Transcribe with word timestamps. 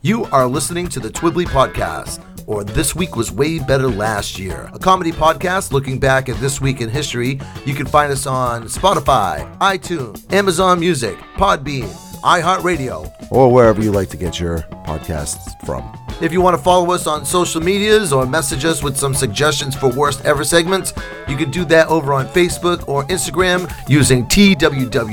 You 0.00 0.26
are 0.26 0.46
listening 0.46 0.86
to 0.90 1.00
the 1.00 1.08
Twibbly 1.08 1.44
Podcast, 1.44 2.22
or 2.46 2.62
This 2.62 2.94
Week 2.94 3.16
Was 3.16 3.32
Way 3.32 3.58
Better 3.58 3.88
Last 3.88 4.38
Year, 4.38 4.70
a 4.72 4.78
comedy 4.78 5.10
podcast 5.10 5.72
looking 5.72 5.98
back 5.98 6.28
at 6.28 6.36
this 6.36 6.60
week 6.60 6.80
in 6.80 6.88
history. 6.88 7.40
You 7.66 7.74
can 7.74 7.84
find 7.84 8.12
us 8.12 8.24
on 8.24 8.68
Spotify, 8.68 9.58
iTunes, 9.58 10.32
Amazon 10.32 10.78
Music, 10.78 11.18
Podbean, 11.34 11.88
iHeartRadio, 12.20 13.12
or 13.32 13.52
wherever 13.52 13.82
you 13.82 13.90
like 13.90 14.08
to 14.10 14.16
get 14.16 14.38
your 14.38 14.58
podcasts 14.86 15.50
from. 15.66 15.82
If 16.22 16.32
you 16.32 16.40
want 16.40 16.56
to 16.56 16.62
follow 16.62 16.92
us 16.92 17.08
on 17.08 17.24
social 17.24 17.60
medias 17.60 18.12
or 18.12 18.24
message 18.24 18.64
us 18.64 18.84
with 18.84 18.96
some 18.96 19.14
suggestions 19.14 19.74
for 19.74 19.88
worst 19.88 20.24
ever 20.24 20.44
segments, 20.44 20.92
you 21.28 21.36
can 21.36 21.50
do 21.50 21.64
that 21.64 21.88
over 21.88 22.12
on 22.12 22.28
Facebook 22.28 22.88
or 22.88 23.02
Instagram 23.06 23.68
using 23.88 24.26
TWWWBLY. 24.26 25.08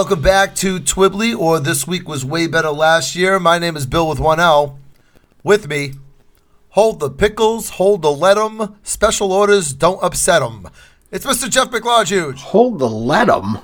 Welcome 0.00 0.22
back 0.22 0.54
to 0.54 0.80
Twibbly, 0.80 1.38
or 1.38 1.60
This 1.60 1.86
Week 1.86 2.08
Was 2.08 2.24
Way 2.24 2.46
Better 2.46 2.70
Last 2.70 3.14
Year. 3.14 3.38
My 3.38 3.58
name 3.58 3.76
is 3.76 3.84
Bill 3.84 4.08
with 4.08 4.18
one 4.18 4.40
L. 4.40 4.78
With 5.44 5.68
me, 5.68 5.92
hold 6.70 7.00
the 7.00 7.10
pickles, 7.10 7.68
hold 7.68 8.00
the 8.00 8.10
let 8.10 8.38
'em, 8.38 8.76
special 8.82 9.30
orders, 9.30 9.74
don't 9.74 10.02
upset 10.02 10.40
'em. 10.40 10.68
It's 11.10 11.26
Mr. 11.26 11.50
Jeff 11.50 11.70
McLarge. 11.70 12.34
Hold 12.38 12.78
the 12.78 12.88
let 12.88 13.28
'em. 13.28 13.58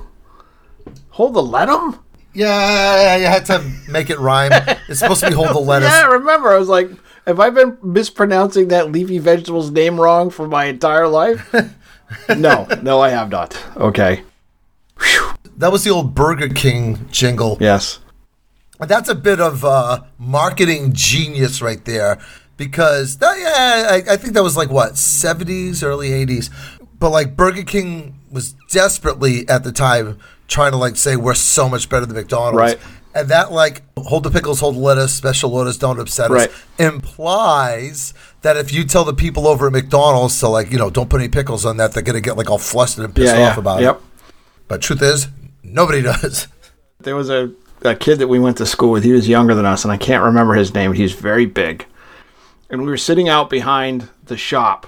Hold 1.09 1.33
the 1.33 1.43
let 1.43 1.71
'em? 1.71 2.01
Yeah, 2.35 3.17
you 3.17 3.25
had 3.25 3.47
to 3.47 3.63
make 3.89 4.11
it 4.11 4.21
rhyme. 4.21 4.53
It's 4.89 5.01
supposed 5.01 5.23
to 5.23 5.31
be 5.31 5.35
hold 5.35 5.49
the 5.55 5.59
lettuce. 5.71 5.89
Yeah, 5.89 6.03
I 6.03 6.13
remember. 6.13 6.53
I 6.53 6.59
was 6.59 6.69
like, 6.69 6.91
have 7.27 7.41
I 7.41 7.49
been 7.49 7.79
mispronouncing 7.83 8.69
that 8.69 8.93
leafy 8.93 9.19
vegetable's 9.19 9.71
name 9.71 9.99
wrong 9.99 10.29
for 10.29 10.47
my 10.47 10.67
entire 10.67 11.09
life? 11.09 11.51
no, 12.29 12.67
no, 12.83 13.01
I 13.01 13.09
have 13.09 13.31
not. 13.31 13.57
Okay. 13.79 14.21
That 15.57 15.73
was 15.73 15.85
the 15.85 15.91
old 15.91 16.15
Burger 16.15 16.49
King 16.49 17.09
jingle. 17.11 17.57
Yes. 17.61 18.01
That's 18.79 19.09
a 19.09 19.15
bit 19.15 19.41
of 19.41 19.65
uh, 19.65 20.01
marketing 20.19 20.93
genius 20.93 21.63
right 21.63 21.83
there, 21.87 22.19
because 22.59 23.17
that, 23.19 23.39
yeah, 23.39 23.89
I, 24.11 24.15
I 24.15 24.17
think 24.19 24.35
that 24.35 24.43
was 24.43 24.55
like 24.57 24.69
what 24.69 24.99
seventies, 24.99 25.83
early 25.83 26.13
eighties. 26.13 26.51
But 26.99 27.09
like 27.11 27.37
Burger 27.37 27.63
King 27.63 28.19
was 28.31 28.55
desperately 28.71 29.49
at 29.49 29.65
the 29.65 29.73
time 29.73 30.19
trying 30.49 30.73
to 30.73 30.77
like 30.77 30.97
say 30.97 31.17
we're 31.17 31.35
so 31.35 31.69
much 31.71 31.89
better 31.89 32.05
than 32.07 32.17
McDonald's, 32.17 32.57
Right. 32.59 32.79
And 33.15 33.31
that 33.31 33.51
like 33.51 33.83
hold 33.97 34.25
the 34.25 34.31
pickles, 34.31 34.61
hold 34.61 34.75
the 34.75 34.81
lettuce, 34.81 35.15
special 35.15 35.55
orders, 35.55 35.79
don't 35.79 35.99
upset 35.99 36.31
us 36.31 36.49
implies 36.79 38.13
that 38.43 38.57
if 38.59 38.73
you 38.73 38.85
tell 38.85 39.05
the 39.05 39.15
people 39.15 39.47
over 39.47 39.67
at 39.69 39.73
McDonald's 39.73 40.39
to 40.41 40.49
like 40.49 40.71
you 40.71 40.77
know 40.79 40.91
don't 40.91 41.09
put 41.09 41.21
any 41.21 41.29
pickles 41.31 41.65
on 41.65 41.79
that, 41.79 41.93
they're 41.93 42.03
gonna 42.03 42.21
get 42.21 42.37
like 42.37 42.51
all 42.51 42.59
flustered 42.59 43.05
and 43.07 43.15
pissed 43.15 43.35
Yeah, 43.35 43.49
off 43.49 43.55
yeah. 43.57 43.61
about 43.61 43.81
Yep. 43.81 43.97
it. 43.97 44.03
But 44.69 44.83
truth 44.83 45.01
is, 45.03 45.29
nobody 45.73 46.03
does. 46.03 46.49
There 47.01 47.17
was 47.17 47.31
a, 47.31 47.53
a 47.83 47.95
kid 47.95 48.17
that 48.21 48.29
we 48.29 48.39
went 48.39 48.57
to 48.59 48.67
school 48.67 48.91
with. 48.91 49.05
He 49.05 49.13
was 49.13 49.29
younger 49.29 49.55
than 49.55 49.67
us, 49.67 49.85
and 49.85 49.93
I 49.93 49.97
can't 49.97 50.25
remember 50.25 50.55
his 50.55 50.73
name. 50.75 50.93
He 50.93 51.03
was 51.03 51.13
very 51.13 51.47
big. 51.47 51.87
And 52.71 52.83
we 52.83 52.89
were 52.89 52.97
sitting 52.97 53.29
out 53.29 53.49
behind 53.51 54.09
the 54.25 54.37
shop 54.37 54.87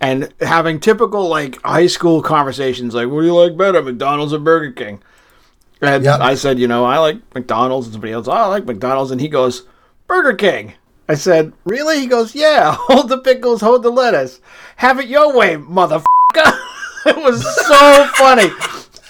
and 0.00 0.32
having 0.40 0.80
typical 0.80 1.28
like 1.28 1.60
high 1.62 1.86
school 1.86 2.22
conversations 2.22 2.94
like, 2.94 3.08
what 3.08 3.20
do 3.20 3.26
you 3.26 3.34
like 3.34 3.56
better, 3.56 3.82
McDonald's 3.82 4.32
or 4.32 4.38
Burger 4.38 4.72
King? 4.72 5.02
And 5.80 6.04
Yep. 6.04 6.20
I 6.20 6.34
said, 6.34 6.58
you 6.58 6.68
know, 6.68 6.84
I 6.84 6.98
like 6.98 7.34
McDonald's. 7.34 7.86
And 7.86 7.94
somebody 7.94 8.12
else, 8.12 8.28
oh, 8.28 8.32
I 8.32 8.46
like 8.46 8.66
McDonald's. 8.66 9.10
And 9.10 9.20
he 9.20 9.28
goes, 9.28 9.66
Burger 10.06 10.34
King. 10.34 10.74
I 11.08 11.14
said, 11.14 11.52
really? 11.64 12.00
He 12.00 12.06
goes, 12.06 12.34
yeah, 12.34 12.74
hold 12.78 13.08
the 13.08 13.18
pickles, 13.18 13.60
hold 13.60 13.82
the 13.82 13.90
lettuce. 13.90 14.40
Have 14.76 14.98
it 15.00 15.08
your 15.08 15.34
way, 15.34 15.56
motherfucker. 15.56 16.04
it 17.06 17.16
was 17.16 17.42
so 17.66 18.06
funny. 18.14 18.50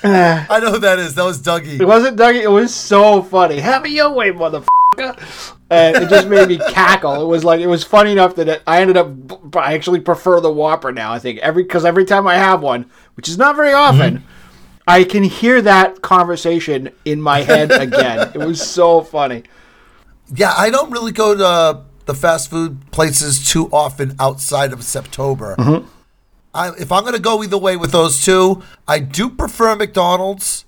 I 0.03 0.61
know 0.61 0.73
who 0.73 0.79
that 0.79 0.99
is. 0.99 1.15
That 1.15 1.25
was 1.25 1.41
Dougie. 1.41 1.81
It 1.81 1.85
wasn't 1.85 2.19
Dougie. 2.19 2.43
It 2.43 2.51
was 2.51 2.75
so 2.75 3.23
funny. 3.23 3.61
Have 3.61 3.85
it 3.85 3.91
your 3.91 4.13
way, 4.13 4.31
motherfucker. 4.31 4.67
And 5.71 5.97
it 5.97 6.09
just 6.09 6.29
made 6.29 6.49
me 6.49 6.59
cackle. 6.59 7.23
It 7.23 7.27
was 7.27 7.45
like 7.45 7.61
it 7.61 7.67
was 7.67 7.85
funny 7.85 8.13
enough 8.13 8.35
that 8.37 8.49
it, 8.49 8.63
I 8.67 8.81
ended 8.81 8.97
up. 8.97 9.57
I 9.57 9.75
actually 9.75 10.01
prefer 10.01 10.41
the 10.41 10.51
Whopper 10.51 10.93
now. 10.93 11.13
I 11.13 11.19
think 11.19 11.39
every 11.41 11.63
because 11.63 11.85
every 11.85 12.05
time 12.05 12.27
I 12.27 12.37
have 12.37 12.61
one, 12.63 12.91
which 13.15 13.29
is 13.29 13.39
not 13.39 13.57
very 13.57 13.73
often, 13.73 14.25
I 14.87 15.05
can 15.05 15.23
hear 15.23 15.63
that 15.63 16.03
conversation 16.03 16.91
in 17.05 17.21
my 17.21 17.43
head 17.43 17.71
again. 17.71 18.31
it 18.35 18.39
was 18.39 18.67
so 18.67 19.03
funny. 19.03 19.45
Yeah, 20.35 20.53
I 20.57 20.71
don't 20.71 20.91
really 20.91 21.13
go 21.13 21.35
to 21.35 21.85
the 22.07 22.15
fast 22.15 22.51
food 22.51 22.91
places 22.91 23.49
too 23.49 23.69
often 23.73 24.17
outside 24.19 24.73
of 24.73 24.83
September. 24.83 25.55
Mm-hmm. 25.57 25.89
I, 26.55 26.71
if 26.79 26.91
I'm 26.91 27.03
going 27.03 27.15
to 27.15 27.21
go 27.21 27.43
either 27.43 27.59
way 27.59 27.77
with 27.77 27.93
those 27.93 28.25
two, 28.25 28.63
I 28.89 28.99
do 28.99 29.31
prefer 29.31 29.77
McDonald's, 29.77 30.65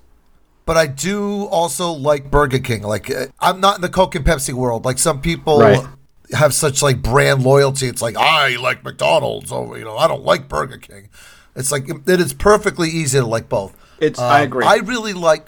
but 0.65 0.77
I 0.77 0.87
do 0.87 1.45
also 1.45 1.91
like 1.91 2.31
Burger 2.31 2.59
King. 2.59 2.83
Like 2.83 3.09
uh, 3.11 3.27
I'm 3.39 3.59
not 3.59 3.75
in 3.75 3.81
the 3.81 3.89
Coke 3.89 4.15
and 4.15 4.25
Pepsi 4.25 4.53
world. 4.53 4.85
Like 4.85 4.97
some 4.97 5.19
people 5.21 5.59
Right. 5.59 5.85
have 6.31 6.53
such 6.53 6.81
like 6.81 7.01
brand 7.01 7.43
loyalty. 7.43 7.87
It's 7.87 8.01
like 8.01 8.15
I 8.17 8.55
like 8.57 8.83
McDonald's 8.83 9.51
over, 9.51 9.77
you 9.77 9.83
know, 9.83 9.97
I 9.97 10.07
don't 10.07 10.23
like 10.23 10.47
Burger 10.47 10.77
King. 10.77 11.09
It's 11.55 11.71
like 11.71 11.89
it 11.89 12.19
is 12.19 12.33
perfectly 12.33 12.89
easy 12.89 13.19
to 13.19 13.25
like 13.25 13.49
both. 13.49 13.75
It's- 13.99 14.19
I 14.19 14.41
agree. 14.41 14.65
I 14.65 14.75
really 14.77 15.13
like. 15.13 15.47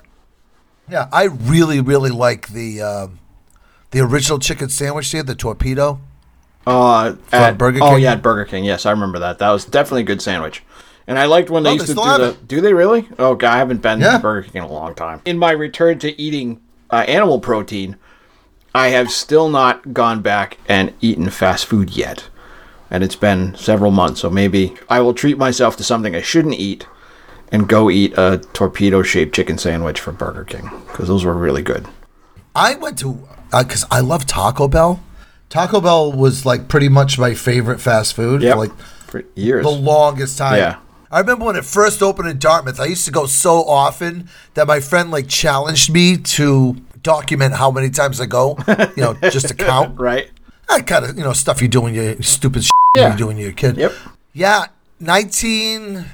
Yeah, 0.89 1.07
I 1.11 1.23
really 1.23 1.79
really 1.81 2.11
like 2.11 2.49
the 2.49 2.81
um, 2.81 3.19
the 3.91 4.01
original 4.01 4.37
chicken 4.37 4.69
sandwich 4.69 5.09
here, 5.11 5.23
the 5.23 5.33
torpedo. 5.33 5.99
Uh, 6.67 7.15
at 7.31 7.57
Burger 7.57 7.79
King. 7.79 7.87
Oh 7.87 7.95
yeah, 7.95 8.13
at 8.13 8.21
Burger 8.21 8.45
King. 8.45 8.63
Yes, 8.63 8.85
I 8.85 8.91
remember 8.91 9.19
that. 9.19 9.39
That 9.39 9.51
was 9.51 9.65
definitely 9.65 10.01
a 10.01 10.05
good 10.05 10.21
sandwich. 10.21 10.63
And 11.07 11.19
I 11.19 11.25
liked 11.25 11.51
when 11.51 11.61
they 11.63 11.69
Oh, 11.69 11.73
used 11.73 11.85
they 11.87 11.93
to 11.93 11.99
do 12.01 12.01
have 12.05 12.19
the. 12.21 12.29
it. 12.29 12.47
Do 12.47 12.61
they 12.61 12.73
really? 12.73 13.07
Oh 13.19 13.35
god, 13.35 13.53
I 13.53 13.57
haven't 13.57 13.81
been 13.81 13.99
Yeah. 14.01 14.13
to 14.13 14.19
Burger 14.19 14.47
King 14.49 14.63
in 14.63 14.69
a 14.69 14.73
long 14.73 14.95
time. 14.95 15.21
In 15.25 15.37
my 15.37 15.51
return 15.51 15.99
to 15.99 16.19
eating 16.19 16.59
uh, 16.89 17.05
animal 17.07 17.39
protein, 17.39 17.97
I 18.73 18.87
have 18.87 19.11
still 19.11 19.47
not 19.49 19.93
gone 19.93 20.21
back 20.21 20.57
and 20.67 20.93
eaten 21.01 21.29
fast 21.29 21.65
food 21.67 21.91
yet, 21.95 22.29
and 22.89 23.03
it's 23.03 23.15
been 23.15 23.55
several 23.55 23.91
months. 23.91 24.21
So 24.21 24.29
maybe 24.31 24.73
I 24.89 24.99
will 25.01 25.13
treat 25.13 25.37
myself 25.37 25.77
to 25.77 25.83
something 25.83 26.15
I 26.15 26.21
shouldn't 26.21 26.55
eat, 26.55 26.87
and 27.51 27.69
go 27.69 27.91
eat 27.91 28.17
a 28.17 28.39
torpedo-shaped 28.53 29.35
chicken 29.35 29.59
sandwich 29.59 29.99
from 29.99 30.15
Burger 30.15 30.43
King 30.43 30.71
because 30.87 31.07
those 31.07 31.23
were 31.23 31.35
really 31.35 31.61
good. 31.61 31.85
I 32.55 32.73
went 32.75 32.97
to 32.99 33.27
because 33.51 33.85
I 33.91 33.99
love 33.99 34.25
Taco 34.25 34.67
Bell. 34.67 35.01
Taco 35.49 35.79
Bell 35.81 36.11
was 36.11 36.45
like 36.45 36.67
pretty 36.67 36.89
much 36.89 37.17
my 37.19 37.33
favorite 37.33 37.79
fast 37.79 38.13
food 38.15 38.41
Yep. 38.41 38.53
for 38.53 38.59
like 38.59 38.77
For 39.07 39.23
years. 39.35 39.63
the 39.63 39.69
longest 39.71 40.37
time. 40.37 40.57
Yeah. 40.57 40.77
I 41.11 41.19
remember 41.19 41.45
when 41.45 41.55
it 41.55 41.63
first 41.65 42.01
opened 42.01 42.27
in 42.27 42.39
Dartmouth. 42.39 42.79
I 42.79 42.85
used 42.85 43.05
to 43.05 43.11
go 43.11 43.25
so 43.25 43.63
often 43.63 44.27
that 44.55 44.67
my 44.67 44.79
friend 44.79 45.11
like 45.11 45.27
challenged 45.29 45.91
me 45.93 46.17
to 46.17 46.75
document 47.03 47.53
how 47.53 47.71
many 47.71 47.89
times 47.89 48.19
I 48.19 48.25
go. 48.25 48.57
You 48.67 49.03
know, 49.03 49.13
just 49.29 49.47
to 49.49 49.53
count. 49.53 49.99
right. 49.99 50.29
That 50.67 50.87
kind 50.87 51.05
of 51.05 51.15
you 51.17 51.23
know 51.23 51.31
stuff 51.33 51.61
you 51.61 51.67
do 51.67 51.81
when 51.81 51.93
you're 51.93 52.21
stupid 52.23 52.63
shit 52.63 52.71
Yeah. 52.97 53.11
you 53.11 53.17
do 53.17 53.27
when 53.27 53.37
you're 53.37 53.51
a 53.51 53.53
kid. 53.53 53.77
Yep. 53.77 53.93
Yeah, 54.33 54.65
nineteen. 54.99 56.05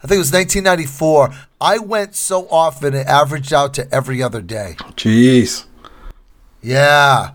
I 0.00 0.06
think 0.06 0.16
it 0.16 0.18
was 0.18 0.32
1994. 0.32 1.30
I 1.60 1.78
went 1.78 2.14
so 2.14 2.46
often 2.50 2.94
it 2.94 3.06
averaged 3.08 3.52
out 3.52 3.74
to 3.74 3.92
every 3.92 4.22
other 4.22 4.40
day. 4.40 4.76
Jeez. 4.94 5.64
Yeah. 6.62 7.30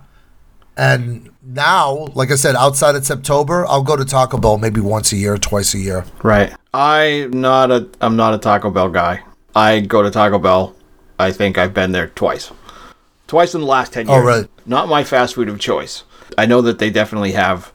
And 0.76 1.30
now, 1.44 2.08
like 2.16 2.32
I 2.32 2.36
said, 2.36 2.56
outside 2.56 2.96
of 2.96 3.06
September, 3.06 3.66
I'll 3.68 3.84
go 3.84 3.96
to 3.96 4.06
Taco 4.06 4.38
Bell 4.38 4.58
maybe 4.58 4.82
once 4.82 5.12
a 5.12 5.18
year, 5.18 5.38
twice 5.38 5.74
a 5.74 5.80
year. 5.80 6.06
Right. 6.24 6.54
I'm 6.74 7.30
not 7.32 7.70
a 7.72 7.88
I'm 8.02 8.16
not 8.16 8.34
a 8.34 8.38
Taco 8.40 8.72
Bell 8.72 8.90
guy. 8.90 9.22
I 9.56 9.82
go 9.82 10.02
to 10.02 10.10
Taco 10.10 10.40
Bell. 10.40 10.76
I 11.20 11.32
think 11.32 11.58
I've 11.58 11.74
been 11.74 11.92
there 11.92 12.08
twice. 12.08 12.52
Twice 13.28 13.54
in 13.54 13.62
the 13.62 13.68
last 13.68 13.94
10 13.94 14.08
years. 14.08 14.18
Oh, 14.18 14.26
really? 14.26 14.48
Not 14.66 14.90
my 14.90 15.04
fast 15.04 15.36
food 15.36 15.48
of 15.48 15.60
choice. 15.60 16.04
I 16.38 16.46
know 16.48 16.62
that 16.62 16.80
they 16.80 16.90
definitely 16.90 17.34
have 17.34 17.72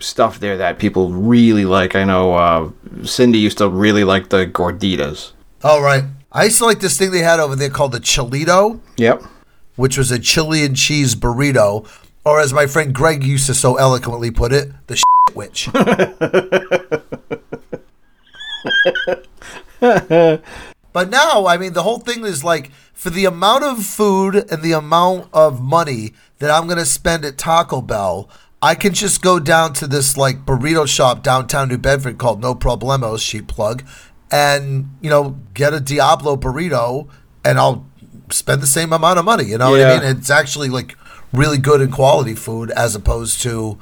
stuff 0.00 0.38
there 0.38 0.56
that 0.58 0.78
people 0.78 1.10
really 1.12 1.64
like. 1.64 1.94
I 1.94 2.04
know 2.04 2.34
uh, 2.34 2.70
Cindy 3.04 3.38
used 3.38 3.58
to 3.58 3.68
really 3.68 4.04
like 4.04 4.28
the 4.28 4.46
gorditas. 4.46 5.32
All 5.62 5.82
right. 5.82 6.04
I 6.32 6.44
used 6.44 6.58
to 6.58 6.66
like 6.66 6.80
this 6.80 6.98
thing 6.98 7.10
they 7.10 7.20
had 7.20 7.40
over 7.40 7.56
there 7.56 7.70
called 7.70 7.92
the 7.92 8.00
Chilito, 8.00 8.80
Yep. 8.98 9.22
Which 9.76 9.96
was 9.96 10.10
a 10.10 10.18
chili 10.18 10.64
and 10.64 10.76
cheese 10.76 11.14
burrito, 11.14 11.86
or 12.24 12.40
as 12.40 12.52
my 12.52 12.66
friend 12.66 12.94
Greg 12.94 13.22
used 13.22 13.46
to 13.46 13.54
so 13.54 13.76
eloquently 13.76 14.30
put 14.30 14.52
it, 14.52 14.72
the 14.88 14.96
shit 14.96 15.36
witch. 15.36 15.68
But 20.96 21.10
now, 21.10 21.46
I 21.46 21.58
mean, 21.58 21.74
the 21.74 21.82
whole 21.82 21.98
thing 21.98 22.24
is 22.24 22.42
like 22.42 22.70
for 22.94 23.10
the 23.10 23.26
amount 23.26 23.64
of 23.64 23.84
food 23.84 24.34
and 24.50 24.62
the 24.62 24.72
amount 24.72 25.28
of 25.30 25.60
money 25.60 26.14
that 26.38 26.50
I'm 26.50 26.66
going 26.66 26.78
to 26.78 26.86
spend 26.86 27.22
at 27.26 27.36
Taco 27.36 27.82
Bell, 27.82 28.30
I 28.62 28.74
can 28.74 28.94
just 28.94 29.20
go 29.20 29.38
down 29.38 29.74
to 29.74 29.86
this 29.86 30.16
like 30.16 30.46
burrito 30.46 30.88
shop 30.88 31.22
downtown 31.22 31.68
New 31.68 31.76
Bedford 31.76 32.16
called 32.16 32.40
No 32.40 32.54
Problemos, 32.54 33.20
sheep 33.20 33.46
plug, 33.46 33.84
and 34.30 34.88
you 35.02 35.10
know 35.10 35.36
get 35.52 35.74
a 35.74 35.80
Diablo 35.80 36.34
burrito, 36.34 37.08
and 37.44 37.58
I'll 37.58 37.86
spend 38.30 38.62
the 38.62 38.66
same 38.66 38.92
amount 38.92 39.18
of 39.18 39.24
money. 39.24 39.44
You 39.44 39.58
know 39.58 39.70
what 39.70 39.80
I 39.80 39.98
mean? 40.00 40.16
It's 40.16 40.30
actually 40.30 40.68
like 40.68 40.96
really 41.32 41.58
good 41.58 41.80
and 41.80 41.92
quality 41.92 42.34
food 42.34 42.70
as 42.70 42.94
opposed 42.94 43.40
to 43.42 43.78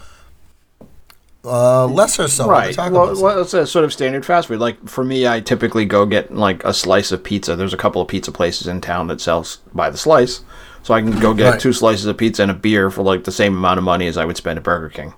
uh, 1.45 1.87
lesser 1.87 2.27
so. 2.29 2.49
Right. 2.49 2.77
Well, 2.77 2.89
about 2.89 3.17
well, 3.19 3.41
it's 3.43 3.53
a 3.55 3.67
sort 3.67 3.85
of 3.85 3.93
standard 3.93 4.25
fast 4.25 4.49
food. 4.49 4.61
Like 4.61 4.89
for 4.89 5.05
me, 5.05 5.27
I 5.29 5.41
typically 5.41 5.85
go 5.85 6.07
get 6.07 6.35
like 6.35 6.65
a 6.65 6.73
slice 6.73 7.13
of 7.13 7.23
pizza. 7.23 7.55
There's 7.55 7.75
a 7.75 7.79
couple 7.79 8.01
of 8.01 8.09
pizza 8.09 8.33
places 8.33 8.67
in 8.67 8.81
town 8.81 9.09
that 9.09 9.21
sells 9.21 9.59
by 9.75 9.91
the 9.91 9.99
slice, 9.99 10.41
so 10.83 10.95
I 10.95 11.03
can 11.03 11.19
go 11.21 11.35
get 11.35 11.51
Right. 11.51 11.61
two 11.61 11.73
slices 11.75 12.07
of 12.07 12.17
pizza 12.17 12.43
and 12.43 12.51
a 12.51 12.55
beer 12.55 12.91
for 12.91 13.03
like 13.03 13.25
the 13.25 13.33
same 13.33 13.57
amount 13.57 13.79
of 13.79 13.85
money 13.85 14.07
as 14.07 14.17
I 14.17 14.25
would 14.25 14.37
spend 14.39 14.57
at 14.59 14.63
Burger 14.65 14.89
King. 14.89 15.13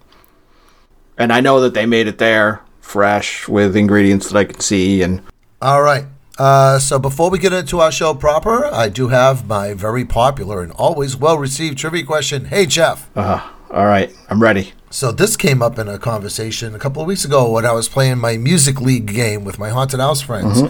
And 1.17 1.33
I 1.33 1.41
know 1.41 1.61
that 1.61 1.75
they 1.75 1.87
made 1.87 2.09
it 2.09 2.19
there, 2.19 2.61
fresh 2.81 3.49
with 3.49 3.77
ingredients 3.77 4.29
that 4.31 4.39
I 4.39 4.45
can 4.45 4.61
see. 4.61 5.03
And 5.03 5.23
All 5.63 5.81
right. 5.83 6.07
Uh, 6.39 6.79
so 6.79 6.99
before 6.99 7.31
we 7.31 7.39
get 7.39 7.53
into 7.53 7.81
our 7.81 7.91
show 7.91 8.13
proper, 8.15 8.67
I 8.67 8.89
do 8.89 9.09
have 9.09 9.47
my 9.47 9.73
very 9.73 10.05
popular 10.05 10.63
and 10.63 10.73
always 10.73 11.17
well 11.17 11.39
received 11.39 11.79
trivia 11.79 12.05
question. 12.05 12.47
Hey, 12.47 12.67
Jeff. 12.67 13.11
uh, 13.17 13.51
all 13.71 13.87
right, 13.87 14.15
I'm 14.29 14.41
ready. 14.43 14.73
So 14.91 15.13
this 15.13 15.37
came 15.37 15.63
up 15.63 15.79
in 15.79 15.89
a 15.89 15.99
conversation 15.99 16.75
a 16.75 16.79
couple 16.79 17.03
of 17.03 17.09
weeks 17.09 17.25
ago 17.25 17.51
when 17.51 17.67
I 17.67 17.73
was 17.73 17.89
playing 17.89 18.19
my 18.19 18.37
music 18.37 18.81
league 18.81 19.07
game 19.07 19.45
with 19.45 19.59
my 19.59 19.71
haunted 19.71 20.01
house 20.01 20.21
friends. 20.21 20.63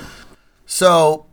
So 0.64 1.26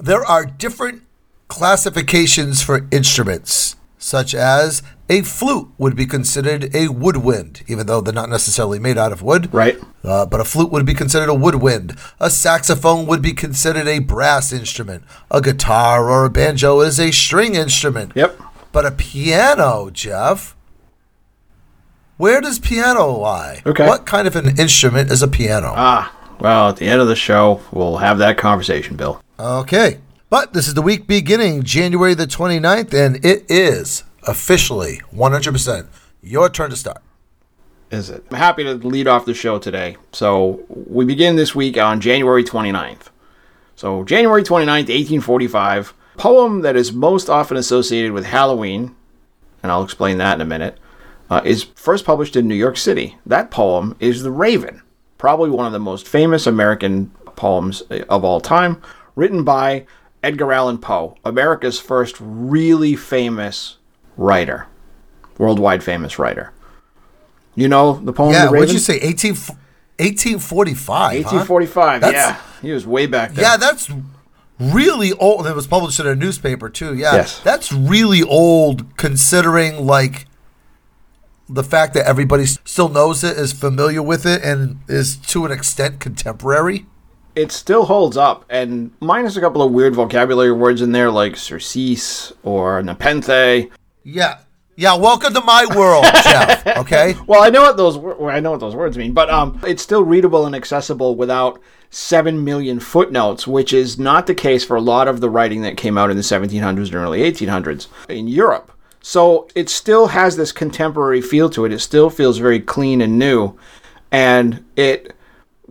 there 0.00 0.24
are 0.24 0.44
different 0.44 1.02
classifications 1.48 2.62
for 2.62 2.86
instruments, 2.90 3.76
such 4.04 4.34
as 4.34 4.82
a 5.08 5.22
flute 5.22 5.66
would 5.78 5.96
be 5.96 6.04
considered 6.04 6.74
a 6.76 6.88
woodwind, 6.88 7.62
even 7.66 7.86
though 7.86 8.02
they're 8.02 8.12
not 8.12 8.28
necessarily 8.28 8.78
made 8.78 8.98
out 8.98 9.12
of 9.12 9.22
wood. 9.22 9.52
Right. 9.52 9.78
Uh, 10.04 10.26
but 10.26 10.40
a 10.40 10.44
flute 10.44 10.70
would 10.70 10.84
be 10.84 10.92
considered 10.92 11.30
a 11.30 11.34
woodwind. 11.34 11.96
A 12.20 12.28
saxophone 12.28 13.06
would 13.06 13.22
be 13.22 13.32
considered 13.32 13.88
a 13.88 14.00
brass 14.00 14.52
instrument. 14.52 15.04
A 15.30 15.40
guitar 15.40 16.10
or 16.10 16.26
a 16.26 16.30
banjo 16.30 16.80
is 16.80 17.00
a 17.00 17.12
string 17.12 17.54
instrument. 17.54 18.12
Yep. 18.14 18.38
But 18.72 18.84
a 18.84 18.90
piano, 18.90 19.88
Jeff, 19.90 20.54
where 22.18 22.42
does 22.42 22.58
piano 22.58 23.06
lie? 23.06 23.62
Okay. 23.64 23.86
What 23.86 24.04
kind 24.04 24.28
of 24.28 24.36
an 24.36 24.58
instrument 24.60 25.10
is 25.10 25.22
a 25.22 25.28
piano? 25.28 25.72
Ah, 25.74 26.14
well, 26.38 26.68
at 26.68 26.76
the 26.76 26.88
end 26.88 27.00
of 27.00 27.08
the 27.08 27.16
show, 27.16 27.62
we'll 27.72 27.96
have 27.96 28.18
that 28.18 28.36
conversation, 28.36 28.96
Bill. 28.96 29.22
Okay. 29.40 29.98
But 30.30 30.52
this 30.52 30.66
is 30.66 30.74
the 30.74 30.82
week 30.82 31.06
beginning 31.06 31.62
January 31.62 32.14
the 32.14 32.26
29th, 32.26 32.94
and 32.94 33.24
it 33.24 33.44
is 33.48 34.04
officially 34.26 35.00
100% 35.14 35.86
your 36.22 36.48
turn 36.48 36.70
to 36.70 36.76
start. 36.76 37.02
is 37.90 38.10
it? 38.10 38.24
I'm 38.30 38.38
happy 38.38 38.64
to 38.64 38.74
lead 38.74 39.06
off 39.06 39.26
the 39.26 39.34
show 39.34 39.58
today. 39.58 39.96
So 40.12 40.64
we 40.68 41.04
begin 41.04 41.36
this 41.36 41.54
week 41.54 41.76
on 41.76 42.00
January 42.00 42.42
29th. 42.42 43.10
So 43.76 44.02
January 44.04 44.42
29th, 44.42 44.88
1845, 44.88 45.94
poem 46.16 46.62
that 46.62 46.74
is 46.74 46.92
most 46.92 47.28
often 47.28 47.56
associated 47.56 48.12
with 48.12 48.24
Halloween, 48.24 48.96
and 49.62 49.70
I'll 49.70 49.84
explain 49.84 50.18
that 50.18 50.36
in 50.36 50.40
a 50.40 50.46
minute, 50.46 50.78
uh, 51.28 51.42
is 51.44 51.64
first 51.64 52.04
published 52.04 52.34
in 52.34 52.48
New 52.48 52.54
York 52.54 52.76
City. 52.76 53.16
That 53.26 53.50
poem 53.50 53.94
is 54.00 54.22
The 54.22 54.30
Raven, 54.30 54.82
probably 55.18 55.50
one 55.50 55.66
of 55.66 55.72
the 55.72 55.78
most 55.78 56.08
famous 56.08 56.46
American 56.46 57.10
poems 57.36 57.82
of 57.82 58.24
all 58.24 58.40
time, 58.40 58.80
written 59.16 59.44
by 59.44 59.86
Edgar 60.24 60.52
Allan 60.52 60.78
Poe, 60.78 61.16
America's 61.24 61.78
first 61.78 62.16
really 62.18 62.96
famous 62.96 63.76
writer, 64.16 64.66
worldwide 65.38 65.84
famous 65.84 66.18
writer. 66.18 66.52
You 67.54 67.68
know 67.68 68.00
the 68.02 68.12
poem 68.12 68.32
yeah, 68.32 68.46
The 68.46 68.52
Raven? 68.52 68.58
what'd 68.60 68.72
you 68.74 68.80
say? 68.80 68.96
18, 68.96 69.32
1845. 69.32 70.96
huh? 70.96 71.36
1845. 71.36 72.00
That's- 72.00 72.14
yeah, 72.36 72.36
he 72.62 72.72
was 72.72 72.86
way 72.86 73.06
back 73.06 73.32
there. 73.34 73.44
Yeah, 73.44 73.56
that's 73.58 73.90
really 74.58 75.12
old. 75.12 75.46
It 75.46 75.54
was 75.54 75.66
published 75.66 76.00
in 76.00 76.06
a 76.06 76.14
newspaper 76.14 76.68
too. 76.68 76.94
Yeah, 76.94 77.16
Yes. 77.16 77.40
that's 77.40 77.70
really 77.72 78.22
old 78.22 78.96
considering 78.96 79.86
like 79.86 80.26
the 81.48 81.62
fact 81.62 81.92
that 81.94 82.06
everybody 82.06 82.46
still 82.46 82.88
knows 82.88 83.22
it, 83.22 83.36
is 83.36 83.52
familiar 83.52 84.02
with 84.02 84.24
it, 84.24 84.42
and 84.42 84.78
is 84.88 85.16
to 85.16 85.44
an 85.44 85.52
extent 85.52 86.00
contemporary. 86.00 86.86
It 87.36 87.52
still 87.52 87.84
holds 87.84 88.16
up, 88.16 88.44
and 88.48 88.92
minus 89.00 89.36
a 89.36 89.40
couple 89.40 89.62
of 89.62 89.72
weird 89.72 89.94
vocabulary 89.94 90.52
words 90.52 90.82
in 90.82 90.92
there 90.92 91.10
like 91.10 91.36
surcease 91.36 92.32
or 92.42 92.82
nepenthe. 92.82 93.70
Yeah, 94.04 94.38
yeah. 94.76 94.96
Welcome 94.96 95.34
to 95.34 95.40
my 95.40 95.66
world, 95.74 96.04
Jeff. 96.24 96.66
Okay. 96.66 97.14
Well, 97.26 97.42
I 97.42 97.50
know 97.50 97.62
what 97.62 97.76
those 97.76 97.96
I 97.96 98.40
know 98.40 98.52
what 98.52 98.60
those 98.60 98.74
words 98.74 98.96
mean, 98.96 99.12
but 99.12 99.30
um, 99.30 99.60
it's 99.66 99.82
still 99.82 100.04
readable 100.04 100.46
and 100.46 100.54
accessible 100.54 101.16
without 101.16 101.60
seven 101.90 102.44
million 102.44 102.80
footnotes, 102.80 103.46
which 103.46 103.72
is 103.72 103.98
not 103.98 104.26
the 104.26 104.34
case 104.34 104.64
for 104.64 104.76
a 104.76 104.80
lot 104.80 105.08
of 105.08 105.20
the 105.20 105.30
writing 105.30 105.62
that 105.62 105.76
came 105.76 105.96
out 105.96 106.10
in 106.10 106.16
the 106.16 106.22
1700s 106.22 106.86
and 106.86 106.94
early 106.94 107.20
1800s 107.20 107.86
in 108.08 108.26
Europe. 108.26 108.72
So 109.00 109.48
it 109.54 109.68
still 109.68 110.08
has 110.08 110.36
this 110.36 110.50
contemporary 110.50 111.20
feel 111.20 111.50
to 111.50 111.64
it. 111.64 111.72
It 111.72 111.80
still 111.80 112.10
feels 112.10 112.38
very 112.38 112.58
clean 112.58 113.00
and 113.00 113.18
new, 113.18 113.56
and 114.10 114.64
it 114.76 115.14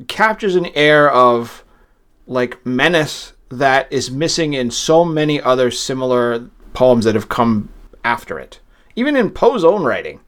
captures 0.07 0.55
an 0.55 0.67
air 0.75 1.11
of 1.11 1.63
like 2.27 2.65
menace 2.65 3.33
that 3.49 3.91
is 3.91 4.09
missing 4.09 4.53
in 4.53 4.71
so 4.71 5.05
many 5.05 5.41
other 5.41 5.69
similar 5.69 6.49
poems 6.73 7.05
that 7.05 7.15
have 7.15 7.29
come 7.29 7.69
after 8.03 8.39
it. 8.39 8.59
Even 8.95 9.15
in 9.15 9.29
Poe's 9.29 9.63
own 9.63 9.83
writing, 9.83 10.19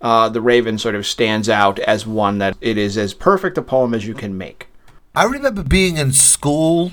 uh, 0.00 0.28
The 0.28 0.40
Raven 0.40 0.78
sort 0.78 0.94
of 0.94 1.06
stands 1.06 1.48
out 1.48 1.78
as 1.80 2.06
one 2.06 2.38
that 2.38 2.56
it 2.60 2.78
is 2.78 2.96
as 2.96 3.14
perfect 3.14 3.58
a 3.58 3.62
poem 3.62 3.94
as 3.94 4.06
you 4.06 4.14
can 4.14 4.36
make. 4.36 4.68
I 5.14 5.24
remember 5.24 5.62
being 5.62 5.98
in 5.98 6.12
school 6.12 6.92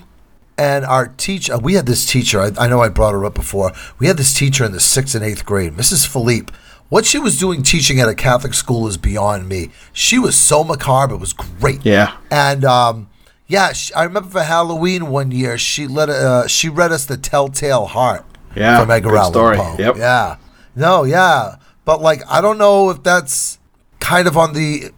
and 0.57 0.83
our 0.83 1.07
teacher, 1.07 1.57
we 1.57 1.75
had 1.75 1.85
this 1.85 2.05
teacher, 2.05 2.41
I, 2.41 2.51
I 2.57 2.67
know 2.67 2.81
I 2.81 2.89
brought 2.89 3.13
her 3.13 3.23
up 3.23 3.33
before. 3.33 3.71
We 3.97 4.07
had 4.07 4.17
this 4.17 4.33
teacher 4.33 4.65
in 4.65 4.73
the 4.73 4.79
sixth 4.81 5.15
and 5.15 5.23
eighth 5.23 5.45
grade, 5.45 5.73
Mrs. 5.73 6.05
Philippe. 6.05 6.53
What 6.89 7.05
she 7.05 7.19
was 7.19 7.37
doing 7.37 7.61
teaching 7.63 7.99
at 7.99 8.09
a 8.09 8.15
Catholic 8.15 8.53
school 8.55 8.87
is 8.87 8.97
beyond 8.97 9.47
me. 9.47 9.69
She 9.93 10.17
was 10.17 10.35
so 10.35 10.63
macabre, 10.63 11.13
it 11.15 11.19
was 11.19 11.33
great. 11.33 11.85
Yeah. 11.85 12.17
And 12.31 12.65
um, 12.65 13.09
yeah, 13.47 13.73
she, 13.73 13.93
I 13.93 14.03
remember 14.03 14.29
for 14.29 14.41
Halloween 14.41 15.07
one 15.09 15.31
year, 15.31 15.57
she 15.57 15.85
let 15.87 16.09
uh, 16.09 16.47
she 16.47 16.67
read 16.67 16.91
us 16.91 17.05
the 17.05 17.17
Telltale 17.17 17.85
Heart 17.85 18.25
Yeah, 18.55 18.79
from 18.79 18.89
Edgar 18.91 19.15
Allan 19.17 19.33
story. 19.33 19.57
Poe. 19.57 19.75
Yep. 19.77 19.97
Yeah. 19.97 20.37
No, 20.75 21.03
yeah. 21.03 21.55
But 21.85 22.01
like 22.01 22.21
I 22.27 22.41
don't 22.41 22.57
know 22.57 22.89
if 22.89 23.03
that's 23.03 23.59
kind 23.99 24.27
of 24.27 24.35
on 24.37 24.53
the 24.53 24.91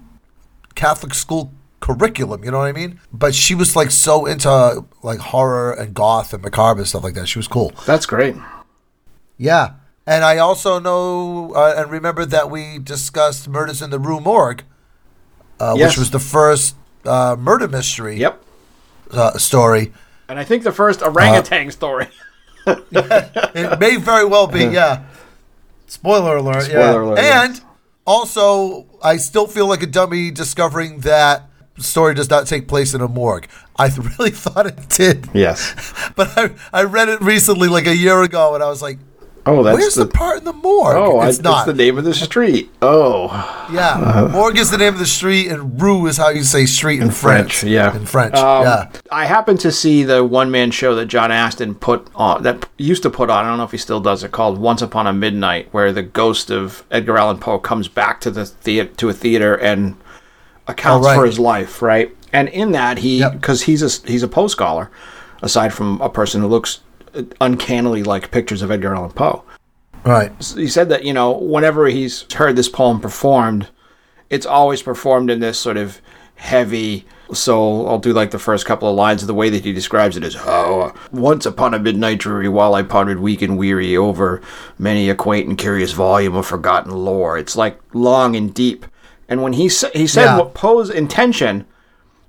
Catholic 0.75 1.13
school 1.13 1.51
curriculum, 1.81 2.43
you 2.43 2.51
know 2.51 2.59
what 2.59 2.67
I 2.67 2.71
mean? 2.73 2.99
But 3.11 3.33
she 3.35 3.53
was 3.55 3.75
like 3.75 3.91
so 3.91 4.25
into 4.25 4.85
like 5.03 5.19
horror 5.19 5.73
and 5.73 5.93
goth 5.93 6.33
and 6.33 6.41
macabre 6.43 6.79
and 6.81 6.87
stuff 6.87 7.03
like 7.03 7.15
that. 7.15 7.27
She 7.27 7.39
was 7.39 7.47
cool. 7.47 7.73
That's 7.85 8.05
great. 8.05 8.35
Yeah. 9.37 9.73
And 10.07 10.23
I 10.23 10.37
also 10.37 10.79
know 10.79 11.53
uh, 11.53 11.75
and 11.77 11.91
remember 11.91 12.25
that 12.25 12.49
we 12.49 12.79
discussed 12.79 13.47
Murders 13.47 13.81
in 13.81 13.89
the 13.91 13.99
Rue 13.99 14.19
Morgue, 14.19 14.63
uh, 15.59 15.75
Yes. 15.77 15.91
which 15.91 15.97
was 15.99 16.11
the 16.11 16.19
first 16.19 16.75
uh, 17.05 17.35
murder 17.39 17.67
mystery 17.67 18.17
Yep. 18.17 18.43
uh, 19.11 19.37
story. 19.37 19.91
And 20.27 20.39
I 20.39 20.43
think 20.43 20.63
the 20.63 20.71
first 20.71 21.01
orangutan 21.01 21.71
story. 21.71 22.07
It 22.91 23.79
may 23.79 23.95
very 23.97 24.25
well 24.25 24.47
be, 24.47 24.59
yeah. 24.79 25.03
Spoiler 25.87 26.37
alert. 26.37 26.63
Spoiler 26.63 26.79
yeah. 27.03 27.09
alert, 27.09 27.19
And 27.19 27.53
yes. 27.55 27.61
also, 28.05 28.85
I 29.03 29.17
still 29.17 29.47
feel 29.47 29.67
like 29.67 29.81
a 29.83 29.87
dummy 29.87 30.29
discovering 30.31 30.99
that 30.99 31.49
story 31.79 32.13
does 32.13 32.29
not 32.29 32.45
take 32.47 32.67
place 32.67 32.93
in 32.93 33.01
a 33.01 33.07
morgue. 33.07 33.47
I 33.77 33.87
really 34.17 34.29
thought 34.31 34.67
it 34.67 34.89
did. 34.89 35.27
yes. 35.33 35.73
But 36.15 36.37
I, 36.37 36.51
I 36.71 36.83
read 36.83 37.09
it 37.09 37.19
recently, 37.21 37.67
like 37.67 37.87
a 37.87 37.95
year 37.95 38.21
ago, 38.21 38.53
and 38.55 38.63
I 38.63 38.69
was 38.69 38.81
like, 38.81 38.99
Oh, 39.45 39.63
that's 39.63 39.77
where's 39.79 39.95
the, 39.95 40.03
the, 40.05 40.11
part 40.11 40.37
in 40.39 40.43
the 40.43 40.53
morgue? 40.53 40.95
Oh, 40.95 41.17
I, 41.17 41.27
it's 41.29 41.37
it's 41.39 41.43
not. 41.43 41.65
the 41.65 41.73
name 41.73 41.97
of 41.97 42.03
the 42.03 42.13
street. 42.13 42.69
Oh. 42.81 43.27
yeah. 43.73 44.29
morgue 44.31 44.57
is 44.59 44.69
the 44.69 44.77
name 44.77 44.93
of 44.93 44.99
the 44.99 45.05
street, 45.05 45.47
and 45.47 45.81
rue 45.81 46.05
is 46.05 46.17
how 46.17 46.29
you 46.29 46.43
say 46.43 46.65
street 46.67 47.01
in, 47.01 47.09
French, 47.09 47.57
French. 47.59 47.71
yeah. 47.71 47.95
In 47.95 48.05
French, 48.05 48.35
Um, 48.35 48.63
yeah. 48.63 48.89
I 49.11 49.25
happened 49.25 49.59
to 49.61 49.71
see 49.71 50.03
the 50.03 50.23
one 50.23 50.51
man 50.51 50.69
show 50.71 50.93
that 50.95 51.07
John 51.07 51.31
Astin 51.31 51.73
put 51.75 52.07
on, 52.13 52.43
that 52.43 52.69
used 52.77 53.01
to 53.03 53.09
put 53.09 53.29
on, 53.31 53.43
I 53.45 53.47
don't 53.49 53.57
know 53.57 53.63
if 53.63 53.71
he 53.71 53.77
still 53.77 53.99
does 53.99 54.23
it, 54.23 54.31
called 54.31 54.59
Once 54.59 54.81
Upon 54.83 55.07
a 55.07 55.13
Midnight, 55.13 55.69
where 55.71 55.91
the 55.91 56.03
ghost 56.03 56.51
of 56.51 56.83
Edgar 56.91 57.17
Allan 57.17 57.39
Poe 57.39 57.57
comes 57.57 57.87
back 57.87 58.21
to 58.21 58.29
the 58.31 58.45
theater, 58.45 58.91
to 58.97 59.09
a 59.09 59.13
theater 59.13 59.55
and 59.55 59.95
accounts 60.67 61.07
Oh, 61.07 61.09
right. 61.09 61.15
for 61.15 61.25
his 61.25 61.39
life, 61.39 61.81
right? 61.81 62.15
And 62.31 62.47
in 62.49 62.73
that, 62.73 62.99
he, 62.99 63.19
Yep. 63.19 63.33
because 63.33 63.63
he's 63.63 63.81
a, 63.81 64.07
he's 64.07 64.21
a 64.23 64.27
Poe 64.27 64.47
scholar, 64.47 64.91
aside 65.41 65.73
from 65.73 65.99
a 65.99 66.09
person 66.09 66.41
who 66.41 66.47
looks 66.47 66.81
uncannily 67.39 68.03
like 68.03 68.31
pictures 68.31 68.61
of 68.61 68.71
Edgar 68.71 68.95
Allan 68.95 69.11
Poe 69.11 69.43
Right. 70.03 70.31
he 70.55 70.67
said 70.67 70.89
that 70.89 71.03
you 71.03 71.13
know 71.13 71.31
whenever 71.31 71.87
he's 71.87 72.25
heard 72.33 72.55
this 72.55 72.69
poem 72.69 72.99
performed 72.99 73.69
it's 74.29 74.45
always 74.45 74.81
performed 74.81 75.29
in 75.29 75.39
this 75.41 75.59
sort 75.59 75.77
of 75.77 76.01
heavy 76.35 77.05
So 77.33 77.85
I'll 77.87 77.99
do 77.99 78.11
like 78.11 78.31
the 78.31 78.39
first 78.39 78.65
couple 78.65 78.89
of 78.89 78.95
lines. 78.95 79.21
Of 79.23 79.27
the 79.27 79.33
way 79.33 79.49
that 79.49 79.63
he 79.63 79.71
describes 79.71 80.17
it 80.17 80.23
is 80.23 80.35
Oh, 80.37 80.91
once 81.13 81.45
upon 81.45 81.73
a 81.73 81.79
midnight 81.79 82.17
dreary 82.19 82.49
while 82.49 82.73
I 82.75 82.83
pondered 82.83 83.19
weak 83.21 83.41
and 83.41 83.57
weary 83.57 83.95
over 83.95 84.41
many 84.77 85.09
a 85.09 85.15
quaint 85.15 85.47
and 85.47 85.57
curious 85.57 85.93
volume 85.93 86.35
of 86.35 86.45
forgotten 86.45 86.91
lore. 86.91 87.37
It's 87.37 87.55
like 87.55 87.79
long 87.93 88.35
and 88.35 88.53
deep. 88.53 88.85
And 89.29 89.41
when 89.41 89.53
he 89.53 89.69
sa- 89.69 89.91
he 89.93 90.07
said 90.07 90.25
Yeah. 90.25 90.37
what 90.39 90.53
Poe's 90.53 90.89
intention 90.89 91.65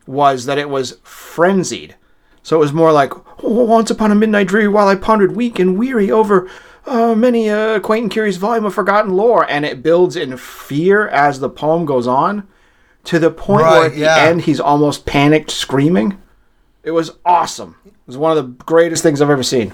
was 0.06 0.44
that 0.44 0.58
it 0.58 0.68
was 0.70 0.98
frenzied. 1.02 1.96
So 2.42 2.56
it 2.56 2.60
was 2.60 2.72
more 2.72 2.92
like 2.92 3.12
"Oh, 3.42 3.64
once 3.64 3.90
upon 3.90 4.10
a 4.12 4.14
midnight 4.14 4.48
dreary 4.48 4.68
while 4.68 4.88
I 4.88 4.94
pondered 4.96 5.36
weak 5.36 5.58
and 5.58 5.78
weary 5.78 6.10
over 6.10 6.48
uh, 6.86 7.14
many 7.14 7.48
a 7.48 7.80
quaint 7.80 8.04
and 8.04 8.12
curious 8.12 8.36
volume 8.36 8.64
of 8.64 8.74
forgotten 8.74 9.12
lore, 9.12 9.48
and 9.48 9.64
it 9.64 9.82
builds 9.82 10.16
in 10.16 10.36
fear 10.36 11.08
as 11.08 11.40
the 11.40 11.48
poem 11.48 11.84
goes 11.84 12.06
on, 12.06 12.46
to 13.04 13.18
the 13.18 13.30
point 13.30 13.62
where 13.62 13.82
Right, 13.82 13.92
at 13.92 13.96
the 13.96 14.20
end 14.20 14.42
he's 14.42 14.60
almost 14.60 15.06
panicked, 15.06 15.50
screaming. 15.50 16.20
It 16.82 16.90
was 16.90 17.12
awesome. 17.24 17.76
It 17.86 17.92
was 18.06 18.16
one 18.16 18.36
of 18.36 18.44
the 18.44 18.64
greatest 18.64 19.02
things 19.02 19.20
I've 19.20 19.30
ever 19.30 19.44
seen. 19.44 19.72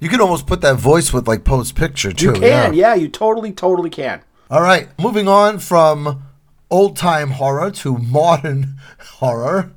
You 0.00 0.08
can 0.08 0.20
almost 0.20 0.46
put 0.46 0.62
that 0.62 0.76
voice 0.76 1.12
with 1.12 1.28
like 1.28 1.44
Poe's 1.44 1.72
picture 1.72 2.12
too. 2.12 2.26
You 2.26 2.32
can, 2.32 2.74
yeah, 2.74 2.94
you 2.94 3.08
totally, 3.08 3.52
totally 3.52 3.90
can. 3.90 4.22
All 4.50 4.62
right, 4.62 4.88
moving 4.98 5.28
on 5.28 5.60
from 5.60 6.22
old 6.70 6.96
time 6.96 7.32
horror 7.32 7.70
to 7.70 7.98
modern 7.98 8.76
horror. 8.98 9.72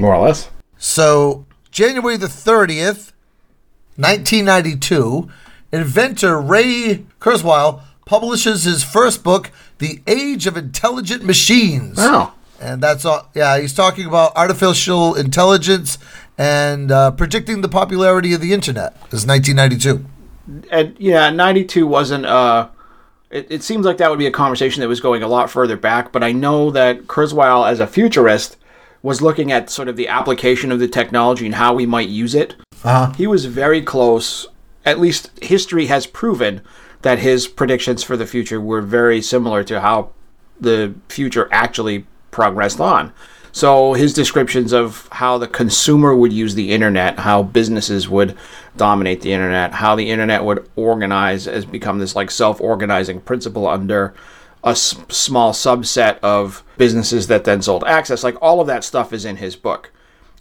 More 0.00 0.14
or 0.14 0.26
less. 0.26 0.50
So, 0.78 1.44
January 1.70 2.16
the 2.16 2.26
30th, 2.26 3.12
1992, 3.96 5.28
inventor 5.72 6.40
Ray 6.40 7.04
Kurzweil 7.20 7.82
publishes 8.04 8.64
his 8.64 8.82
first 8.84 9.22
book, 9.22 9.50
The 9.78 10.00
Age 10.06 10.46
of 10.46 10.56
Intelligent 10.56 11.24
Machines. 11.24 11.96
Wow. 11.98 12.32
And 12.60 12.82
that's 12.82 13.04
all. 13.04 13.28
Yeah, 13.34 13.58
he's 13.60 13.74
talking 13.74 14.06
about 14.06 14.34
artificial 14.36 15.14
intelligence 15.14 15.98
and 16.36 16.90
uh, 16.90 17.10
predicting 17.12 17.60
the 17.60 17.68
popularity 17.68 18.32
of 18.32 18.40
the 18.40 18.52
internet. 18.52 18.94
This 19.10 19.22
is 19.22 19.26
1992. 19.26 20.04
and 20.70 20.96
yeah, 20.98 21.30
ninety 21.30 21.64
two 21.64 21.86
wasn't. 21.86 22.26
Uh, 22.26 22.68
it, 23.30 23.46
it 23.50 23.62
seems 23.62 23.86
like 23.86 23.98
that 23.98 24.10
would 24.10 24.18
be 24.18 24.26
a 24.26 24.32
conversation 24.32 24.80
that 24.80 24.88
was 24.88 25.00
going 25.00 25.22
a 25.22 25.28
lot 25.28 25.50
further 25.50 25.76
back. 25.76 26.10
But 26.10 26.24
I 26.24 26.32
know 26.32 26.72
that 26.72 27.06
Kurzweil, 27.06 27.68
as 27.70 27.78
a 27.78 27.86
futurist, 27.86 28.56
was 29.02 29.22
looking 29.22 29.52
at 29.52 29.70
sort 29.70 29.88
of 29.88 29.96
the 29.96 30.08
application 30.08 30.72
of 30.72 30.78
the 30.78 30.88
technology 30.88 31.46
and 31.46 31.54
how 31.54 31.74
we 31.74 31.86
might 31.86 32.08
use 32.08 32.34
it. 32.34 32.56
Uh-huh. 32.84 33.12
He 33.12 33.26
was 33.26 33.44
very 33.46 33.82
close. 33.82 34.46
At 34.84 35.00
least 35.00 35.30
history 35.42 35.86
has 35.86 36.06
proven 36.06 36.62
that 37.02 37.20
his 37.20 37.46
predictions 37.46 38.02
for 38.02 38.16
the 38.16 38.26
future 38.26 38.60
were 38.60 38.80
very 38.80 39.22
similar 39.22 39.62
to 39.64 39.80
how 39.80 40.10
the 40.60 40.94
future 41.08 41.48
actually 41.52 42.06
progressed 42.30 42.80
on. 42.80 43.12
So 43.52 43.94
his 43.94 44.12
descriptions 44.12 44.72
of 44.72 45.08
how 45.12 45.38
the 45.38 45.48
consumer 45.48 46.14
would 46.14 46.32
use 46.32 46.54
the 46.54 46.70
internet, 46.70 47.20
how 47.20 47.42
businesses 47.42 48.08
would 48.08 48.36
dominate 48.76 49.22
the 49.22 49.32
internet, 49.32 49.72
how 49.72 49.96
the 49.96 50.10
internet 50.10 50.44
would 50.44 50.68
organize 50.76 51.46
has 51.46 51.64
become 51.64 51.98
this 51.98 52.14
like 52.14 52.30
self-organizing 52.30 53.20
principle 53.22 53.66
under 53.66 54.14
a 54.68 54.72
s- 54.72 54.96
small 55.08 55.52
subset 55.52 56.18
of 56.20 56.62
businesses 56.76 57.26
that 57.26 57.44
then 57.44 57.62
sold 57.62 57.84
access. 57.84 58.22
Like 58.24 58.36
all 58.40 58.60
of 58.60 58.66
that 58.68 58.84
stuff 58.84 59.12
is 59.12 59.24
in 59.24 59.36
his 59.36 59.56
book. 59.56 59.90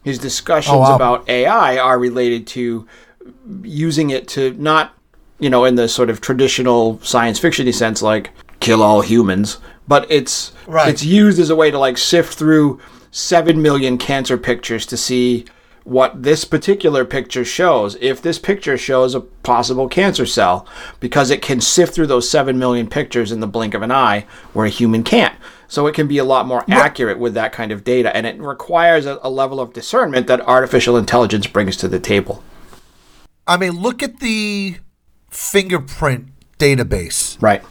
His 0.03 0.19
discussions 0.19 0.75
Oh, 0.75 0.79
wow. 0.79 0.95
about 0.95 1.27
AI 1.29 1.77
are 1.77 1.97
related 1.99 2.47
to 2.47 2.87
using 3.63 4.09
it 4.09 4.27
to 4.29 4.53
not, 4.53 4.93
you 5.39 5.49
know, 5.49 5.65
in 5.65 5.75
the 5.75 5.87
sort 5.87 6.09
of 6.09 6.21
traditional 6.21 6.99
science 7.03 7.39
fiction 7.39 7.71
sense, 7.73 8.01
like 8.01 8.31
kill 8.59 8.81
all 8.81 9.01
humans, 9.01 9.57
but 9.87 10.05
it's 10.09 10.51
Right. 10.67 10.89
it's 10.89 11.03
used 11.03 11.39
as 11.39 11.49
a 11.49 11.55
way 11.55 11.71
to 11.71 11.79
like 11.79 11.97
sift 11.97 12.33
through 12.37 12.79
seven 13.11 13.61
million 13.61 13.97
cancer 13.97 14.37
pictures 14.37 14.85
to 14.87 14.97
see 14.97 15.45
what 15.87 16.21
this 16.21 16.43
particular 16.43 17.05
picture 17.05 17.45
shows. 17.45 17.95
If 18.01 18.21
this 18.21 18.39
picture 18.39 18.77
shows 18.77 19.15
a 19.15 19.21
possible 19.21 19.87
cancer 19.87 20.25
cell, 20.25 20.67
because 20.99 21.29
it 21.31 21.41
can 21.41 21.61
sift 21.61 21.95
through 21.95 22.07
those 22.07 22.29
seven 22.29 22.59
million 22.59 22.87
pictures 22.89 23.31
in 23.31 23.39
the 23.39 23.47
blink 23.47 23.73
of 23.73 23.81
an 23.81 23.91
eye, 23.91 24.25
where 24.51 24.65
a 24.65 24.69
human 24.69 25.01
can't. 25.01 25.33
So 25.69 25.87
it 25.87 25.95
can 25.95 26.05
be 26.05 26.17
a 26.17 26.25
lot 26.25 26.45
more 26.45 26.65
accurate 26.67 27.19
with 27.19 27.33
that 27.35 27.53
kind 27.53 27.71
of 27.71 27.85
data, 27.85 28.13
and 28.13 28.27
it 28.27 28.37
requires 28.37 29.05
a, 29.05 29.17
a 29.23 29.29
level 29.29 29.61
of 29.61 29.71
discernment 29.71 30.27
that 30.27 30.41
artificial 30.41 30.97
intelligence 30.97 31.47
brings 31.47 31.77
to 31.77 31.87
the 31.87 32.01
table. 32.01 32.43
I 33.47 33.55
mean, 33.55 33.79
look 33.79 34.03
at 34.03 34.19
the 34.19 34.75
fingerprint 35.29 36.27
database, 36.59 37.41
Right. 37.41 37.63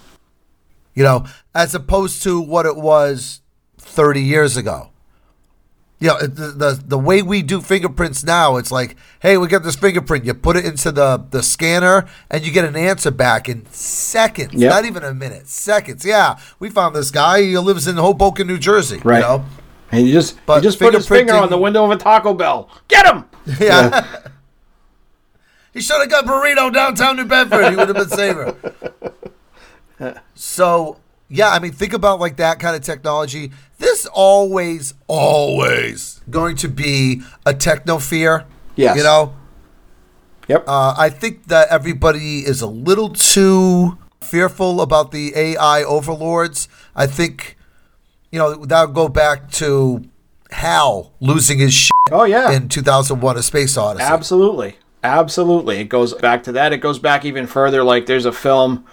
you 0.94 1.04
know, 1.04 1.26
as 1.54 1.74
opposed 1.74 2.22
to 2.22 2.40
what 2.40 2.64
it 2.64 2.76
was 2.76 3.42
30 3.76 4.22
years 4.22 4.56
ago. 4.56 4.88
You 5.98 6.08
know, 6.08 6.18
the, 6.20 6.48
the, 6.48 6.82
the 6.86 6.98
way 6.98 7.22
we 7.22 7.40
do 7.40 7.62
fingerprints 7.62 8.22
now, 8.22 8.56
it's 8.56 8.70
like, 8.70 8.96
hey, 9.20 9.38
we 9.38 9.48
got 9.48 9.62
this 9.62 9.76
fingerprint. 9.76 10.26
You 10.26 10.34
put 10.34 10.56
it 10.56 10.66
into 10.66 10.92
the, 10.92 11.24
the 11.30 11.42
scanner 11.42 12.06
and 12.30 12.44
you 12.44 12.52
get 12.52 12.66
an 12.66 12.76
answer 12.76 13.10
back 13.10 13.48
in 13.48 13.64
seconds. 13.70 14.54
Yep. 14.54 14.70
Not 14.70 14.84
even 14.84 15.04
a 15.04 15.14
minute. 15.14 15.48
Seconds. 15.48 16.04
Yeah. 16.04 16.38
We 16.58 16.68
found 16.68 16.94
this 16.94 17.10
guy. 17.10 17.40
He 17.40 17.56
lives 17.56 17.86
in 17.86 17.96
Hoboken, 17.96 18.46
New 18.46 18.58
Jersey. 18.58 19.00
Right. 19.02 19.16
You 19.16 19.22
know? 19.22 19.44
And 19.90 20.06
you 20.06 20.12
just 20.12 20.38
But 20.44 20.56
you 20.56 20.62
just 20.62 20.78
put 20.78 20.92
his 20.92 21.08
finger 21.08 21.34
on 21.34 21.48
the 21.48 21.56
window 21.56 21.84
of 21.84 21.90
a 21.90 21.96
Taco 21.96 22.34
Bell. 22.34 22.68
Get 22.88 23.06
him! 23.06 23.24
Yeah. 23.60 24.04
he 25.72 25.80
should 25.80 26.00
have 26.00 26.10
got 26.10 26.24
burrito 26.26 26.72
downtown 26.74 27.16
New 27.16 27.24
Bedford. 27.24 27.70
He 27.70 27.76
would 27.76 27.88
have 27.88 27.96
been 27.96 28.08
safer. 28.08 28.56
so 30.34 30.98
yeah, 31.28 31.50
I 31.50 31.58
mean, 31.58 31.72
think 31.72 31.92
about 31.92 32.20
like 32.20 32.36
that 32.36 32.58
kind 32.60 32.76
of 32.76 32.82
technology. 32.82 33.50
This 33.78 34.06
always, 34.06 34.94
always 35.06 36.20
going 36.30 36.56
to 36.56 36.68
be 36.68 37.22
a 37.44 37.54
techno 37.54 37.98
fear. 37.98 38.44
Yes. 38.76 38.96
You 38.96 39.02
know, 39.02 39.34
Yep. 40.48 40.64
uh, 40.68 40.94
I 40.96 41.10
think 41.10 41.48
that 41.48 41.68
everybody 41.68 42.40
is 42.40 42.60
a 42.62 42.66
little 42.66 43.08
too 43.08 43.98
fearful 44.20 44.80
about 44.80 45.10
the 45.10 45.32
AI 45.36 45.82
overlords. 45.82 46.68
I 46.94 47.06
think, 47.06 47.56
you 48.30 48.38
know, 48.38 48.64
that'll 48.64 48.92
go 48.92 49.08
back 49.08 49.50
to 49.52 50.04
Hal 50.52 51.12
losing 51.20 51.58
his 51.58 51.74
shit 51.74 51.90
oh 52.12 52.24
yeah. 52.24 52.52
in 52.52 52.68
2001: 52.68 53.36
A 53.36 53.42
Space 53.42 53.76
Odyssey. 53.76 54.04
Absolutely. 54.04 54.76
Absolutely. 55.02 55.78
It 55.78 55.88
goes 55.88 56.14
back 56.14 56.42
to 56.44 56.52
that. 56.52 56.72
It 56.72 56.78
goes 56.78 56.98
back 56.98 57.24
even 57.24 57.46
further. 57.46 57.82
Like 57.82 58.06
there's 58.06 58.26
a 58.26 58.32
film 58.32 58.84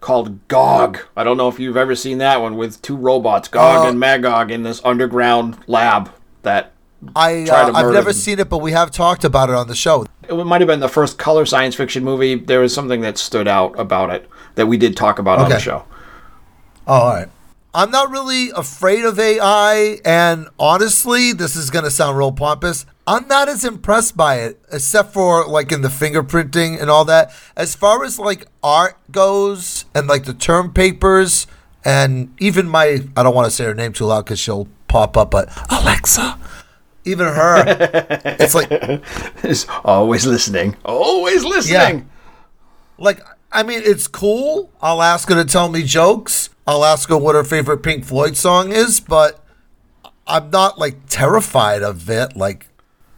called 0.00 0.46
Gog. 0.48 0.98
I 1.16 1.24
don't 1.24 1.36
know 1.36 1.48
if 1.48 1.58
you've 1.58 1.76
ever 1.76 1.94
seen 1.94 2.18
that 2.18 2.40
one 2.40 2.56
with 2.56 2.80
two 2.82 2.96
robots, 2.96 3.48
Gog 3.48 3.84
Uh, 3.86 3.88
and 3.90 3.98
Magog, 4.00 4.50
in 4.50 4.62
this 4.62 4.80
underground 4.84 5.56
lab 5.66 6.10
that 6.42 6.72
I 7.14 7.44
uh, 7.44 7.72
I've 7.74 7.92
never 7.92 8.10
them. 8.10 8.12
seen 8.12 8.38
it, 8.40 8.48
but 8.48 8.58
we 8.58 8.72
have 8.72 8.90
talked 8.90 9.24
about 9.24 9.48
it 9.48 9.54
on 9.54 9.68
the 9.68 9.74
show. 9.74 10.06
it 10.28 10.34
might 10.34 10.60
have 10.60 10.68
been 10.68 10.80
the 10.80 10.88
first 10.88 11.16
color 11.18 11.46
science 11.46 11.74
fiction 11.74 12.02
movie. 12.04 12.34
There 12.34 12.60
was 12.60 12.74
something 12.74 13.00
that 13.02 13.18
stood 13.18 13.46
out 13.46 13.78
about 13.78 14.10
it 14.10 14.28
that 14.56 14.66
we 14.66 14.76
did 14.76 14.96
talk 14.96 15.18
about 15.18 15.38
on 15.38 15.48
the 15.48 15.58
show. 15.60 15.84
Oh, 16.86 16.92
all 16.94 17.14
right. 17.14 17.28
I'm 17.78 17.92
not 17.92 18.10
really 18.10 18.50
afraid 18.50 19.04
of 19.04 19.20
AI, 19.20 20.00
and 20.04 20.48
honestly, 20.58 21.32
this 21.32 21.54
is 21.54 21.70
going 21.70 21.84
to 21.84 21.92
sound 21.92 22.18
real 22.18 22.32
pompous. 22.32 22.84
I'm 23.06 23.28
not 23.28 23.48
as 23.48 23.64
impressed 23.64 24.16
by 24.16 24.40
it, 24.40 24.60
except 24.72 25.12
for 25.12 25.46
like 25.46 25.70
in 25.70 25.82
the 25.82 25.88
fingerprinting 25.88 26.80
and 26.80 26.90
all 26.90 27.04
that. 27.04 27.32
As 27.56 27.76
far 27.76 28.02
as 28.02 28.18
like 28.18 28.48
art 28.64 28.98
goes, 29.12 29.84
and 29.94 30.08
like 30.08 30.24
the 30.24 30.34
term 30.34 30.72
papers, 30.72 31.46
and 31.84 32.34
even 32.40 32.68
my 32.68 32.98
I 33.16 33.22
don't 33.22 33.36
want 33.36 33.46
to 33.46 33.52
say 33.52 33.66
her 33.66 33.74
name 33.74 33.92
too 33.92 34.06
loud 34.06 34.24
because 34.24 34.40
she'll 34.40 34.66
pop 34.88 35.16
up, 35.16 35.30
but 35.30 35.48
Alexa, 35.70 36.36
even 37.04 37.28
her, 37.28 37.62
it's 38.40 38.56
like 38.56 38.72
Is 39.44 39.66
always 39.84 40.26
listening. 40.26 40.76
Always 40.84 41.44
listening. 41.44 41.98
Yeah. 41.98 42.04
like 42.98 43.20
I 43.52 43.62
mean, 43.62 43.82
it's 43.84 44.08
cool. 44.08 44.72
I'll 44.82 45.00
ask 45.00 45.28
her 45.28 45.36
to 45.36 45.44
tell 45.44 45.68
me 45.68 45.84
jokes. 45.84 46.50
I'll 46.68 46.84
ask 46.84 47.08
her 47.08 47.16
what 47.16 47.34
her 47.34 47.44
favorite 47.44 47.78
Pink 47.78 48.04
Floyd 48.04 48.36
song 48.36 48.72
is, 48.72 49.00
but 49.00 49.42
I'm 50.26 50.50
not 50.50 50.78
like 50.78 51.06
terrified 51.08 51.82
of 51.82 52.10
it. 52.10 52.36
Like, 52.36 52.68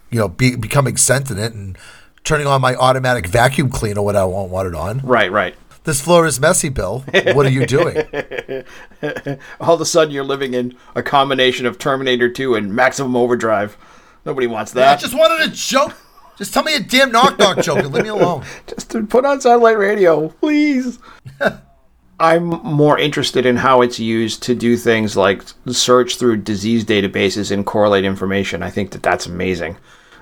you 0.08 0.20
know, 0.20 0.28
be, 0.28 0.54
becoming 0.54 0.96
sentient 0.96 1.40
and 1.52 1.76
turning 2.22 2.46
on 2.46 2.60
my 2.60 2.76
automatic 2.76 3.26
vacuum 3.26 3.68
cleaner 3.68 4.02
when 4.02 4.14
I 4.14 4.24
won't 4.24 4.52
want 4.52 4.68
it 4.68 4.76
on. 4.76 5.00
Right, 5.00 5.32
right. 5.32 5.56
This 5.82 6.00
floor 6.00 6.26
is 6.26 6.38
messy, 6.38 6.68
Bill. 6.68 7.00
What 7.32 7.44
are 7.44 7.50
you 7.50 7.66
doing? 7.66 7.96
All 9.60 9.74
of 9.74 9.80
a 9.80 9.84
sudden 9.84 10.14
you're 10.14 10.22
living 10.22 10.54
in 10.54 10.76
a 10.94 11.02
combination 11.02 11.66
of 11.66 11.76
Terminator 11.76 12.30
2 12.30 12.54
and 12.54 12.72
Maximum 12.72 13.16
Overdrive. 13.16 13.76
Nobody 14.24 14.46
wants 14.46 14.70
that. 14.74 14.96
I 14.96 15.00
just 15.00 15.14
wanted 15.14 15.50
a 15.50 15.52
joke. 15.52 15.96
Just 16.38 16.54
tell 16.54 16.62
me 16.62 16.76
a 16.76 16.80
damn 16.80 17.10
knock 17.10 17.36
knock 17.36 17.62
joke 17.62 17.78
and 17.78 17.92
leave 17.92 18.04
me 18.04 18.10
alone. 18.10 18.44
just 18.68 19.08
put 19.08 19.24
on 19.24 19.40
satellite 19.40 19.76
radio, 19.76 20.28
please. 20.28 21.00
I'm 22.20 22.44
more 22.44 22.98
interested 22.98 23.46
in 23.46 23.56
how 23.56 23.80
it's 23.80 23.98
used 23.98 24.42
to 24.42 24.54
do 24.54 24.76
things 24.76 25.16
like 25.16 25.42
search 25.68 26.16
through 26.16 26.38
disease 26.38 26.84
databases 26.84 27.50
and 27.50 27.64
correlate 27.64 28.04
information. 28.04 28.62
I 28.62 28.68
think 28.68 28.90
that 28.90 29.02
that's 29.02 29.24
amazing. 29.24 29.78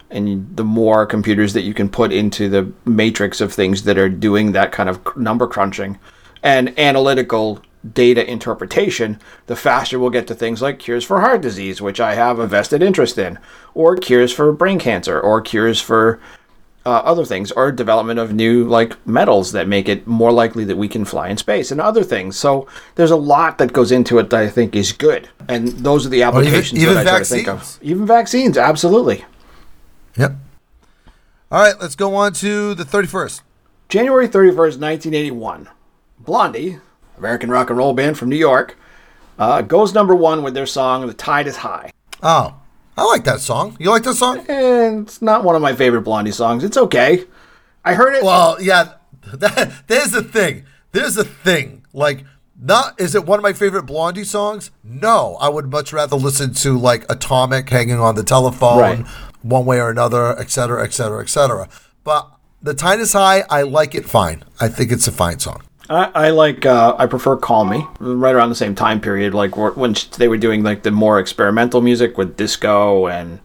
And 0.09 0.57
the 0.57 0.65
more 0.65 1.05
computers 1.07 1.53
that 1.55 1.63
you 1.63 1.75
can 1.75 1.89
put 1.89 2.13
into 2.13 2.49
the 2.49 2.73
matrix 2.89 3.41
of 3.41 3.53
things 3.53 3.83
that 3.83 3.99
are 3.99 4.09
doing 4.09 4.53
that 4.53 4.71
kind 4.71 4.89
of 4.89 5.17
number 5.17 5.49
crunching 5.49 5.99
and 6.43 6.79
analytical 6.79 7.61
data 7.93 8.29
interpretation, 8.31 9.21
the 9.47 9.57
faster 9.57 9.99
we'll 9.99 10.11
get 10.11 10.27
to 10.29 10.35
things 10.35 10.63
like 10.63 10.79
cures 10.79 11.05
for 11.05 11.21
heart 11.21 11.41
disease, 11.41 11.83
which 11.83 12.01
I 12.01 12.15
have 12.15 12.39
a 12.39 12.47
vested 12.47 12.83
interest 12.83 13.19
in, 13.19 13.39
or 13.75 13.97
cures 13.97 14.33
for 14.33 14.53
brain 14.53 14.79
cancer, 14.79 15.19
or 15.19 15.41
cures 15.41 15.81
for 15.81 16.21
uh, 16.87 16.91
other 16.91 17.25
things, 17.25 17.53
or 17.53 17.71
development 17.71 18.19
of 18.19 18.33
new 18.33 18.65
like 18.65 18.97
metals 19.07 19.53
that 19.53 19.69
make 19.69 19.89
it 19.89 20.07
more 20.07 20.33
likely 20.33 20.65
that 20.65 20.77
we 20.77 20.89
can 20.89 21.05
fly 21.05 21.29
in 21.29 21.37
space, 21.37 21.71
and 21.71 21.81
other 21.81 22.03
things. 22.03 22.37
So 22.39 22.67
there's 22.95 23.11
a 23.11 23.17
lot 23.17 23.59
that 23.59 23.73
goes 23.73 23.93
into 23.93 24.19
it 24.19 24.31
that 24.31 24.41
I 24.41 24.49
think 24.49 24.75
is 24.75 24.93
good, 24.93 25.29
and 25.49 25.69
those 25.69 26.07
are 26.07 26.09
the 26.09 26.23
applications 26.23 26.81
even 26.81 26.95
that 26.95 27.07
I 27.07 27.11
try 27.11 27.19
to 27.19 27.25
think 27.25 27.49
of. 27.49 27.79
Even 27.83 28.07
vaccines, 28.07 28.57
absolutely. 28.57 29.25
Yep. 30.17 30.33
All 31.51 31.63
right, 31.63 31.81
let's 31.81 31.95
go 31.95 32.15
on 32.15 32.33
to 32.35 32.75
the 32.75 32.85
31st. 32.85 33.43
January 33.89 34.29
31st, 34.29 34.79
1981. 34.79 35.69
Blondie, 36.19 36.79
American 37.17 37.51
rock 37.51 37.71
and 37.71 37.79
roll 37.79 37.95
band 37.95 38.19
from 38.19 38.29
New 38.29 38.37
York, 38.37 38.77
uh, 39.39 39.63
goes 39.63 39.95
number 39.95 40.15
one 40.15 40.43
with 40.43 40.55
their 40.55 40.67
song 40.67 41.07
"The 41.07 41.15
Tide 41.15 41.47
Is 41.47 41.59
High." 41.59 41.91
Oh, 42.23 42.57
I 42.99 43.05
like 43.05 43.25
that 43.25 43.41
song. 43.41 43.77
You 43.79 43.91
like 43.91 44.03
that 44.03 44.15
song? 44.15 44.45
And 44.49 45.07
it's 45.07 45.23
not 45.23 45.45
one 45.45 45.55
of 45.57 45.63
my 45.63 45.75
favorite 45.75 46.03
Blondie 46.03 46.33
songs. 46.33 46.65
It's 46.65 46.77
okay. 46.77 47.25
I 47.85 47.95
heard 47.95 48.15
it. 48.15 48.23
Well, 48.25 48.61
yeah. 48.61 48.95
That, 49.35 49.73
there's 49.89 50.13
the 50.13 50.23
thing. 50.23 50.65
There's 50.93 51.15
the 51.17 51.25
thing. 51.25 51.85
Like, 51.93 52.25
not 52.61 52.99
is 53.01 53.15
it 53.15 53.27
one 53.27 53.39
of 53.39 53.43
my 53.43 53.53
favorite 53.53 53.83
Blondie 53.85 54.25
songs? 54.25 54.71
No, 54.83 55.37
I 55.39 55.49
would 55.51 55.71
much 55.71 55.93
rather 55.93 56.17
listen 56.17 56.55
to 56.55 56.79
like 56.79 57.05
Atomic, 57.11 57.69
hanging 57.69 58.01
on 58.01 58.15
the 58.15 58.23
telephone, 58.25 58.79
Right. 58.79 59.07
one 59.43 59.67
way 59.67 59.81
or 59.81 59.91
another, 59.91 60.37
etc., 60.39 60.83
etc., 60.83 60.85
et 60.85 60.93
cetera, 60.93 61.23
et 61.23 61.29
cetera. 61.29 61.69
But 62.05 62.31
the 62.63 62.73
tide 62.75 63.01
is 63.01 63.13
high. 63.13 63.45
I 63.51 63.63
like 63.63 63.95
it 63.95 64.07
fine. 64.07 64.45
I 64.61 64.69
think 64.69 64.91
it's 64.91 65.07
a 65.07 65.13
fine 65.13 65.39
song. 65.41 65.63
I, 65.91 66.11
I 66.15 66.31
like. 66.31 66.67
Uh, 66.67 66.95
I 66.99 67.07
prefer 67.07 67.37
"Call 67.37 67.65
Me." 67.65 67.87
Right 67.99 68.35
around 68.35 68.49
the 68.51 68.55
same 68.55 68.75
time 68.75 69.01
period, 69.01 69.35
like 69.35 69.57
when 69.57 69.95
they 70.19 70.29
were 70.29 70.37
doing 70.37 70.63
like 70.63 70.83
the 70.83 70.91
more 70.91 71.19
experimental 71.19 71.81
music 71.81 72.19
with 72.19 72.37
disco 72.37 73.07
and 73.07 73.41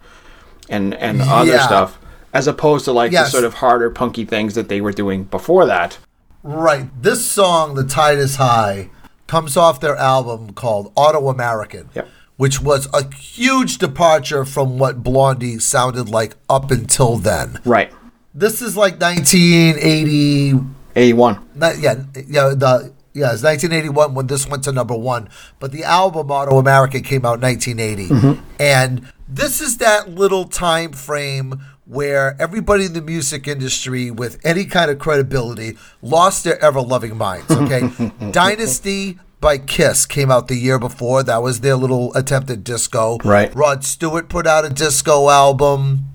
and 0.70 0.94
and 0.96 1.22
other 1.22 1.52
Yeah. 1.52 1.66
stuff, 1.66 1.98
as 2.34 2.48
opposed 2.48 2.86
to 2.86 2.92
like 2.92 3.12
the 3.12 3.26
sort 3.26 3.44
of 3.46 3.56
harder 3.56 3.90
punky 3.90 4.26
things 4.26 4.56
that 4.56 4.68
they 4.70 4.82
were 4.82 4.92
doing 4.92 5.24
before 5.24 5.66
that. 5.66 5.98
Right. 6.44 6.90
This 7.02 7.26
song, 7.26 7.76
The 7.76 7.86
Tide 7.86 8.18
is 8.18 8.36
High, 8.36 8.90
comes 9.28 9.56
off 9.56 9.80
their 9.80 9.96
album 9.96 10.52
called 10.52 10.94
Autoamerican, 10.96 11.86
Yep. 11.96 12.10
which 12.36 12.62
was 12.62 12.90
a 12.94 13.10
huge 13.16 13.78
departure 13.78 14.44
from 14.44 14.78
what 14.78 15.02
Blondie 15.04 15.60
sounded 15.60 16.10
like 16.10 16.36
up 16.50 16.70
until 16.72 17.16
then. 17.16 17.60
Right. 17.64 17.94
This 18.34 18.62
is 18.62 18.76
like 18.76 19.00
1980. 19.00 20.60
Eighty-one. 20.96 21.40
Not, 21.56 21.80
yeah, 21.80 22.04
yeah, 22.16 22.50
the 22.50 22.94
yeah, 23.14 23.32
it's 23.34 23.44
1981 23.44 24.16
when 24.16 24.28
this 24.28 24.48
went 24.48 24.64
to 24.64 24.72
number 24.72 24.96
one. 24.96 25.30
But 25.60 25.72
the 25.72 25.84
album 25.84 26.32
Auto 26.32 26.58
America 26.58 27.00
came 27.00 27.26
out 27.26 27.36
in 27.36 27.42
1980, 27.42 28.42
and 28.60 29.12
this 29.28 29.62
is 29.62 29.78
that 29.78 30.10
little 30.10 30.46
time 30.46 30.92
frame 30.94 31.62
where 31.86 32.36
everybody 32.40 32.86
in 32.86 32.94
the 32.94 33.02
music 33.02 33.48
industry 33.48 34.10
with 34.10 34.40
any 34.44 34.66
kind 34.66 34.90
of 34.90 34.98
credibility 35.00 35.78
lost 36.02 36.44
their 36.44 36.62
ever 36.64 36.82
loving 36.82 37.18
minds. 37.18 37.46
Okay, 37.64 38.12
Dynasty 38.32 39.20
by 39.40 39.58
Kiss 39.58 40.06
came 40.06 40.32
out 40.32 40.48
the 40.48 40.56
year 40.56 40.80
before. 40.80 41.22
That 41.22 41.44
was 41.44 41.60
their 41.60 41.76
little 41.76 42.14
attempt 42.16 42.50
at 42.50 42.64
disco. 42.64 43.18
Right. 43.24 43.54
Rod 43.54 43.84
Stewart 43.84 44.28
put 44.30 44.48
out 44.48 44.66
a 44.66 44.70
disco 44.70 45.30
album. 45.30 46.06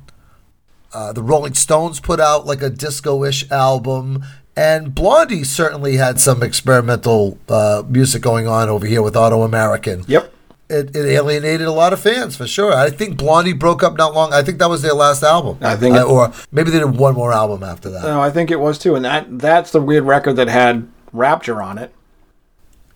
Uh, 0.93 1.13
the 1.13 1.23
Rolling 1.23 1.55
Stones 1.55 2.01
put 2.01 2.19
out 2.19 2.47
like 2.47 2.63
a 2.63 2.71
disco-ish 2.71 3.51
album, 3.51 4.25
and 4.59 4.95
Blondie 4.95 5.45
certainly 5.45 5.97
had 5.97 6.19
some 6.21 6.43
experimental 6.43 7.39
uh, 7.49 7.83
music 7.89 8.21
going 8.23 8.47
on 8.49 8.69
over 8.69 8.85
here 8.87 9.01
with 9.03 9.15
Autoamerican. 9.15 10.05
Yep. 10.09 10.35
It, 10.71 10.95
it 10.95 11.07
alienated 11.07 11.67
a 11.67 11.73
lot 11.73 11.93
of 11.95 12.01
fans 12.01 12.37
for 12.37 12.47
sure. 12.47 12.75
I 12.75 12.91
think 12.91 13.17
Blondie 13.17 13.55
broke 13.55 13.83
up 13.83 13.97
not 13.97 14.13
long. 14.15 14.35
I 14.35 14.43
think 14.43 14.59
that 14.59 14.69
was 14.69 14.83
their 14.83 14.93
last 14.93 15.23
album. 15.23 15.57
I 15.63 15.77
think 15.77 15.97
Uh, 15.97 16.01
it- 16.01 16.05
or 16.07 16.33
maybe 16.53 16.71
they 16.71 16.79
did 16.81 16.97
one 16.99 17.15
more 17.15 17.33
album 17.33 17.63
after 17.63 17.89
that. 17.89 18.03
No, 18.03 18.21
I 18.21 18.31
think 18.31 18.51
it 18.51 18.61
was 18.61 18.79
too, 18.79 18.95
and 18.95 19.03
that 19.05 19.39
that's 19.39 19.71
the 19.71 19.81
weird 19.81 20.05
record 20.05 20.35
that 20.37 20.49
had 20.49 20.87
Rapture 21.11 21.63
on 21.63 21.79
it, 21.79 21.91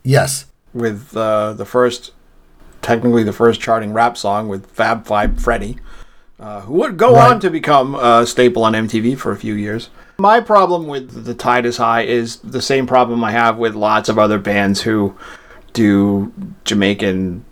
yes. 0.02 0.44
with 0.74 1.16
uh, 1.16 1.54
the 1.54 1.64
first, 1.64 2.10
technically 2.82 3.22
the 3.22 3.32
first 3.32 3.58
charting 3.58 3.94
rap 3.94 4.18
song 4.18 4.48
with 4.48 4.66
Fab 4.66 5.06
Five 5.06 5.40
Freddy, 5.40 5.78
uh, 6.38 6.60
who 6.62 6.74
would 6.74 6.98
go 6.98 7.14
Right. 7.14 7.30
on 7.32 7.40
to 7.40 7.48
become 7.48 7.94
a 7.94 8.26
staple 8.26 8.64
on 8.64 8.74
MTV 8.74 9.16
for 9.16 9.32
a 9.32 9.36
few 9.36 9.54
years. 9.54 9.88
My 10.22 10.38
problem 10.38 10.86
with 10.86 11.24
the 11.24 11.34
Tide 11.34 11.66
is 11.66 11.78
High 11.78 12.02
is 12.02 12.36
the 12.36 12.62
same 12.62 12.86
problem 12.86 13.24
I 13.24 13.32
have 13.32 13.58
with 13.58 13.74
lots 13.74 14.08
of 14.08 14.20
other 14.20 14.38
bands 14.38 14.80
who 14.82 15.16
do 15.72 16.32
Jamaican 16.62 17.44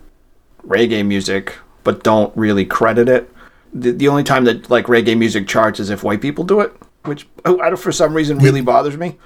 reggae 0.65 1.05
music 1.05 1.57
but 1.83 2.01
don't 2.01 2.31
really 2.37 2.63
credit 2.63 3.09
it. 3.09 3.29
The, 3.73 3.91
the 3.91 4.07
only 4.07 4.23
time 4.23 4.45
that 4.45 4.69
like 4.69 4.85
reggae 4.85 5.17
music 5.17 5.49
charts 5.49 5.81
is 5.81 5.89
if 5.89 6.01
white 6.01 6.21
people 6.21 6.45
do 6.45 6.61
it, 6.61 6.73
which 7.03 7.27
oh, 7.43 7.59
I 7.59 7.67
don't- 7.67 7.77
for 7.77 7.91
some 7.91 8.13
reason 8.13 8.37
really 8.37 8.61
bothers 8.61 8.95
me. 8.95 9.17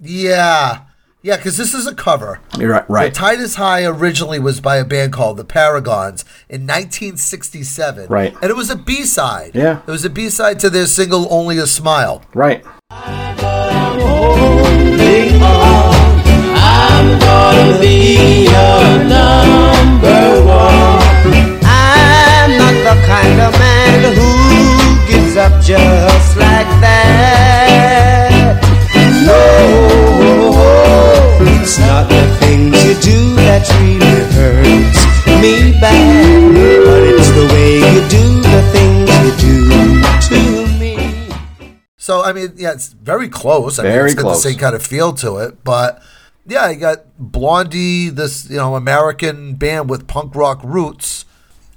Yeah. 0.00 0.82
Yeah, 1.20 1.36
because 1.36 1.56
this 1.56 1.74
is 1.74 1.86
a 1.86 1.94
cover. 1.94 2.40
You're 2.58 2.70
right. 2.70 2.86
The 2.86 2.92
Right. 2.92 3.12
Tide 3.12 3.40
is 3.40 3.56
High 3.56 3.84
originally 3.84 4.38
was 4.38 4.60
by 4.60 4.76
a 4.76 4.84
band 4.84 5.12
called 5.12 5.36
the 5.36 5.44
Paragons 5.44 6.24
in 6.48 6.62
1967. 6.62 8.06
Right. 8.08 8.34
And 8.40 8.50
it 8.50 8.56
was 8.56 8.70
a 8.70 8.76
B 8.76 9.02
side. 9.04 9.50
Yeah. 9.54 9.80
It 9.86 9.90
was 9.90 10.04
a 10.04 10.10
B 10.10 10.30
side 10.30 10.60
to 10.60 10.70
their 10.70 10.86
single 10.86 11.26
Only 11.32 11.58
a 11.58 11.66
Smile. 11.66 12.22
Right. 12.34 12.64
I'm 16.60 17.18
gonna 17.18 17.78
be 17.80 18.44
your 18.44 19.04
number 19.04 20.44
one. 20.44 21.02
I'm 21.64 22.50
not 22.58 22.74
the 22.86 22.96
kind 23.06 23.40
of 23.40 23.52
man 23.58 24.14
who 24.14 24.30
gives 25.10 25.36
up 25.36 25.60
just 25.62 26.36
like 26.36 26.68
that. 26.80 28.58
No, 29.26 30.17
it's 31.40 31.78
not 31.78 32.08
the 32.08 32.36
things 32.40 32.74
you 32.84 32.94
do 33.00 33.34
that 33.36 33.68
really 33.80 34.18
hurts 34.34 34.98
me 35.40 35.72
bad, 35.80 36.52
but 36.84 37.02
it's 37.02 37.28
the 37.30 37.46
way 37.52 37.76
you 37.78 38.00
do 38.08 38.24
the 38.42 38.62
things 38.72 39.08
you 39.20 39.30
do 39.38 40.02
to 40.28 40.78
me. 40.78 41.30
So, 41.96 42.22
I 42.24 42.32
mean, 42.32 42.52
yeah, 42.56 42.72
it's 42.72 42.88
very 42.88 43.28
close. 43.28 43.78
I 43.78 43.82
mean, 43.84 43.92
Very 43.92 44.06
it's 44.10 44.14
got 44.14 44.22
close. 44.22 44.42
the 44.42 44.50
same 44.50 44.58
kind 44.58 44.74
of 44.74 44.82
feel 44.82 45.12
to 45.14 45.36
it. 45.38 45.62
But 45.62 46.02
yeah, 46.46 46.70
you 46.70 46.76
got 46.80 47.04
Blondie, 47.18 48.08
this, 48.08 48.48
you 48.48 48.56
know, 48.56 48.74
American 48.76 49.54
band 49.54 49.90
with 49.90 50.06
punk 50.08 50.34
rock 50.34 50.60
roots. 50.64 51.24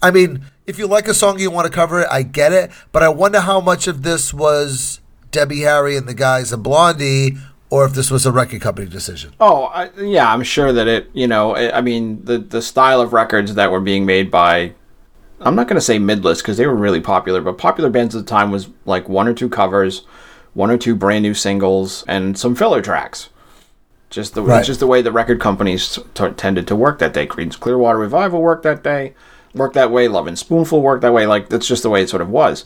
I 0.02 0.10
mean, 0.12 0.46
if 0.66 0.80
you 0.80 0.88
like 0.88 1.08
a 1.08 1.14
song, 1.14 1.38
you 1.40 1.52
want 1.52 1.68
to 1.68 1.74
cover 1.74 2.02
it, 2.02 2.08
I 2.10 2.24
get 2.24 2.54
it. 2.54 2.72
But 2.94 3.04
I 3.04 3.10
wonder 3.10 3.42
how 3.42 3.60
much 3.60 3.88
of 3.88 4.04
this 4.04 4.34
was 4.34 5.00
Debbie 5.32 5.62
Harry 5.62 5.98
and 5.98 6.08
the 6.08 6.14
guys 6.14 6.54
in 6.54 6.62
Blondie, 6.62 7.38
or 7.72 7.86
if 7.86 7.94
this 7.94 8.12
was 8.12 8.26
a 8.28 8.32
record 8.32 8.62
company 8.62 8.88
decision. 8.88 9.34
Oh, 9.40 9.64
I, 9.66 9.90
yeah. 10.00 10.32
I'm 10.32 10.44
sure 10.44 10.72
that 10.72 10.88
it. 10.88 11.10
You 11.14 11.28
know, 11.28 11.56
I, 11.56 11.78
I 11.78 11.82
mean, 11.82 12.24
the 12.24 12.38
the 12.38 12.62
style 12.62 13.02
of 13.02 13.14
records 13.14 13.56
that 13.56 13.72
were 13.72 13.82
being 13.82 14.06
made 14.06 14.30
by. 14.30 14.74
I'm 15.40 15.56
not 15.56 15.68
going 15.68 15.76
to 15.78 15.82
say 15.82 15.98
midlist 15.98 16.40
because 16.44 16.58
they 16.58 16.68
were 16.68 16.76
really 16.76 17.02
popular, 17.02 17.42
but 17.42 17.58
popular 17.58 17.90
bands 17.90 18.16
at 18.16 18.20
the 18.26 18.30
time 18.30 18.52
was 18.52 18.70
like 18.86 19.10
one 19.10 19.28
or 19.28 19.34
two 19.34 19.50
covers, 19.50 20.06
one 20.54 20.70
or 20.70 20.78
two 20.78 20.96
brand 20.96 21.24
new 21.24 21.34
singles, 21.34 22.04
and 22.08 22.38
some 22.38 22.54
filler 22.54 22.80
tracks. 22.82 23.30
Just 24.12 24.36
the 24.36 24.44
Right. 24.44 24.64
just 24.64 24.80
the 24.82 24.86
way 24.88 25.02
the 25.02 25.12
record 25.12 25.40
companies 25.40 25.98
t- 26.14 26.30
tended 26.38 26.68
to 26.68 26.76
work 26.76 27.00
that 27.00 27.14
day. 27.14 27.26
Creedence 27.26 27.60
Clearwater 27.60 27.98
Revival 27.98 28.40
worked 28.42 28.64
that 28.64 28.84
day, 28.84 29.14
worked 29.56 29.74
that 29.74 29.90
way. 29.90 30.08
Lovin' 30.08 30.36
Spoonful 30.36 30.82
worked 30.82 31.02
that 31.02 31.14
way. 31.14 31.26
Like 31.26 31.50
that's 31.50 31.66
just 31.68 31.82
the 31.82 31.90
way 31.90 32.04
it 32.04 32.10
sort 32.10 32.22
of 32.22 32.30
was. 32.30 32.66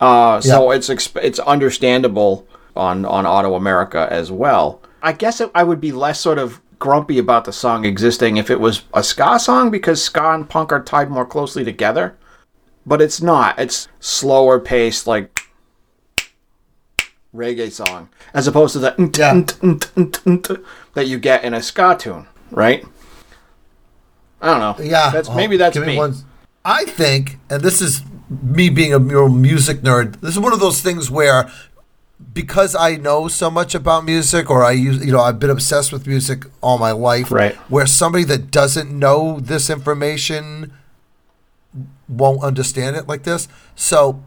Uh, 0.00 0.40
so 0.40 0.70
it's 0.70 0.88
exp- 0.88 1.20
it's 1.22 1.40
understandable 1.40 2.46
on 2.76 3.04
on 3.04 3.26
Auto 3.26 3.54
America 3.54 4.06
as 4.10 4.30
well. 4.30 4.80
I 5.02 5.12
guess 5.12 5.40
it, 5.40 5.50
I 5.54 5.62
would 5.62 5.80
be 5.80 5.92
less 5.92 6.20
sort 6.20 6.38
of 6.38 6.60
grumpy 6.78 7.18
about 7.18 7.44
the 7.44 7.52
song 7.52 7.84
existing 7.84 8.36
if 8.36 8.50
it 8.50 8.60
was 8.60 8.82
a 8.92 9.02
ska 9.02 9.38
song 9.38 9.70
because 9.70 10.02
ska 10.02 10.32
and 10.34 10.48
punk 10.48 10.72
are 10.72 10.82
tied 10.82 11.10
more 11.10 11.24
closely 11.26 11.64
together. 11.64 12.16
But 12.84 13.00
it's 13.02 13.20
not. 13.20 13.58
It's 13.58 13.88
slower 14.00 14.60
paced, 14.60 15.06
like 15.06 15.40
reggae 17.34 17.70
song, 17.70 18.08
as 18.32 18.46
opposed 18.46 18.72
to 18.74 18.78
the 18.78 18.94
Yeah. 19.18 19.42
that 20.94 21.06
you 21.06 21.18
get 21.18 21.44
in 21.44 21.54
a 21.54 21.62
ska 21.62 21.96
tune, 21.98 22.26
right? 22.50 22.84
I 24.40 24.46
don't 24.46 24.60
know. 24.78 24.84
Yeah, 24.84 25.10
that's 25.10 25.28
oh, 25.28 25.34
maybe 25.34 25.56
that's 25.56 25.76
give 25.76 25.86
me. 25.86 25.96
one- 25.96 26.14
I 26.64 26.84
think, 26.84 27.38
and 27.48 27.62
this 27.62 27.80
is 27.80 28.02
me 28.42 28.68
being 28.70 28.92
a 28.92 28.98
real 28.98 29.28
music 29.28 29.82
nerd. 29.82 30.20
This 30.20 30.32
is 30.32 30.40
one 30.40 30.52
of 30.52 30.58
those 30.60 30.80
things 30.80 31.10
where, 31.10 31.48
because 32.32 32.74
I 32.74 32.96
know 32.96 33.28
so 33.28 33.50
much 33.50 33.74
about 33.74 34.04
music, 34.04 34.50
or 34.50 34.64
I 34.64 34.72
use, 34.72 35.04
you 35.04 35.12
know, 35.12 35.20
I've 35.20 35.38
been 35.38 35.50
obsessed 35.50 35.92
with 35.92 36.06
music 36.06 36.44
all 36.60 36.78
my 36.78 36.92
life. 36.92 37.30
Right. 37.30 37.54
Where 37.70 37.86
somebody 37.86 38.24
that 38.24 38.50
doesn't 38.50 38.90
know 38.90 39.40
this 39.40 39.68
information 39.70 40.72
won't 42.08 42.42
understand 42.42 42.96
it 42.96 43.06
like 43.06 43.24
this. 43.24 43.48
So. 43.74 44.22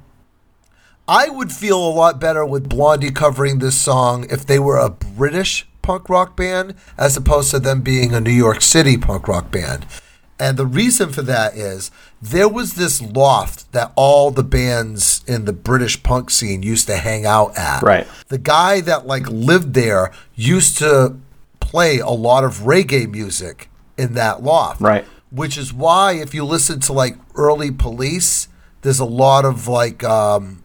I 1.12 1.28
would 1.28 1.52
feel 1.52 1.80
a 1.80 1.89
lot 1.89 2.19
better 2.19 2.45
with 2.45 2.69
Blondie 2.69 3.10
covering 3.10 3.58
this 3.58 3.75
song 3.75 4.28
if 4.30 4.45
they 4.45 4.60
were 4.60 4.78
a 4.78 4.91
British 4.91 5.67
punk 5.82 6.08
rock 6.08 6.38
band 6.38 6.75
as 6.99 7.17
opposed 7.17 7.49
to 7.49 7.60
them 7.60 7.82
being 7.82 8.13
a 8.13 8.21
New 8.21 8.30
York 8.30 8.62
City 8.62 8.95
punk 8.95 9.28
rock 9.28 9.49
band. 9.49 9.88
And 10.39 10.58
the 10.58 10.65
reason 10.65 11.12
for 11.12 11.21
that 11.23 11.56
is 11.56 11.91
there 12.21 12.47
was 12.47 12.75
this 12.75 13.02
loft 13.02 13.71
that 13.73 13.91
all 13.95 14.32
the 14.32 14.43
bands 14.43 15.21
in 15.28 15.45
the 15.45 15.54
British 15.54 16.02
punk 16.02 16.30
scene 16.30 16.63
used 16.63 16.88
to 16.88 16.97
hang 16.97 17.25
out 17.25 17.58
at. 17.58 17.84
Right. 17.84 18.08
The 18.30 18.38
guy 18.38 18.80
that 18.82 19.06
like 19.06 19.28
lived 19.30 19.73
there 19.73 20.12
used 20.36 20.78
to 20.78 21.17
play 21.60 21.99
a 21.99 22.10
lot 22.10 22.45
of 22.45 22.60
reggae 22.60 23.10
music 23.10 23.69
in 23.97 24.13
that 24.13 24.41
loft. 24.41 24.80
Right. 24.80 25.06
Which 25.30 25.58
is 25.58 25.73
why 25.73 26.13
if 26.13 26.34
you 26.34 26.45
listen 26.45 26.80
to 26.82 26.93
like 26.93 27.17
early 27.36 27.69
police, 27.69 28.47
there's 28.82 28.99
a 28.99 29.06
lot 29.06 29.43
of 29.43 29.67
like 29.67 30.04
um, 30.04 30.63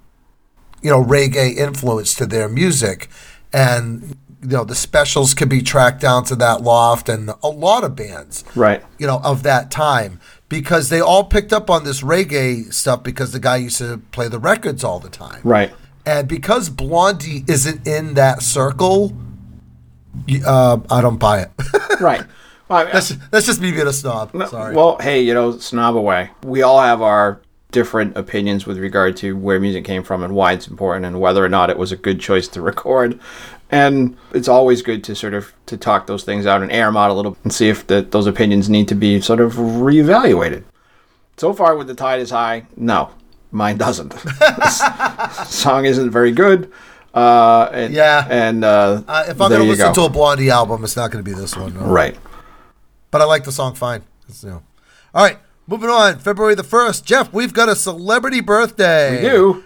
you 0.83 0.91
know, 0.91 1.03
reggae 1.03 1.57
influence 1.57 2.15
to 2.15 2.27
their 2.27 2.49
music. 2.49 3.09
And 3.53 4.17
you 4.45 4.57
know, 4.57 4.65
the 4.65 4.75
specials 4.75 5.33
could 5.35 5.49
be 5.49 5.63
tracked 5.63 6.01
down 6.01 6.25
to 6.25 6.37
that 6.37 6.61
loft 6.63 7.09
and 7.09 7.31
a 7.43 7.49
lot 7.49 7.83
of 7.85 7.97
bands 7.97 8.45
Right. 8.55 8.83
you 8.99 9.07
know, 9.07 9.21
of 9.25 9.43
that 9.45 9.71
time 9.71 10.21
because 10.49 10.89
they 10.91 11.01
all 11.01 11.25
picked 11.25 11.53
up 11.53 11.71
on 11.71 11.85
this 11.85 12.03
reggae 12.03 12.73
stuff 12.73 13.03
because 13.03 13.33
the 13.33 13.41
guy 13.41 13.57
used 13.57 13.79
to 13.79 13.99
play 14.13 14.29
the 14.29 14.39
records 14.39 14.85
all 14.85 15.01
the 15.01 15.09
time. 15.09 15.41
Right. 15.45 15.73
And 16.07 16.29
because 16.29 16.69
Blondie 16.69 17.45
isn't 17.49 17.87
in 17.89 18.15
that 18.15 18.43
circle, 18.43 19.17
uh, 20.47 20.79
I 20.91 21.01
don't 21.01 21.19
buy 21.19 21.41
it. 21.41 21.51
Right. 22.01 22.23
Well, 22.69 22.87
that's, 22.93 23.11
that's 23.31 23.47
just 23.47 23.61
me 23.61 23.71
being 23.71 23.87
a 23.87 23.93
snob. 23.93 24.33
Sorry. 24.49 24.75
Well, 24.75 24.99
hey, 25.01 25.21
you 25.23 25.33
know, 25.33 25.59
snob 25.59 25.95
away. 25.97 26.31
We 26.43 26.63
all 26.63 26.81
have 26.81 27.01
our 27.03 27.41
different 27.71 28.17
opinions 28.17 28.67
with 28.67 28.79
regard 28.79 29.17
to 29.19 29.37
where 29.37 29.61
music 29.61 29.85
came 29.85 30.03
from 30.03 30.23
and 30.25 30.35
why 30.35 30.53
it's 30.53 30.67
important 30.67 31.07
and 31.07 31.21
whether 31.21 31.45
or 31.45 31.49
not 31.49 31.71
it 31.71 31.79
was 31.79 31.93
a 31.93 31.97
good 31.97 32.21
choice 32.21 32.49
to 32.49 32.61
record. 32.63 33.21
And 33.75 34.17
it's 34.33 34.47
always 34.49 34.83
good 34.83 35.03
to 35.05 35.15
sort 35.17 35.35
of 35.35 35.53
to 35.67 35.77
talk 35.77 36.07
those 36.07 36.23
things 36.23 36.47
out 36.47 36.63
and 36.63 36.71
air 36.71 36.87
them 36.87 36.97
out 36.97 37.11
a 37.11 37.15
little 37.15 37.37
and 37.43 37.53
see 37.53 37.69
if 37.69 37.87
the, 37.87 38.03
those 38.03 38.27
opinions 38.27 38.71
need 38.71 38.87
to 38.89 38.95
be 38.95 39.21
sort 39.21 39.41
of 39.41 39.55
reevaluated. 39.55 40.63
So 41.37 41.53
far 41.53 41.77
with 41.77 41.89
the 41.89 41.95
tide 41.95 42.21
is 42.21 42.31
high, 42.31 42.67
no, 42.77 43.11
mine 43.51 43.77
doesn't. 43.77 44.13
song 45.47 45.85
isn't 45.87 46.11
very 46.11 46.31
good. 46.31 46.71
Uh, 47.13 47.69
and, 47.73 47.93
Yeah. 47.93 48.27
and 48.31 48.65
uh, 48.65 49.03
uh, 49.09 49.25
if 49.29 49.41
I'm 49.41 49.49
going 49.49 49.63
to 49.63 49.67
listen 49.67 49.87
go. 49.89 49.95
to 49.95 50.03
a 50.03 50.09
Blondie 50.09 50.51
album, 50.51 50.85
it's 50.85 50.97
not 50.97 51.11
going 51.11 51.25
to 51.25 51.29
be 51.29 51.35
this 51.37 51.57
one. 51.57 51.75
no. 51.75 51.81
right, 51.87 52.17
But 53.11 53.21
I 53.23 53.25
like 53.25 53.45
the 53.45 53.53
song 53.53 53.75
fine. 53.75 54.03
It's, 54.29 54.43
you 54.45 54.51
know. 54.51 54.63
All 55.15 55.25
right, 55.25 55.39
moving 55.67 55.91
on. 55.91 56.19
February 56.19 56.55
the 56.55 56.63
1st. 56.65 57.05
Jeff, 57.05 57.33
we've 57.33 57.53
got 57.53 57.69
a 57.69 57.75
celebrity 57.77 58.41
birthday. 58.41 59.17
we 59.23 59.29
do. 59.29 59.65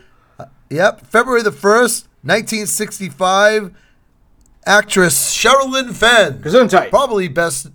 Yep, 0.70 1.06
February 1.06 1.42
the 1.42 1.50
1st, 1.50 2.06
1965. 2.22 3.74
Actress 4.66 5.34
Sherilyn 5.34 5.94
Fenn. 5.94 6.40
Gesundheit. 6.42 6.90
Probably 6.90 7.28
best 7.28 7.68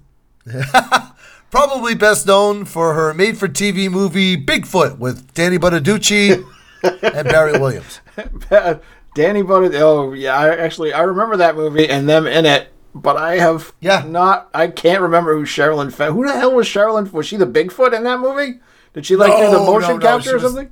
probably 1.52 1.96
best 1.96 2.28
known 2.28 2.66
for 2.66 2.94
her 2.94 3.14
made-for-TV 3.14 3.90
movie 3.90 4.38
Bigfoot 4.38 4.98
with 4.98 5.34
Danny 5.34 5.58
Bonaduce 5.58 6.44
and 6.84 7.28
Barry 7.28 7.54
Williams. 7.60 8.00
Danny 9.16 9.42
Butter. 9.44 9.70
Oh 9.76 10.14
yeah, 10.14 10.36
I 10.36 10.56
actually 10.56 10.92
I 10.94 11.02
remember 11.02 11.38
that 11.38 11.56
movie 11.56 11.88
and 11.88 12.10
them 12.10 12.26
in 12.28 12.46
it, 12.46 12.70
but 12.96 13.16
I 13.18 13.38
have 13.38 13.74
Yeah. 13.80 14.04
not. 14.08 14.50
I 14.54 14.68
can't 14.68 15.02
remember 15.02 15.36
who 15.38 15.46
Sherilyn 15.46 15.94
Fenn. 15.94 16.14
Who 16.14 16.26
the 16.26 16.34
hell 16.34 16.54
was 16.54 16.68
Sherilyn? 16.68 17.12
Was 17.12 17.28
she 17.28 17.38
the 17.38 17.46
Bigfoot 17.48 17.94
in 17.94 18.04
that 18.04 18.20
movie? 18.20 18.60
Did 18.94 19.06
she 19.06 19.16
like 19.16 19.32
do 19.38 19.52
the 19.52 19.60
motion 19.60 19.90
no, 19.92 19.98
no, 19.98 20.00
capture 20.00 20.32
or 20.32 20.34
was- 20.36 20.44
something? 20.44 20.72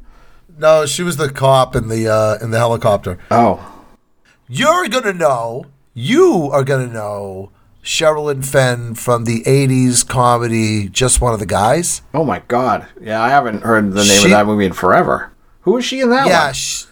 No, 0.57 0.85
she 0.85 1.01
was 1.01 1.17
the 1.17 1.29
cop 1.29 1.75
in 1.75 1.87
the 1.87 2.07
uh, 2.09 2.37
in 2.43 2.51
the 2.51 2.57
helicopter. 2.57 3.17
Oh, 3.31 3.83
You're 4.47 4.87
gonna 4.89 5.13
know. 5.13 5.65
You 5.93 6.49
are 6.51 6.63
gonna 6.63 6.87
know 6.87 7.51
Sherilyn 7.83 8.45
Fenn 8.45 8.95
from 8.95 9.25
the 9.25 9.43
'80s 9.43 10.07
comedy 10.07 10.87
Just 10.87 11.19
One 11.19 11.33
of 11.33 11.39
the 11.39 11.45
Guys. 11.45 12.01
oh 12.13 12.23
my 12.23 12.41
God! 12.47 12.87
Yeah, 13.01 13.21
I 13.21 13.29
haven't 13.29 13.63
heard 13.63 13.91
the 13.91 14.03
name 14.03 14.19
She- 14.19 14.25
of 14.25 14.31
that 14.31 14.45
movie 14.45 14.65
in 14.65 14.73
forever. 14.73 15.31
Who 15.61 15.71
was 15.73 15.85
she 15.85 15.99
in 15.99 16.09
that 16.09 16.27
Yeah, 16.27 16.45
one? 16.45 16.53
sh- 16.53 16.85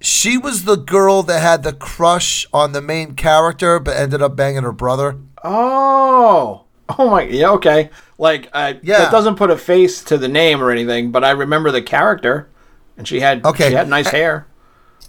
she 0.00 0.38
was 0.38 0.64
the 0.64 0.76
girl 0.76 1.22
that 1.24 1.40
had 1.40 1.62
the 1.62 1.72
crush 1.72 2.46
on 2.52 2.72
the 2.72 2.80
main 2.80 3.14
character, 3.14 3.78
but 3.78 3.96
ended 3.96 4.22
up 4.22 4.36
banging 4.36 4.62
her 4.62 4.72
brother. 4.72 5.16
Oh, 5.42 6.62
oh 6.98 7.10
my. 7.10 7.22
Yeah, 7.22 7.50
okay. 7.52 7.90
Like, 8.16 8.48
I, 8.54 8.78
Yeah. 8.82 8.98
that 8.98 9.10
doesn't 9.12 9.36
put 9.36 9.50
a 9.50 9.56
face 9.58 10.02
to 10.04 10.16
the 10.16 10.28
name 10.28 10.62
or 10.62 10.70
anything, 10.70 11.10
but 11.10 11.22
I 11.24 11.30
remember 11.32 11.70
the 11.70 11.82
character, 11.82 12.48
and 12.96 13.06
she 13.08 13.20
had 13.20 13.44
Okay. 13.44 13.68
she 13.70 13.74
had 13.74 13.88
nice 13.88 14.08
hair. 14.08 14.46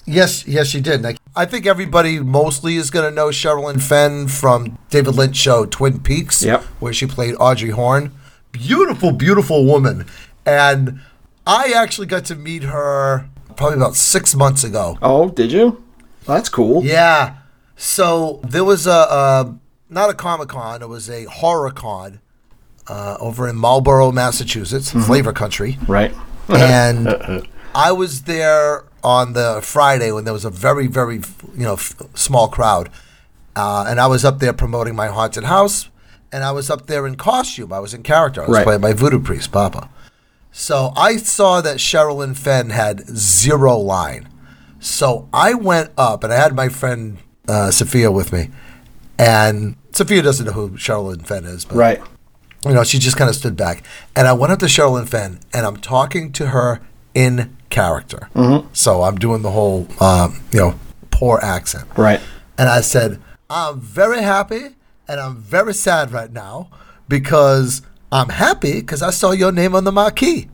Yes, 0.05 0.47
yes, 0.47 0.67
she 0.67 0.81
did. 0.81 1.03
I 1.35 1.45
think 1.45 1.65
everybody 1.65 2.19
mostly 2.19 2.75
is 2.75 2.91
going 2.91 3.09
to 3.09 3.15
know 3.15 3.27
Sherilyn 3.29 3.81
Fenn 3.81 4.27
from 4.27 4.77
David 4.89 5.15
Lynch 5.15 5.35
show 5.35 5.65
Twin 5.65 5.99
Peaks, 5.99 6.43
Yep. 6.43 6.61
where 6.79 6.93
she 6.93 7.05
played 7.07 7.35
Audrey 7.39 7.71
Horne. 7.71 8.11
Beautiful, 8.51 9.11
beautiful 9.11 9.65
woman. 9.65 10.05
And 10.45 11.01
I 11.47 11.73
actually 11.75 12.07
got 12.07 12.25
to 12.25 12.35
meet 12.35 12.63
her 12.63 13.27
probably 13.55 13.77
about 13.77 13.95
six 13.95 14.35
months 14.35 14.63
ago. 14.63 14.97
Oh, 15.01 15.29
did 15.29 15.51
you? 15.51 15.83
That's 16.25 16.49
cool. 16.49 16.83
Yeah. 16.83 17.37
So 17.75 18.39
there 18.43 18.63
was 18.63 18.85
a, 18.87 18.91
a 18.91 19.55
not 19.89 20.09
a 20.09 20.13
Comic 20.13 20.49
Con, 20.49 20.81
it 20.81 20.89
was 20.89 21.09
a 21.09 21.25
horror 21.25 21.71
con 21.71 22.19
uh, 22.87 23.17
over 23.19 23.47
in 23.47 23.55
Marlborough, 23.55 24.11
Massachusetts, 24.11 24.91
Flavor 24.91 25.33
Country. 25.33 25.77
Right. 25.87 26.13
and 26.49 27.47
I 27.73 27.91
was 27.91 28.23
there 28.23 28.85
on 29.05 29.33
the 29.33 29.59
Friday 29.63 30.11
when 30.11 30.23
there 30.25 30.33
was 30.33 30.45
a 30.45 30.49
very, 30.49 30.87
very, 30.87 31.17
you 31.55 31.63
know, 31.63 31.73
f- 31.73 31.95
small 32.15 32.47
crowd, 32.47 32.89
uh, 33.55 33.85
and 33.87 33.99
I 33.99 34.07
was 34.07 34.25
up 34.25 34.39
there 34.39 34.51
promoting 34.53 34.95
my 34.95 35.07
haunted 35.07 35.43
house, 35.45 35.89
and 36.31 36.43
I 36.43 36.51
was 36.51 36.69
up 36.71 36.87
there 36.87 37.05
in 37.05 37.15
costume. 37.15 37.71
I 37.71 37.79
was 37.79 37.93
in 37.93 38.01
character. 38.03 38.41
I 38.43 38.47
was 38.47 38.55
Right. 38.57 38.63
playing 38.65 38.81
my 38.81 38.93
voodoo 38.93 39.19
priest, 39.21 39.51
Papa. 39.51 39.89
So 40.51 40.91
I 40.97 41.17
saw 41.17 41.61
that 41.61 41.77
Sherilyn 41.77 42.35
Fenn 42.35 42.71
had 42.71 43.07
zero 43.15 43.77
line. 43.77 44.27
So 44.79 45.27
I 45.31 45.53
went 45.53 45.91
up, 45.97 46.23
and 46.23 46.33
I 46.33 46.37
had 46.37 46.55
my 46.55 46.69
friend 46.69 47.17
uh, 47.47 47.69
Sophia 47.69 48.11
with 48.11 48.33
me, 48.33 48.49
and 49.19 49.75
Sophia 49.91 50.21
doesn't 50.23 50.45
know 50.47 50.51
who 50.53 50.69
Sherilyn 50.71 51.25
Fenn 51.27 51.45
is, 51.45 51.63
but 51.65 51.75
Right. 51.75 52.01
you 52.65 52.73
know, 52.73 52.83
she 52.83 52.97
just 52.99 53.17
kind 53.17 53.29
of 53.29 53.35
stood 53.35 53.55
back. 53.55 53.83
And 54.15 54.27
I 54.27 54.33
went 54.33 54.51
up 54.51 54.59
to 54.59 54.65
Sherilyn 54.65 55.07
Fenn 55.07 55.39
and 55.53 55.65
I'm 55.65 55.77
talking 55.77 56.31
to 56.33 56.47
her 56.47 56.79
in 57.13 57.55
character. 57.75 58.29
Mm-hmm. 58.33 58.69
So 58.71 59.03
I'm 59.03 59.17
doing 59.17 59.41
the 59.41 59.51
whole, 59.51 59.85
um, 59.99 60.41
you 60.53 60.59
know, 60.59 60.79
poor 61.11 61.39
accent. 61.41 61.85
Right. 61.97 62.21
And 62.57 62.69
I 62.69 62.79
said, 62.79 63.21
I'm 63.49 63.81
very 63.81 64.21
happy 64.21 64.75
and 65.09 65.19
I'm 65.19 65.35
very 65.35 65.73
sad 65.73 66.11
right 66.11 66.31
now 66.31 66.69
because 67.09 67.81
I'm 68.13 68.29
happy 68.29 68.79
because 68.79 69.01
I 69.01 69.09
saw 69.09 69.31
your 69.31 69.51
name 69.51 69.75
on 69.75 69.83
the 69.83 69.91
marquee. 69.91 70.47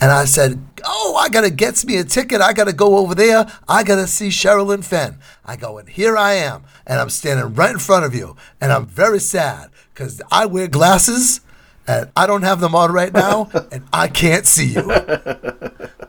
And 0.00 0.10
I 0.10 0.24
said, 0.24 0.60
Oh, 0.84 1.14
I 1.16 1.28
got 1.28 1.42
to 1.42 1.50
get 1.50 1.84
me 1.86 1.96
a 1.98 2.04
ticket. 2.04 2.40
I 2.40 2.52
got 2.52 2.64
to 2.64 2.72
go 2.72 2.98
over 2.98 3.14
there. 3.14 3.46
I 3.68 3.84
got 3.84 3.96
to 3.96 4.08
see 4.08 4.28
Sherilyn 4.28 4.84
Fenn. 4.84 5.18
I 5.44 5.54
go, 5.54 5.78
and 5.78 5.88
here 5.88 6.16
I 6.16 6.34
am. 6.34 6.64
And 6.86 7.00
I'm 7.00 7.08
standing 7.08 7.54
right 7.54 7.70
in 7.70 7.78
front 7.78 8.04
of 8.04 8.14
you. 8.14 8.36
And 8.60 8.72
I'm 8.72 8.84
very 8.84 9.20
sad 9.20 9.70
because 9.94 10.20
I 10.32 10.46
wear 10.46 10.66
glasses 10.66 11.40
and 11.86 12.10
I 12.16 12.26
don't 12.26 12.42
have 12.42 12.60
them 12.60 12.74
on 12.74 12.90
right 12.92 13.12
now. 13.12 13.48
and 13.72 13.84
I 13.92 14.08
can't 14.08 14.46
see 14.46 14.74
you. 14.74 14.82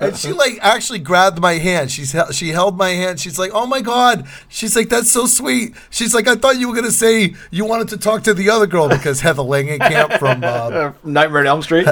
And 0.00 0.16
she 0.16 0.32
like 0.32 0.58
actually 0.60 0.98
grabbed 0.98 1.40
my 1.40 1.54
hand. 1.54 1.90
She's 1.90 2.12
hel- 2.12 2.32
she 2.32 2.50
held 2.50 2.76
my 2.78 2.90
hand. 2.90 3.18
She's 3.20 3.38
like, 3.38 3.50
"Oh 3.54 3.66
my 3.66 3.80
god!" 3.80 4.26
She's 4.48 4.76
like, 4.76 4.88
"That's 4.88 5.10
so 5.10 5.26
sweet." 5.26 5.74
She's 5.90 6.14
like, 6.14 6.28
"I 6.28 6.34
thought 6.36 6.58
you 6.58 6.68
were 6.68 6.74
gonna 6.74 6.90
say 6.90 7.34
you 7.50 7.64
wanted 7.64 7.88
to 7.88 7.96
talk 7.98 8.22
to 8.24 8.34
the 8.34 8.50
other 8.50 8.66
girl 8.66 8.88
because 8.88 9.20
Heather 9.20 9.42
Langenkamp 9.42 10.18
from 10.18 10.44
uh, 10.44 10.46
Uh, 10.48 10.92
Nightmare 11.04 11.40
on 11.40 11.46
Elm 11.46 11.62
Street. 11.62 11.86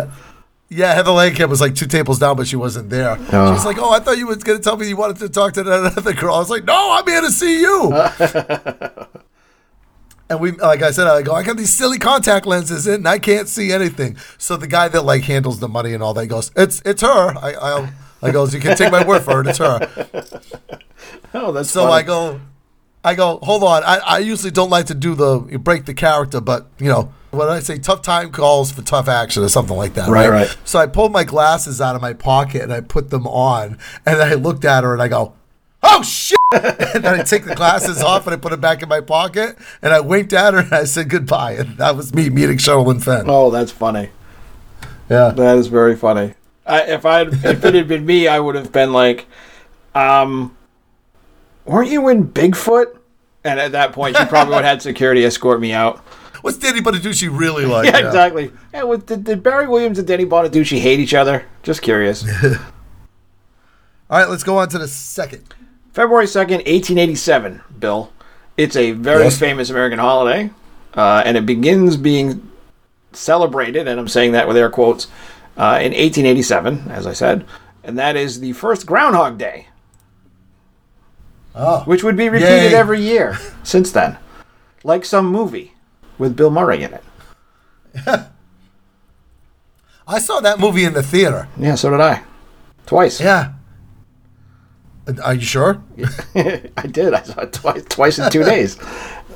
yeah 0.68 0.95
Heather 0.95 1.11
Langenkamp 1.11 1.49
was 1.49 1.61
like 1.61 1.75
two 1.75 1.87
tables 1.87 2.18
down, 2.18 2.37
but 2.37 2.47
she 2.47 2.57
wasn't 2.57 2.90
there." 2.90 3.16
Oh. 3.33 3.53
was 3.53 3.64
like, 3.64 3.79
"Oh, 3.79 3.90
I 3.90 4.01
thought 4.01 4.18
you 4.18 4.27
were 4.27 4.37
gonna 4.37 4.59
tell 4.61 4.77
me 4.77 4.88
you 4.88 4.97
wanted 4.97 5.18
to 5.18 5.29
talk 5.29 5.55
to 5.55 5.62
that 5.62 5.95
other 5.97 6.12
girl." 6.12 6.35
I 6.35 6.38
was 6.38 6.51
like, 6.51 6.64
"No, 6.64 6.92
I'm 6.92 7.07
here 7.07 7.21
to 7.23 7.31
see 7.31 7.61
you." 7.61 7.92
And 10.33 10.40
we, 10.40 10.53
like 10.53 10.81
I 10.81 10.92
said, 10.92 11.07
I 11.07 11.21
go, 11.21 11.35
I 11.35 11.42
got 11.42 11.59
these 11.59 11.68
silly 11.73 11.99
contact 11.99 12.47
lenses 12.47 12.87
in, 12.87 12.95
and 12.95 13.09
I 13.09 13.18
can't 13.18 13.47
see 13.47 13.71
anything. 13.71 14.16
So 14.38 14.57
the 14.57 14.66
guy 14.66 14.88
that 14.88 15.03
like 15.03 15.25
handles 15.25 15.61
the 15.61 15.68
money 15.68 15.92
and 15.92 16.03
all 16.03 16.14
that 16.14 16.27
goes, 16.29 16.51
it's 16.57 16.81
it's 16.87 17.03
her. 17.03 17.37
I 17.37 17.53
I, 17.53 17.92
I 18.23 18.31
goes, 18.31 18.55
you 18.55 18.61
can 18.61 18.75
take 18.75 18.90
my 18.90 19.07
word 19.07 19.21
for 19.25 19.42
it, 19.42 19.47
it's 19.49 19.59
her. 19.59 19.79
Oh, 21.35 21.51
that's 21.53 21.71
So 21.71 21.83
funny. 21.83 21.95
I 21.95 22.03
go, 22.03 22.40
I 23.05 23.14
go, 23.14 23.38
hold 23.42 23.62
on. 23.62 23.83
I, 23.85 23.99
I 23.99 24.18
usually 24.18 24.51
don't 24.51 24.71
like 24.71 24.87
to 24.87 24.95
do 24.95 25.14
the 25.14 25.47
you 25.51 25.59
break 25.59 25.85
the 25.85 25.95
character, 25.95 26.40
but 26.40 26.68
you 26.79 26.88
know 26.88 27.12
what 27.31 27.49
I 27.49 27.61
say, 27.61 27.79
tough 27.79 28.01
time 28.03 28.31
calls 28.31 28.71
for 28.73 28.83
tough 28.83 29.09
action 29.09 29.42
or 29.42 29.49
something 29.49 29.77
like 29.77 29.95
that. 29.95 30.09
Right, 30.09 30.31
right. 30.31 30.57
So 30.64 30.79
I 30.79 30.87
pulled 30.87 31.12
my 31.12 31.25
glasses 31.25 31.81
out 31.81 31.95
of 31.97 32.01
my 32.03 32.12
pocket 32.14 32.62
and 32.62 32.73
I 32.73 32.81
put 32.81 33.11
them 33.11 33.27
on, 33.27 33.79
and 34.07 34.23
I 34.23 34.35
looked 34.35 34.64
at 34.64 34.85
her 34.85 34.92
and 34.95 35.03
I 35.03 35.09
go, 35.09 35.35
oh 35.83 36.03
shit. 36.03 36.38
and 36.95 37.05
then 37.05 37.21
I 37.21 37.23
take 37.23 37.45
the 37.45 37.55
glasses 37.55 38.03
off 38.03 38.27
and 38.27 38.35
I 38.35 38.37
put 38.37 38.51
them 38.51 38.61
back 38.61 38.83
in 38.83 38.88
my 38.88 39.01
pocket 39.01 39.57
and 39.81 39.93
I 39.93 40.01
winked 40.01 40.33
at 40.33 40.55
her 40.55 40.61
and 40.61 40.73
I 40.73 40.85
said 40.85 41.09
goodbye. 41.09 41.53
And 41.53 41.77
that 41.79 41.97
was 41.97 42.15
me 42.15 42.31
meeting 42.31 42.59
Sherilyn 42.59 43.03
Fenn. 43.03 43.25
Oh, 43.29 43.51
that's 43.51 43.73
funny. 43.73 44.11
Yeah. 45.09 45.31
That 45.31 45.59
is 45.59 45.69
very 45.69 45.97
funny. 45.97 46.35
I, 46.67 46.83
if 46.83 47.05
I 47.05 47.23
if 47.23 47.65
it 47.65 47.75
had 47.75 47.88
been 47.88 48.07
me, 48.07 48.29
I 48.29 48.38
would 48.38 48.55
have 48.55 48.71
been 48.71 48.93
like, 48.93 49.27
um, 49.95 50.57
weren't 51.65 51.91
you 51.91 52.09
in 52.09 52.29
Bigfoot? 52.29 52.99
And 53.45 53.59
at 53.59 53.73
that 53.73 53.93
point, 53.93 54.17
she 54.17 54.25
probably 54.27 54.55
would 54.55 54.65
have 54.65 54.75
had 54.75 54.83
security 54.83 55.25
escort 55.25 55.61
me 55.61 55.73
out. 55.73 55.99
What's 56.43 56.59
Danny 56.59 56.81
Bonaduce 56.81 57.23
really 57.37 57.65
like? 57.65 57.87
Yeah, 57.93 58.07
exactly. 58.07 58.53
Yeah, 58.73 58.85
well, 58.85 58.99
did, 58.99 59.25
did 59.25 59.43
Barry 59.43 59.67
Williams 59.67 59.99
and 59.99 60.07
Danny 60.07 60.25
Bonaduce 60.25 60.79
hate 60.79 61.01
each 61.01 61.15
other? 61.15 61.45
Just 61.62 61.83
curious. 61.83 62.25
All 64.12 64.19
right, 64.19 64.29
let's 64.29 64.45
go 64.45 64.59
on 64.59 64.69
to 64.71 64.79
the 64.79 64.88
second. 64.88 65.55
February 65.92 66.26
2nd, 66.26 66.64
1887, 66.66 67.61
Bill. 67.78 68.12
It's 68.57 68.76
a 68.76 68.92
very 68.92 69.24
Yes. 69.24 69.38
famous 69.38 69.70
American 69.70 69.98
holiday, 69.98 70.50
uh, 70.94 71.22
and 71.24 71.37
it 71.37 71.44
begins 71.46 71.96
being 71.96 72.50
celebrated, 73.12 73.87
and 73.88 73.98
I'm 74.00 74.09
saying 74.09 74.33
that 74.33 74.48
with 74.48 74.57
air 74.57 74.70
quotes, 74.70 75.07
uh, 75.57 75.78
in 75.83 75.92
1887, 75.92 76.90
as 76.90 77.07
I 77.07 77.12
said, 77.12 77.44
and 77.85 77.98
that 77.98 78.16
is 78.16 78.40
the 78.40 78.52
first 78.52 78.87
Groundhog 78.87 79.37
Day, 79.38 79.66
Oh, 81.55 81.81
which 81.81 82.02
would 82.02 82.16
be 82.16 82.31
repeated 82.31 82.72
Yay. 82.72 82.74
every 82.74 83.00
year 83.02 83.37
since 83.62 83.92
then, 83.92 84.16
like 84.85 85.05
some 85.05 85.26
movie 85.26 85.74
with 86.16 86.35
Bill 86.35 86.50
Murray 86.50 86.83
in 86.83 86.94
it. 86.94 87.05
I 90.09 90.18
saw 90.18 90.40
that 90.40 90.59
movie 90.59 90.85
in 90.85 90.94
the 90.94 91.02
theater. 91.02 91.48
Yeah, 91.59 91.74
so 91.74 91.90
did 91.90 92.00
I. 92.00 92.22
Twice. 92.87 93.20
Yeah. 93.20 93.52
Uh, 95.07 95.15
Are 95.25 95.35
you 95.35 95.41
sure? 95.41 95.83
I 96.35 96.87
did. 96.91 97.15
I 97.15 97.23
saw 97.23 97.41
it 97.43 97.53
twice, 97.53 97.85
twice 97.88 98.19
in 98.19 98.31
two 98.31 98.45
days, 98.45 98.79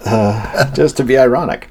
uh, 0.04 0.70
just 0.74 0.96
to 0.98 1.04
be 1.04 1.18
ironic. 1.18 1.68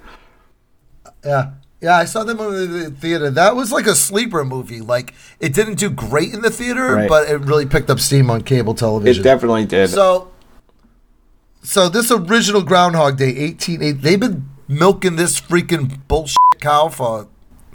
Yeah. 1.23 1.51
Yeah, 1.81 1.97
I 1.97 2.05
saw 2.05 2.23
that 2.23 2.35
movie 2.35 2.63
in 2.63 2.79
the 2.79 2.89
theater. 2.89 3.29
That 3.29 3.55
was 3.55 3.71
like 3.71 3.85
a 3.85 3.93
sleeper 3.95 4.43
movie. 4.43 4.81
Like 4.81 5.13
it 5.39 5.53
didn't 5.53 5.75
do 5.75 5.89
great 5.89 6.33
in 6.33 6.41
the 6.41 6.49
theater, 6.49 6.95
Right. 6.95 7.09
but 7.09 7.29
it 7.29 7.37
really 7.41 7.65
picked 7.65 7.89
up 7.89 7.99
steam 7.99 8.31
on 8.31 8.41
cable 8.41 8.73
television. 8.73 9.21
It 9.21 9.23
definitely 9.23 9.65
did. 9.65 9.89
So, 9.89 10.31
so 11.61 11.87
this 11.89 12.09
original 12.11 12.63
Groundhog 12.63 13.17
Day, 13.17 13.29
eighteen 13.35 13.83
eight. 13.83 14.01
They've 14.01 14.19
been 14.19 14.49
milking 14.67 15.15
this 15.15 15.39
freaking 15.39 15.99
bullshit 16.07 16.37
cow 16.59 16.89
for 16.89 17.27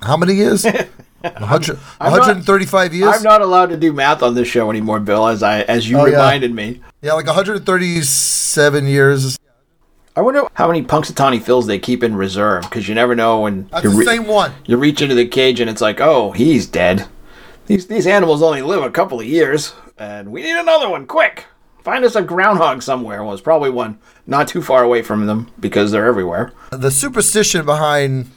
how 0.03 0.17
many 0.17 0.35
years? 0.35 0.67
100, 1.23 1.79
I'm 2.01 2.11
not- 2.13 2.19
135 2.21 2.95
years. 2.95 3.15
I'm 3.17 3.23
not 3.23 3.43
allowed 3.43 3.71
to 3.71 3.77
do 3.77 3.93
math 3.93 4.23
on 4.23 4.35
this 4.35 4.49
show 4.49 4.71
anymore, 4.71 5.01
Bill, 5.01 5.27
as 5.29 5.43
I 5.43 5.61
as 5.63 5.89
you 5.89 5.99
Oh, 5.99 6.07
yeah. 6.07 6.13
reminded 6.17 6.55
me. 6.55 6.81
yeah, 7.03 7.13
like 7.13 7.27
137 7.27 8.87
years. 8.87 9.39
I 10.17 10.23
wonder 10.23 10.43
how 10.55 10.67
many 10.67 10.83
Punxsutawney 10.83 11.41
Phils 11.41 11.67
they 11.67 11.79
keep 11.79 12.03
in 12.03 12.17
reserve 12.17 12.65
because 12.65 12.89
you 12.89 12.95
never 12.95 13.15
know 13.15 13.41
when 13.43 13.69
That's 13.71 13.85
you, 13.85 13.91
the 13.91 13.97
re- 13.97 14.05
same 14.05 14.27
one. 14.27 14.53
you 14.67 14.77
reach 14.77 15.01
into 15.01 15.15
the 15.15 15.27
cage 15.27 15.61
and 15.61 15.71
it's 15.71 15.81
like, 15.81 16.01
oh, 16.01 16.33
he's 16.33 16.67
dead. 16.67 17.07
These 17.67 17.87
these 17.87 18.07
animals 18.07 18.43
only 18.43 18.63
live 18.63 18.83
a 18.83 18.91
couple 18.91 19.21
of 19.21 19.27
years, 19.27 19.75
and 19.99 20.33
we 20.33 20.43
need 20.43 20.57
another 20.57 20.89
one 20.89 21.07
quick. 21.07 21.45
Find 21.85 22.05
us 22.05 22.17
a 22.17 22.23
groundhog 22.23 22.83
somewhere. 22.83 23.23
Well, 23.23 23.33
it's 23.33 23.41
probably 23.43 23.71
one 23.71 23.99
not 24.27 24.49
too 24.49 24.61
far 24.61 24.83
away 24.83 25.03
from 25.03 25.27
them 25.27 25.49
because 25.61 25.93
they're 25.93 26.07
everywhere. 26.07 26.53
The 26.73 26.91
superstition 26.91 27.65
behind 27.65 28.31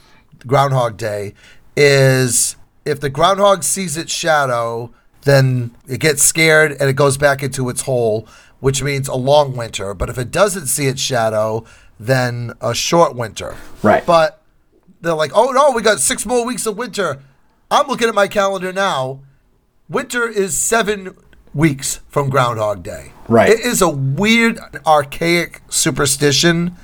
Groundhog 0.46 0.96
Day 0.96 1.34
is 1.76 2.54
if 2.84 3.00
the 3.00 3.10
groundhog 3.10 3.62
sees 3.62 3.96
its 3.96 4.12
shadow, 4.12 4.92
then 5.22 5.74
it 5.88 6.00
gets 6.00 6.22
scared 6.22 6.72
and 6.72 6.88
it 6.88 6.96
goes 6.96 7.16
back 7.16 7.42
into 7.42 7.68
its 7.68 7.82
hole, 7.82 8.28
which 8.60 8.82
means 8.82 9.08
a 9.08 9.14
long 9.14 9.56
winter. 9.56 9.94
But 9.94 10.10
if 10.10 10.18
it 10.18 10.30
doesn't 10.30 10.66
see 10.66 10.86
its 10.86 11.00
shadow, 11.00 11.64
then 11.98 12.52
a 12.60 12.74
short 12.74 13.14
winter. 13.14 13.56
Right. 13.82 14.04
But 14.04 14.42
they're 15.00 15.14
like, 15.14 15.32
oh 15.34 15.50
no, 15.50 15.70
we 15.72 15.82
got 15.82 16.00
six 16.00 16.26
more 16.26 16.44
weeks 16.44 16.66
of 16.66 16.76
winter. 16.76 17.22
I'm 17.70 17.86
looking 17.86 18.08
at 18.08 18.14
my 18.14 18.28
calendar 18.28 18.72
now. 18.72 19.20
Winter 19.88 20.28
is 20.28 20.56
seven 20.56 21.16
weeks 21.52 22.00
from 22.08 22.30
Groundhog 22.30 22.82
Day. 22.82 23.12
Right. 23.28 23.50
It 23.50 23.60
is 23.60 23.80
a 23.80 23.88
weird, 23.88 24.58
archaic 24.86 25.62
superstition 25.68 26.76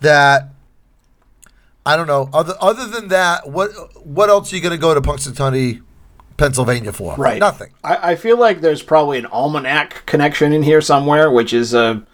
that 0.00 0.51
I 1.84 1.96
don't 1.96 2.06
know. 2.06 2.30
Other 2.32 2.54
other 2.60 2.86
than 2.86 3.08
that, 3.08 3.48
what 3.48 3.70
what 4.06 4.28
else 4.28 4.52
are 4.52 4.56
you 4.56 4.62
going 4.62 4.72
to 4.72 4.78
go 4.78 4.94
to 4.94 5.00
Punxsutawney, 5.00 5.82
Pennsylvania 6.36 6.92
for? 6.92 7.16
Right. 7.16 7.40
Nothing. 7.40 7.72
I, 7.82 8.12
I 8.12 8.16
feel 8.16 8.38
like 8.38 8.60
there's 8.60 8.82
probably 8.82 9.18
an 9.18 9.26
almanac 9.26 10.06
connection 10.06 10.52
in 10.52 10.62
here 10.62 10.80
somewhere, 10.80 11.30
which 11.30 11.52
is 11.52 11.74
a, 11.74 12.04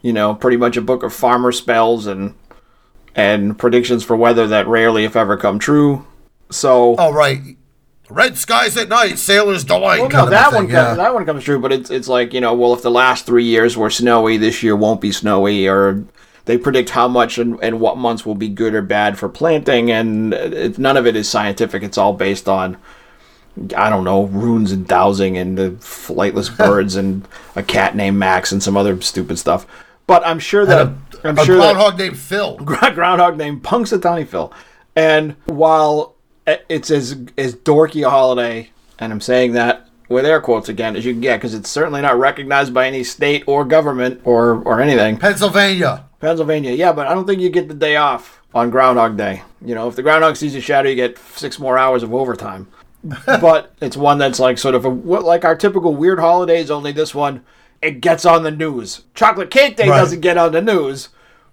you 0.00 0.12
know, 0.12 0.34
pretty 0.34 0.56
much 0.56 0.76
a 0.76 0.82
book 0.82 1.02
of 1.02 1.12
farmer 1.12 1.52
spells 1.52 2.06
and 2.06 2.34
and 3.14 3.58
predictions 3.58 4.02
for 4.04 4.16
weather 4.16 4.46
that 4.46 4.66
rarely, 4.66 5.04
if 5.04 5.16
ever, 5.16 5.36
come 5.36 5.58
true. 5.58 6.06
So, 6.50 6.96
Oh 6.98 7.12
right. 7.12 7.40
Red 8.10 8.38
skies 8.38 8.78
at 8.78 8.88
night, 8.88 9.18
sailors 9.18 9.64
delight. 9.64 10.00
well, 10.00 10.08
no, 10.08 10.30
that 10.30 10.50
thing, 10.50 10.62
one 10.62 10.68
yeah. 10.70 10.84
comes, 10.86 10.96
that 10.96 11.12
one 11.12 11.26
comes 11.26 11.44
true. 11.44 11.58
But 11.58 11.72
it's 11.72 11.90
it's 11.90 12.08
like 12.08 12.32
you 12.32 12.40
know, 12.40 12.54
well, 12.54 12.72
if 12.72 12.80
the 12.80 12.90
last 12.90 13.26
three 13.26 13.44
years 13.44 13.76
were 13.76 13.90
snowy, 13.90 14.38
this 14.38 14.62
year 14.62 14.74
won't 14.74 15.02
be 15.02 15.12
snowy, 15.12 15.68
or 15.68 16.06
they 16.48 16.56
predict 16.56 16.88
how 16.88 17.08
much 17.08 17.36
and, 17.36 17.62
and 17.62 17.78
what 17.78 17.98
months 17.98 18.24
will 18.24 18.34
be 18.34 18.48
good 18.48 18.74
or 18.74 18.80
bad 18.80 19.18
for 19.18 19.28
planting, 19.28 19.90
and 19.90 20.32
it, 20.32 20.78
none 20.78 20.96
of 20.96 21.06
it 21.06 21.14
is 21.14 21.28
scientific. 21.28 21.82
It's 21.82 21.98
all 21.98 22.14
based 22.14 22.48
on 22.48 22.78
I 23.76 23.90
don't 23.90 24.04
know, 24.04 24.22
runes 24.22 24.72
and 24.72 24.86
dowsing 24.88 25.36
and 25.36 25.58
the 25.58 25.72
flightless 25.72 26.56
birds 26.56 26.96
and 26.96 27.28
a 27.54 27.62
cat 27.62 27.94
named 27.94 28.16
Max 28.16 28.50
and 28.50 28.62
some 28.62 28.78
other 28.78 28.98
stupid 29.02 29.38
stuff. 29.38 29.66
But 30.06 30.26
I'm 30.26 30.38
sure 30.38 30.64
that 30.64 30.90
I'm 31.22 31.36
a 31.36 31.44
sure 31.44 31.56
that 31.56 31.74
groundhog 31.74 31.98
named 31.98 32.18
Phil. 32.18 32.56
Groundhog 32.64 33.36
named 33.36 33.62
Punxsutawney 33.62 34.26
Phil. 34.26 34.50
And 34.96 35.36
while 35.44 36.14
it's 36.46 36.90
as 36.90 37.12
as 37.36 37.54
dorky 37.56 38.06
a 38.06 38.08
holiday, 38.08 38.70
and 38.98 39.12
I'm 39.12 39.20
saying 39.20 39.52
that 39.52 39.86
with 40.08 40.24
air 40.24 40.40
quotes 40.40 40.70
again, 40.70 40.96
as 40.96 41.04
you 41.04 41.12
can 41.12 41.20
get, 41.20 41.36
because 41.36 41.52
it's 41.52 41.68
certainly 41.68 42.00
not 42.00 42.18
recognized 42.18 42.72
by 42.72 42.86
any 42.86 43.04
state 43.04 43.44
or 43.46 43.66
government 43.66 44.22
or 44.24 44.62
or 44.62 44.80
anything. 44.80 45.18
Pennsylvania. 45.18 46.07
Pennsylvania, 46.20 46.72
yeah, 46.72 46.92
but 46.92 47.06
I 47.06 47.14
don't 47.14 47.26
think 47.26 47.40
you 47.40 47.48
get 47.50 47.68
the 47.68 47.74
day 47.74 47.96
off 47.96 48.40
on 48.54 48.70
Groundhog 48.70 49.16
Day. 49.16 49.42
You 49.64 49.74
know, 49.74 49.88
if 49.88 49.96
the 49.96 50.02
groundhog 50.02 50.36
sees 50.36 50.54
a 50.54 50.60
shadow, 50.60 50.88
you 50.88 50.96
get 50.96 51.18
six 51.18 51.58
more 51.58 51.78
hours 51.78 52.02
of 52.02 52.12
overtime. 52.14 52.68
but 53.26 53.72
it's 53.80 53.96
one 53.96 54.18
that's 54.18 54.40
like 54.40 54.58
sort 54.58 54.74
of 54.74 54.84
a 54.84 54.88
like 54.88 55.44
our 55.44 55.54
typical 55.56 55.94
weird 55.94 56.18
holidays. 56.18 56.70
Only 56.70 56.90
this 56.90 57.14
one, 57.14 57.44
it 57.80 58.00
gets 58.00 58.24
on 58.24 58.42
the 58.42 58.50
news. 58.50 59.02
Chocolate 59.14 59.50
Cake 59.50 59.76
Day 59.76 59.88
Right. 59.88 59.98
doesn't 59.98 60.20
get 60.20 60.36
on 60.36 60.50
the 60.50 60.60
news, 60.60 61.08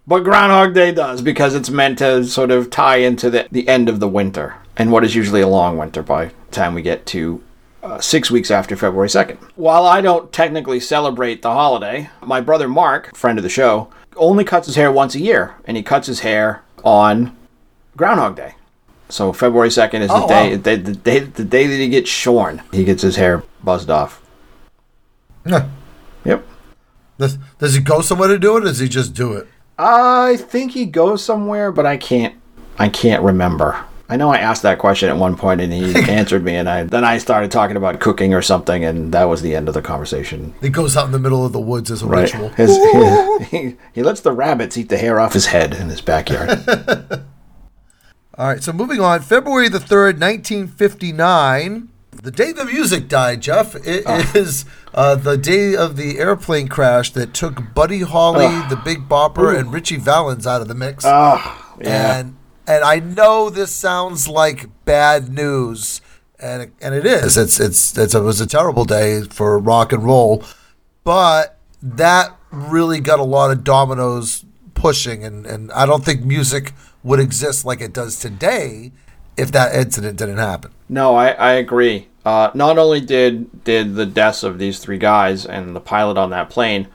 but 0.08 0.23
Groundhog 0.23 0.73
Day 0.73 0.91
does 0.91 1.21
because 1.21 1.54
it's 1.54 1.69
meant 1.69 1.99
to 1.99 2.23
sort 2.25 2.49
of 2.49 2.71
tie 2.71 2.97
into 2.97 3.30
the 3.30 3.47
the 3.51 3.67
end 3.67 3.89
of 3.89 3.99
the 3.99 4.08
winter 4.08 4.56
and 4.75 4.91
what 4.91 5.04
is 5.04 5.15
usually 5.15 5.41
a 5.41 5.47
long 5.47 5.78
winter 5.78 6.01
by 6.01 6.25
the 6.25 6.32
time 6.51 6.73
we 6.73 6.82
get 6.82 7.06
to 7.08 7.43
uh, 7.84 8.01
six 8.01 8.32
weeks 8.32 8.49
after 8.49 8.75
February 8.75 9.08
2nd. 9.08 9.38
While 9.56 9.86
I 9.86 10.01
don't 10.01 10.34
technically 10.34 10.80
celebrate 10.80 11.43
the 11.43 11.51
holiday, 11.51 12.10
my 12.23 12.41
brother 12.41 12.67
Mark, 12.67 13.15
friend 13.15 13.38
of 13.38 13.43
the 13.43 13.49
show, 13.49 13.89
only 14.17 14.43
cuts 14.43 14.67
his 14.67 14.75
hair 14.75 14.91
once 14.91 15.15
a 15.15 15.19
year, 15.19 15.56
and 15.65 15.75
he 15.78 15.84
cuts 15.84 16.08
his 16.08 16.21
hair 16.21 16.63
on 16.84 17.36
Groundhog 17.97 18.36
Day. 18.36 18.56
So 19.10 19.32
February 19.34 19.69
2nd 19.69 20.01
is 20.01 20.08
the 20.10 20.15
Oh, 20.15 20.28
day, 20.28 20.56
wow. 20.56 20.62
the, 20.63 20.75
the 20.78 20.95
day 20.95 21.19
the 21.19 21.45
day 21.45 21.67
that 21.67 21.75
he 21.75 21.89
gets 21.89 22.10
shorn. 22.10 22.62
He 22.71 22.84
gets 22.84 23.04
his 23.04 23.15
hair 23.17 23.43
buzzed 23.63 23.89
off. 23.89 24.21
Yeah. 25.45 25.67
Yep. 26.23 26.43
Does, 27.19 27.38
does 27.60 27.75
he 27.75 27.82
go 27.82 28.01
somewhere 28.01 28.28
to 28.30 28.39
do 28.39 28.58
it, 28.58 28.62
or 28.62 28.65
does 28.65 28.80
he 28.80 28.89
just 28.89 29.13
do 29.13 29.34
it? 29.34 29.47
I 29.78 30.38
think 30.38 30.71
he 30.71 30.86
goes 30.86 31.23
somewhere, 31.23 31.71
but 31.71 31.86
I 31.86 31.97
can't 31.97 32.34
I 32.80 32.89
can't 32.89 33.21
remember. 33.23 33.80
I 34.08 34.18
know 34.18 34.30
I 34.30 34.38
asked 34.38 34.62
that 34.62 34.78
question 34.78 35.10
at 35.10 35.18
one 35.18 35.36
point 35.36 35.62
and 35.62 35.74
he 35.74 35.96
answered 36.12 36.44
me 36.44 36.56
and 36.56 36.70
I 36.70 36.84
then 36.84 37.04
I 37.04 37.18
started 37.18 37.50
talking 37.52 37.76
about 37.76 38.00
cooking 38.00 38.34
or 38.36 38.41
something 38.41 38.84
and 38.86 39.12
that 39.13 39.24
was 39.24 39.41
the 39.41 39.56
end 39.56 39.68
of 39.68 39.74
the 39.74 39.82
conversation. 39.82 40.54
He 40.62 40.70
goes 40.70 40.96
out 40.96 41.08
in 41.08 41.12
the 41.12 41.20
middle 41.20 41.44
of 41.46 41.54
the 41.54 41.60
woods 41.60 41.89
as 41.89 42.04
a 42.04 42.06
Right. 42.06 42.22
ritual. 42.32 42.50
His, 42.50 42.78
he, 43.50 43.78
he 43.94 44.04
lets 44.04 44.22
the 44.22 44.32
rabbits 44.32 44.78
eat 44.78 44.89
the 44.89 44.98
hair 44.98 45.20
off 45.20 45.34
his 45.34 45.48
head 45.48 45.74
in 45.74 45.89
his 45.89 46.02
backyard. 46.02 46.50
All 48.38 48.48
right, 48.50 48.62
so 48.62 48.74
moving 48.74 49.00
on. 49.00 49.22
February 49.22 49.70
the 49.70 49.80
3rd, 49.80 50.20
1959. 50.20 51.88
The 52.12 52.32
day 52.32 52.52
the 52.52 52.65
music 52.65 53.08
died, 53.08 53.41
Jeff, 53.41 53.76
it 53.76 54.04
is 54.36 54.65
uh, 54.94 55.15
the 55.15 55.38
day 55.38 55.76
of 55.76 55.96
the 55.96 56.18
airplane 56.20 56.68
crash 56.68 57.12
that 57.12 57.34
took 57.34 57.74
Buddy 57.74 58.02
Holly, 58.02 58.48
the 58.70 58.82
Big 58.84 59.08
Bopper, 59.08 59.58
and 59.58 59.72
Ritchie 59.72 59.98
Valens 59.98 60.46
out 60.48 60.62
of 60.62 60.68
the 60.68 60.74
mix. 60.76 61.06
Ah, 61.06 61.76
yeah. 61.80 62.20
And 62.20 62.35
and 62.67 62.84
I 62.84 62.99
know 62.99 63.49
this 63.49 63.71
sounds 63.71 64.28
like 64.28 64.69
bad 64.86 65.30
news, 65.30 66.01
and 66.39 66.63
it- 66.63 66.73
and 66.82 66.93
it 66.95 67.06
is. 67.06 67.38
It's 67.38 67.60
it's, 67.60 67.97
it's 67.97 68.13
it 68.15 68.21
was 68.23 68.41
a 68.41 68.47
terrible 68.47 68.86
day 68.86 69.21
for 69.23 69.58
rock 69.60 69.91
and 69.93 70.04
roll, 70.04 70.43
but 71.04 71.58
that 71.82 72.36
really 72.51 72.99
got 72.99 73.19
a 73.19 73.23
lot 73.23 73.51
of 73.51 73.63
dominoes 73.63 74.45
pushing, 74.73 75.23
and 75.23 75.45
and 75.45 75.71
I 75.71 75.86
don't 75.86 76.04
think 76.06 76.23
music 76.23 76.73
would 77.04 77.19
exist 77.19 77.65
like 77.65 77.82
it 77.82 77.93
does 77.93 78.19
today 78.19 78.91
if 79.38 79.51
that 79.51 79.75
incident 79.75 80.17
didn't 80.17 80.38
happen. 80.38 80.71
No, 80.89 81.15
I, 81.15 81.30
I 81.32 81.51
agree. 81.54 82.08
Uh, 82.25 82.49
not 82.56 82.78
only 82.80 83.01
did 83.01 83.63
did 83.63 83.95
the 83.95 84.06
deaths 84.06 84.41
of 84.43 84.58
these 84.58 84.80
three 84.80 84.97
guys 84.97 85.45
and 85.45 85.75
the 85.75 85.80
pilot 85.80 86.17
on 86.17 86.32
that 86.32 86.49
plane 86.49 86.88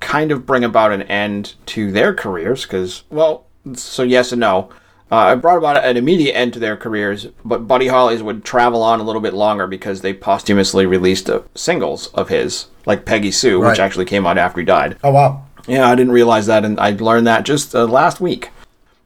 kind 0.00 0.30
of 0.30 0.44
bring 0.46 0.62
about 0.62 0.92
an 0.92 1.02
end 1.02 1.54
to 1.66 1.90
their 1.90 2.14
careers, 2.14 2.62
because 2.62 3.02
well, 3.10 3.46
so 3.74 4.02
yes 4.02 4.30
and 4.32 4.40
no. 4.40 4.68
Uh, 5.10 5.34
it 5.36 5.42
brought 5.42 5.58
about 5.58 5.84
an 5.84 5.96
immediate 5.96 6.32
end 6.34 6.52
to 6.54 6.58
their 6.58 6.76
careers, 6.76 7.26
but 7.44 7.68
Buddy 7.68 7.86
Holly's 7.88 8.22
would 8.22 8.44
travel 8.44 8.82
on 8.82 8.98
a 9.00 9.04
little 9.04 9.20
bit 9.20 9.34
longer 9.34 9.66
because 9.66 10.00
they 10.00 10.12
posthumously 10.14 10.86
released 10.86 11.28
uh, 11.30 11.42
singles 11.54 12.08
of 12.08 12.30
his, 12.30 12.66
like 12.86 13.04
Peggy 13.04 13.30
Sue, 13.30 13.60
Right. 13.62 13.70
which 13.70 13.78
actually 13.78 14.06
came 14.06 14.26
out 14.26 14.38
after 14.38 14.60
he 14.60 14.64
died. 14.64 14.96
Oh 15.04 15.12
wow! 15.12 15.44
Yeah, 15.68 15.88
I 15.88 15.94
didn't 15.94 16.12
realize 16.12 16.46
that, 16.46 16.64
and 16.64 16.80
I 16.80 16.90
learned 16.90 17.26
that 17.26 17.44
just 17.44 17.74
uh, 17.74 17.84
last 17.84 18.20
week. 18.20 18.50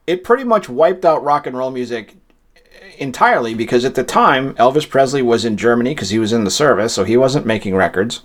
It 0.06 0.24
pretty 0.24 0.44
much 0.44 0.68
wiped 0.68 1.04
out 1.04 1.22
rock 1.22 1.46
and 1.46 1.56
roll 1.56 1.70
music 1.70 2.14
entirely 2.96 3.54
because 3.54 3.84
at 3.84 3.94
the 3.94 4.02
time 4.04 4.54
Elvis 4.54 4.88
Presley 4.88 5.22
was 5.22 5.44
in 5.44 5.56
Germany 5.56 5.90
because 5.94 6.10
he 6.10 6.18
was 6.18 6.32
in 6.32 6.44
the 6.44 6.50
service, 6.50 6.94
so 6.94 7.04
he 7.04 7.16
wasn't 7.16 7.44
making 7.46 7.74
records. 7.76 8.22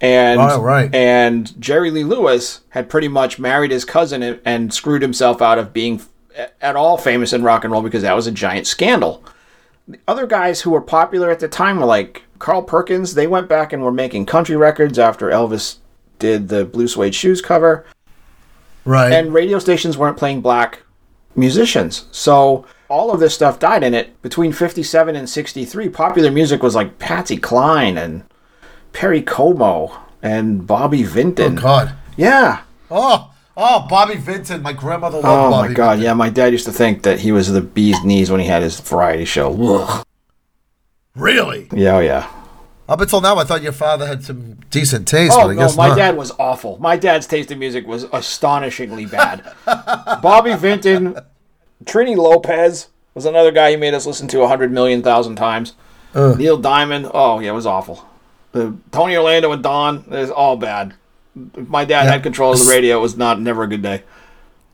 And 0.00 0.40
Oh, 0.40 0.60
right. 0.60 0.92
and 0.94 1.60
Jerry 1.60 1.90
Lee 1.90 2.02
Lewis 2.04 2.62
had 2.70 2.88
pretty 2.88 3.06
much 3.08 3.38
married 3.38 3.70
his 3.70 3.84
cousin 3.84 4.22
and, 4.22 4.40
and 4.44 4.72
screwed 4.74 5.02
himself 5.02 5.40
out 5.40 5.58
of 5.58 5.72
being 5.72 6.00
at 6.60 6.76
all 6.76 6.96
famous 6.96 7.32
in 7.32 7.42
rock 7.42 7.64
and 7.64 7.72
roll 7.72 7.82
because 7.82 8.02
that 8.02 8.14
was 8.16 8.26
a 8.26 8.32
giant 8.32 8.66
scandal. 8.66 9.22
The 9.88 9.98
other 10.06 10.26
guys 10.26 10.60
who 10.60 10.70
were 10.70 10.80
popular 10.80 11.30
at 11.30 11.40
the 11.40 11.48
time 11.48 11.78
were 11.80 11.86
like 11.86 12.22
Carl 12.38 12.62
Perkins. 12.62 13.14
They 13.14 13.26
went 13.26 13.48
back 13.48 13.72
and 13.72 13.82
were 13.82 13.92
making 13.92 14.26
country 14.26 14.56
records 14.56 14.98
after 14.98 15.28
Elvis 15.30 15.76
did 16.18 16.48
the 16.48 16.64
Blue 16.64 16.86
Suede 16.88 17.14
Shoes 17.14 17.40
cover 17.42 17.84
Right. 18.84 19.12
and 19.12 19.32
radio 19.34 19.58
stations 19.58 19.96
weren't 19.98 20.16
playing 20.16 20.40
black 20.40 20.82
musicians. 21.36 22.06
So 22.12 22.64
all 22.88 23.10
of 23.12 23.20
this 23.20 23.34
stuff 23.34 23.58
died 23.58 23.82
in 23.82 23.94
it. 23.94 24.20
Between 24.22 24.52
57 24.52 25.16
and 25.16 25.28
63, 25.28 25.88
popular 25.88 26.30
music 26.30 26.62
was 26.62 26.74
like 26.74 26.98
Patsy 26.98 27.36
Cline 27.36 27.96
and 27.96 28.24
Perry 28.92 29.22
Como 29.22 29.96
and 30.22 30.66
Bobby 30.66 31.02
Vinton. 31.02 31.58
oh 31.58 31.62
God. 31.62 31.92
Yeah. 32.16 32.60
Oh, 32.90 33.31
oh, 33.56 33.86
Bobby 33.88 34.16
Vinton. 34.16 34.62
My 34.62 34.72
grandmother 34.72 35.16
loved 35.18 35.26
oh, 35.26 35.28
Bobby. 35.28 35.46
Oh 35.46 35.50
Bobby 35.50 35.68
my 35.68 35.74
god, 35.74 35.90
Vinton. 35.92 36.04
yeah, 36.04 36.14
my 36.14 36.30
dad 36.30 36.52
used 36.52 36.66
to 36.66 36.72
think 36.72 37.02
that 37.02 37.20
he 37.20 37.32
was 37.32 37.50
the 37.52 37.60
bee's 37.60 38.02
knees 38.04 38.30
when 38.30 38.40
he 38.40 38.46
had 38.46 38.62
his 38.62 38.78
variety 38.80 39.24
show. 39.24 39.52
Ugh. 39.80 40.06
Really? 41.14 41.68
Yeah, 41.72 41.96
oh 41.96 42.00
yeah. 42.00 42.30
Up 42.88 43.00
until 43.00 43.20
now, 43.20 43.36
I 43.36 43.44
thought 43.44 43.62
your 43.62 43.72
father 43.72 44.06
had 44.06 44.24
some 44.24 44.54
decent 44.70 45.06
taste, 45.06 45.32
Oh 45.34 45.42
but 45.46 45.50
I 45.50 45.54
no, 45.54 45.72
my 45.76 45.88
not. 45.88 45.96
dad 45.96 46.16
was 46.16 46.32
awful. 46.38 46.78
My 46.78 46.96
dad's 46.96 47.26
taste 47.26 47.50
in 47.50 47.58
music 47.58 47.86
was 47.86 48.04
astonishingly 48.12 49.06
bad. 49.06 49.42
Bobby 50.22 50.54
Vinton, 50.54 51.16
Trini 51.84 52.16
Lopez 52.16 52.88
was 53.14 53.24
another 53.24 53.50
guy 53.52 53.70
he 53.70 53.76
made 53.76 53.94
us 53.94 54.04
listen 54.06 54.26
to 54.28 54.42
a 54.42 54.48
hundred 54.48 54.72
million 54.72 55.02
thousand 55.02 55.36
times. 55.36 55.74
Neil 56.14 56.58
Diamond, 56.58 57.10
oh 57.14 57.38
yeah, 57.40 57.50
it 57.50 57.54
was 57.54 57.66
awful. 57.66 58.06
The 58.52 58.74
Tony 58.90 59.16
Orlando 59.16 59.52
and 59.52 59.62
Dawn, 59.62 60.04
it's 60.10 60.30
all 60.30 60.56
bad. 60.56 60.94
If 61.56 61.68
my 61.68 61.84
dad 61.84 62.04
had 62.06 62.22
control 62.22 62.52
of 62.52 62.58
the 62.58 62.66
radio, 62.70 62.98
it 62.98 63.00
was 63.02 63.16
not 63.16 63.40
never 63.40 63.62
a 63.62 63.66
good 63.68 63.82
day. 63.82 64.02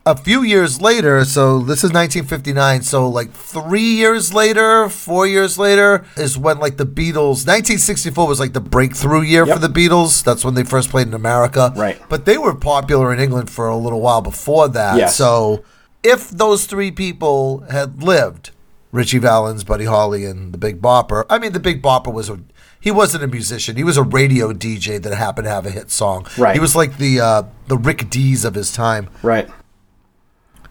a 0.07 0.16
few 0.16 0.42
years 0.42 0.81
later, 0.81 1.23
so 1.25 1.59
this 1.59 1.85
is 1.85 1.92
1959, 1.92 2.81
so 2.83 3.07
like 3.09 3.31
three 3.31 3.83
years 3.83 4.33
later, 4.33 4.88
four 4.88 5.27
years 5.27 5.59
later, 5.59 6.07
is 6.16 6.38
when 6.38 6.59
like 6.59 6.79
the 6.79 6.87
Beatles, 6.87 7.44
1964 7.47 8.27
was 8.27 8.40
like 8.40 8.55
the 8.55 8.61
breakthrough 8.61 9.21
year 9.21 9.47
Yep. 9.47 9.55
for 9.57 9.61
the 9.61 9.68
Beatles. 9.68 10.25
That's 10.25 10.44
when 10.47 10.55
they 10.55 10.64
first 10.64 10.88
played 10.88 11.09
in 11.09 11.12
America. 11.14 11.75
Right. 11.77 12.01
But 12.09 12.25
they 12.25 12.38
were 12.38 12.55
popular 12.55 13.12
in 13.12 13.21
England 13.21 13.51
for 13.51 13.68
a 13.68 13.77
little 13.77 14.01
while 14.01 14.23
before 14.23 14.66
that. 14.68 14.97
Yes. 14.97 15.14
So 15.16 15.62
if 16.03 16.31
those 16.31 16.64
three 16.64 16.90
people 16.90 17.61
had 17.71 18.03
lived, 18.03 18.51
Ritchie 18.92 19.18
Valens, 19.18 19.64
Buddy 19.64 19.85
Holly, 19.85 20.24
and 20.24 20.53
the 20.53 20.59
Big 20.59 20.81
Bopper, 20.81 21.24
I 21.29 21.38
mean, 21.38 21.53
the 21.53 21.61
Big 21.61 21.83
Bopper 21.83 22.12
was 22.12 22.29
a. 22.31 22.40
He 22.81 22.90
wasn't 22.90 23.24
a 23.24 23.27
musician. 23.27 23.77
He 23.77 23.83
was 23.85 23.96
a 23.96 24.03
radio 24.05 24.53
DJ 24.53 25.03
that 25.03 25.12
happened 25.12 25.46
to 25.46 25.51
have 25.51 25.66
a 25.66 25.70
hit 25.70 25.90
song. 25.90 26.27
Right. 26.38 26.55
He 26.55 26.61
was 26.61 26.77
like 26.77 26.96
the 26.96 27.20
uh, 27.20 27.42
the 27.66 27.77
Rick 27.77 28.09
Dees 28.09 28.44
of 28.44 28.55
his 28.55 28.72
time 28.72 29.11
Right. 29.22 29.48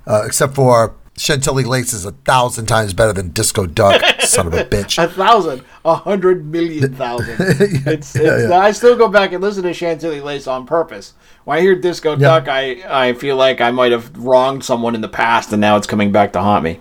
uh, 0.08 0.24
except 0.26 0.56
for 0.56 0.96
Chantilly 1.18 1.64
Lace 1.66 1.94
is 1.94 2.06
a 2.06 2.12
thousand 2.12 2.68
times 2.68 2.94
better 2.94 3.12
than 3.12 3.30
Disco 3.30 3.66
Duck, 3.66 4.02
son 4.22 4.48
of 4.48 4.54
a 4.54 4.64
bitch. 4.64 5.04
A 5.04 5.08
thousand, 5.10 5.64
a 5.84 5.96
hundred 5.96 6.46
million 6.46 6.96
thousand. 6.96 7.36
it's, 7.40 8.16
it's, 8.16 8.52
I 8.52 8.72
still 8.72 8.96
go 8.96 9.10
back 9.10 9.34
and 9.34 9.42
listen 9.42 9.64
to 9.64 9.74
Chantilly 9.74 10.22
Lace 10.22 10.48
on 10.48 10.66
purpose. 10.66 11.14
When 11.44 11.58
I 11.58 11.62
hear 11.62 11.76
Disco 11.76 12.16
Duck, 12.16 12.48
I, 12.48 12.84
I 12.88 13.14
feel 13.14 13.36
like 13.36 13.60
I 13.62 13.72
might 13.72 13.92
have 13.92 14.16
wronged 14.16 14.64
someone 14.64 14.96
in 14.96 15.02
the 15.02 15.10
past, 15.10 15.52
and 15.52 15.60
now 15.60 15.76
it's 15.76 15.88
coming 15.88 16.12
back 16.12 16.34
to 16.34 16.40
haunt 16.40 16.64
me. 16.64 16.80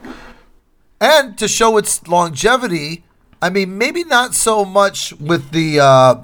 And 1.01 1.37
to 1.39 1.47
show 1.49 1.77
its 1.77 2.07
longevity, 2.09 3.05
I 3.43 3.51
mean, 3.51 3.77
maybe 3.77 4.05
not 4.05 4.35
so 4.35 4.65
much 4.65 5.13
with 5.15 5.51
the, 5.51 5.79
uh, 5.81 6.23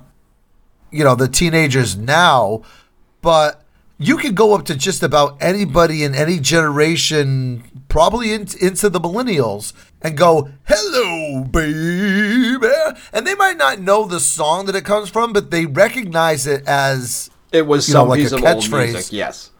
you 0.90 1.04
know, 1.04 1.14
the 1.14 1.28
teenagers 1.28 1.96
now, 1.96 2.62
but 3.20 3.62
you 3.98 4.16
could 4.16 4.34
go 4.34 4.54
up 4.54 4.64
to 4.66 4.74
just 4.74 5.02
about 5.02 5.36
anybody 5.40 6.02
in 6.02 6.14
any 6.14 6.40
generation, 6.40 7.62
probably 7.88 8.32
in, 8.32 8.48
into 8.60 8.88
the 8.88 8.98
millennials, 8.98 9.72
and 10.00 10.16
go, 10.16 10.48
"Hello, 10.66 11.44
baby," 11.44 12.68
and 13.12 13.26
they 13.26 13.34
might 13.36 13.56
not 13.56 13.78
know 13.78 14.06
the 14.06 14.18
song 14.18 14.66
that 14.66 14.74
it 14.74 14.84
comes 14.84 15.08
from, 15.08 15.32
but 15.32 15.50
they 15.52 15.66
recognize 15.66 16.46
it 16.46 16.66
as 16.66 17.30
It 17.52 17.66
was 17.66 17.86
You 17.86 17.94
know, 17.94 18.00
some 18.00 18.08
like 18.08 18.20
a 18.20 18.22
piece 18.24 18.32
old 18.32 18.42
catchphrase. 18.42 18.92
music, 18.92 19.12
yes. 19.12 19.50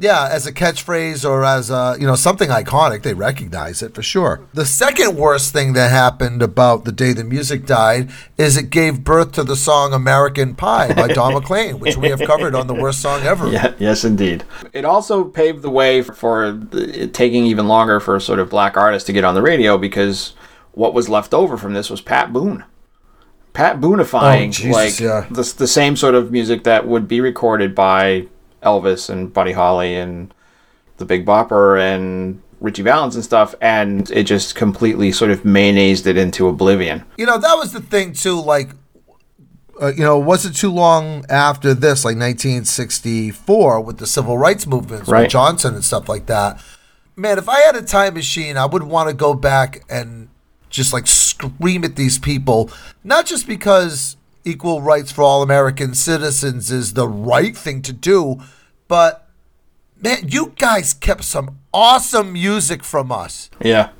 Yeah, 0.00 0.28
as 0.30 0.46
a 0.46 0.52
catchphrase 0.52 1.28
or 1.28 1.44
as 1.44 1.70
a, 1.70 1.96
you 2.00 2.06
know 2.06 2.14
something 2.16 2.48
iconic, 2.48 3.02
they 3.02 3.12
recognize 3.14 3.82
it 3.82 3.94
for 3.94 4.02
sure. 4.02 4.40
The 4.54 4.64
second 4.64 5.16
worst 5.16 5.52
thing 5.52 5.74
that 5.74 5.90
happened 5.90 6.42
about 6.42 6.84
the 6.84 6.92
day 6.92 7.12
the 7.12 7.22
music 7.22 7.66
died 7.66 8.10
is 8.38 8.56
it 8.56 8.70
gave 8.70 9.04
birth 9.04 9.32
to 9.32 9.44
the 9.44 9.56
song 9.56 9.92
"American 9.92 10.54
Pie" 10.54 10.94
by 10.94 11.08
Don 11.08 11.34
McLean, 11.38 11.78
which 11.80 11.96
we 11.98 12.08
have 12.08 12.20
covered 12.20 12.54
on 12.54 12.66
the 12.66 12.74
worst 12.74 13.00
song 13.02 13.22
ever. 13.24 13.50
Yeah, 13.50 13.74
yes, 13.78 14.02
indeed. 14.04 14.44
It 14.72 14.84
also 14.84 15.24
paved 15.24 15.62
the 15.62 15.70
way 15.70 16.00
for, 16.02 16.14
for 16.14 16.60
it 16.72 17.12
taking 17.12 17.44
even 17.44 17.68
longer 17.68 18.00
for 18.00 18.18
sort 18.20 18.38
of 18.38 18.48
black 18.50 18.76
artists 18.76 19.06
to 19.08 19.12
get 19.12 19.24
on 19.24 19.34
the 19.34 19.42
radio 19.42 19.76
because 19.76 20.32
what 20.72 20.94
was 20.94 21.08
left 21.08 21.34
over 21.34 21.56
from 21.58 21.74
this 21.74 21.90
was 21.90 22.00
Pat 22.00 22.32
Boone. 22.32 22.64
Pat 23.52 23.80
Boonifying, 23.80 24.48
Oh, 24.48 24.52
Jesus, 24.52 24.72
like 24.72 25.00
yeah. 25.00 25.26
the, 25.30 25.42
the 25.58 25.66
same 25.66 25.96
sort 25.96 26.14
of 26.14 26.30
music 26.30 26.62
that 26.64 26.86
would 26.86 27.08
be 27.08 27.20
recorded 27.20 27.74
by 27.74 28.28
Elvis 28.62 29.08
and 29.10 29.32
Buddy 29.32 29.52
Holly 29.52 29.94
and 29.96 30.32
the 30.98 31.04
Big 31.04 31.24
Bopper 31.24 31.80
and 31.80 32.42
Ritchie 32.60 32.82
Valens 32.82 33.14
and 33.14 33.24
stuff, 33.24 33.54
and 33.62 34.10
it 34.10 34.24
just 34.24 34.54
completely 34.54 35.12
sort 35.12 35.30
of 35.30 35.44
mayonnaised 35.44 36.06
it 36.06 36.16
into 36.18 36.46
oblivion. 36.46 37.04
You 37.16 37.26
know 37.26 37.38
that 37.38 37.54
was 37.54 37.72
the 37.72 37.80
thing 37.80 38.12
too. 38.12 38.38
Like, 38.40 38.70
uh, 39.80 39.92
you 39.96 40.02
know, 40.04 40.18
wasn't 40.18 40.54
too 40.56 40.70
long 40.70 41.24
after 41.30 41.72
this, 41.72 42.04
like 42.04 42.16
1964, 42.18 43.80
with 43.80 43.98
the 43.98 44.06
civil 44.06 44.36
rights 44.36 44.66
movements, 44.66 45.08
Right. 45.08 45.22
with 45.22 45.30
Johnson 45.30 45.74
and 45.74 45.84
stuff 45.84 46.08
like 46.08 46.26
that. 46.26 46.60
Man, 47.16 47.38
if 47.38 47.48
I 47.48 47.60
had 47.60 47.76
a 47.76 47.82
time 47.82 48.14
machine, 48.14 48.56
I 48.56 48.66
would 48.66 48.82
want 48.82 49.08
to 49.08 49.14
go 49.14 49.34
back 49.34 49.82
and 49.88 50.28
just 50.68 50.92
like 50.92 51.06
scream 51.06 51.84
at 51.84 51.96
these 51.96 52.18
people, 52.18 52.70
not 53.04 53.26
just 53.26 53.46
because 53.46 54.16
equal 54.44 54.80
rights 54.82 55.12
for 55.12 55.22
all 55.22 55.42
American 55.42 55.94
citizens 55.94 56.70
is 56.70 56.94
the 56.94 57.08
right 57.08 57.56
thing 57.56 57.82
to 57.82 57.92
do, 57.92 58.40
but 58.88 59.26
man, 60.00 60.28
you 60.28 60.52
guys 60.58 60.94
kept 60.94 61.24
some 61.24 61.58
awesome 61.72 62.32
music 62.32 62.82
from 62.84 63.12
us. 63.12 63.50
Yeah. 63.62 63.90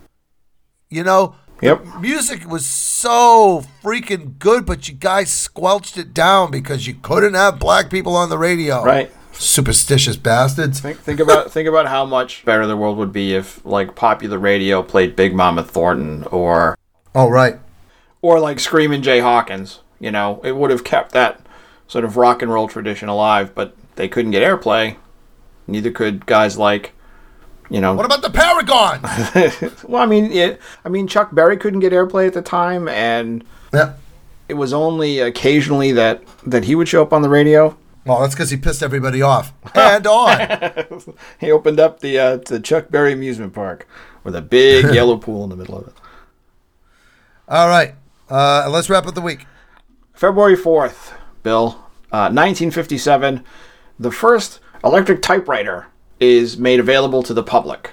You 0.88 1.04
know, 1.04 1.34
Yep. 1.62 2.00
music 2.00 2.48
was 2.48 2.64
so 2.64 3.62
freaking 3.84 4.38
good, 4.38 4.64
but 4.64 4.88
you 4.88 4.94
guys 4.94 5.30
squelched 5.30 5.98
it 5.98 6.14
down 6.14 6.50
because 6.50 6.86
you 6.86 6.94
couldn't 6.94 7.34
have 7.34 7.58
black 7.58 7.90
people 7.90 8.16
on 8.16 8.30
the 8.30 8.38
radio. 8.38 8.82
Right. 8.82 9.12
Superstitious 9.32 10.16
bastards. 10.16 10.80
Think, 10.80 10.98
think 11.00 11.20
about 11.20 11.50
think 11.52 11.68
about 11.68 11.86
how 11.86 12.04
much 12.04 12.44
better 12.44 12.66
the 12.66 12.76
world 12.76 12.96
would 12.98 13.12
be 13.12 13.34
if 13.34 13.64
like 13.64 13.94
popular 13.94 14.38
radio 14.38 14.82
played 14.82 15.14
Big 15.16 15.34
Mama 15.34 15.62
Thornton 15.62 16.24
or 16.30 16.76
Oh, 17.14 17.28
right. 17.28 17.58
or 18.22 18.40
like 18.40 18.58
Screaming 18.58 19.02
Jay 19.02 19.20
Hawkins. 19.20 19.80
You 20.00 20.10
know, 20.10 20.40
it 20.42 20.52
would 20.52 20.70
have 20.70 20.82
kept 20.82 21.12
that 21.12 21.40
sort 21.86 22.04
of 22.04 22.16
rock 22.16 22.42
and 22.42 22.52
roll 22.52 22.66
tradition 22.66 23.08
alive, 23.08 23.54
but 23.54 23.76
they 23.96 24.08
couldn't 24.08 24.30
get 24.32 24.42
airplay. 24.42 24.96
Neither 25.66 25.90
could 25.90 26.26
guys 26.26 26.58
like, 26.58 26.92
you 27.68 27.80
know. 27.80 27.94
What 27.94 28.06
about 28.06 28.22
the 28.22 28.30
Paragon? 28.30 29.00
well, 29.88 30.02
I 30.02 30.06
mean, 30.06 30.32
it, 30.32 30.60
I 30.84 30.88
mean, 30.88 31.06
Chuck 31.06 31.32
Berry 31.32 31.56
couldn't 31.56 31.80
get 31.80 31.92
airplay 31.92 32.26
at 32.26 32.32
the 32.32 32.42
time, 32.42 32.88
and 32.88 33.44
yeah. 33.72 33.94
it 34.48 34.54
was 34.54 34.72
only 34.72 35.20
occasionally 35.20 35.92
that 35.92 36.22
that 36.46 36.64
he 36.64 36.74
would 36.74 36.88
show 36.88 37.02
up 37.02 37.12
on 37.12 37.22
the 37.22 37.28
radio. 37.28 37.76
Well, 38.06 38.20
that's 38.20 38.34
because 38.34 38.50
he 38.50 38.56
pissed 38.56 38.82
everybody 38.82 39.20
off. 39.20 39.52
And 39.74 40.06
on. 40.06 41.14
He 41.38 41.50
opened 41.50 41.78
up 41.78 42.00
the 42.00 42.18
uh, 42.18 42.36
the 42.36 42.58
Chuck 42.60 42.90
Berry 42.90 43.12
amusement 43.12 43.52
park 43.52 43.86
with 44.24 44.34
a 44.34 44.42
big 44.42 44.94
yellow 44.94 45.16
pool 45.16 45.44
in 45.44 45.50
the 45.50 45.56
middle 45.56 45.76
of 45.78 45.88
it. 45.88 45.94
All 47.48 47.68
right. 47.68 47.94
Uh, 48.28 48.68
let's 48.70 48.88
wrap 48.88 49.06
up 49.06 49.14
the 49.14 49.20
week. 49.20 49.46
February 50.20 50.54
4th, 50.54 51.14
Bill, 51.42 51.68
uh, 52.12 52.28
1957, 52.28 53.42
the 53.98 54.10
first 54.10 54.60
electric 54.84 55.22
typewriter 55.22 55.86
is 56.20 56.58
made 56.58 56.78
available 56.78 57.22
to 57.22 57.32
the 57.32 57.42
public. 57.42 57.92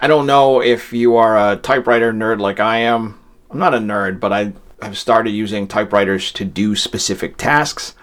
I 0.00 0.06
don't 0.06 0.28
know 0.28 0.62
if 0.62 0.92
you 0.92 1.16
are 1.16 1.36
a 1.36 1.56
typewriter 1.56 2.12
nerd 2.12 2.38
like 2.38 2.60
I 2.60 2.76
am. 2.76 3.18
I'm 3.50 3.58
not 3.58 3.74
a 3.74 3.78
nerd, 3.78 4.20
but 4.20 4.32
I 4.32 4.52
have 4.80 4.96
started 4.96 5.30
using 5.30 5.66
typewriters 5.66 6.30
to 6.34 6.44
do 6.44 6.76
specific 6.76 7.36
tasks. 7.36 7.96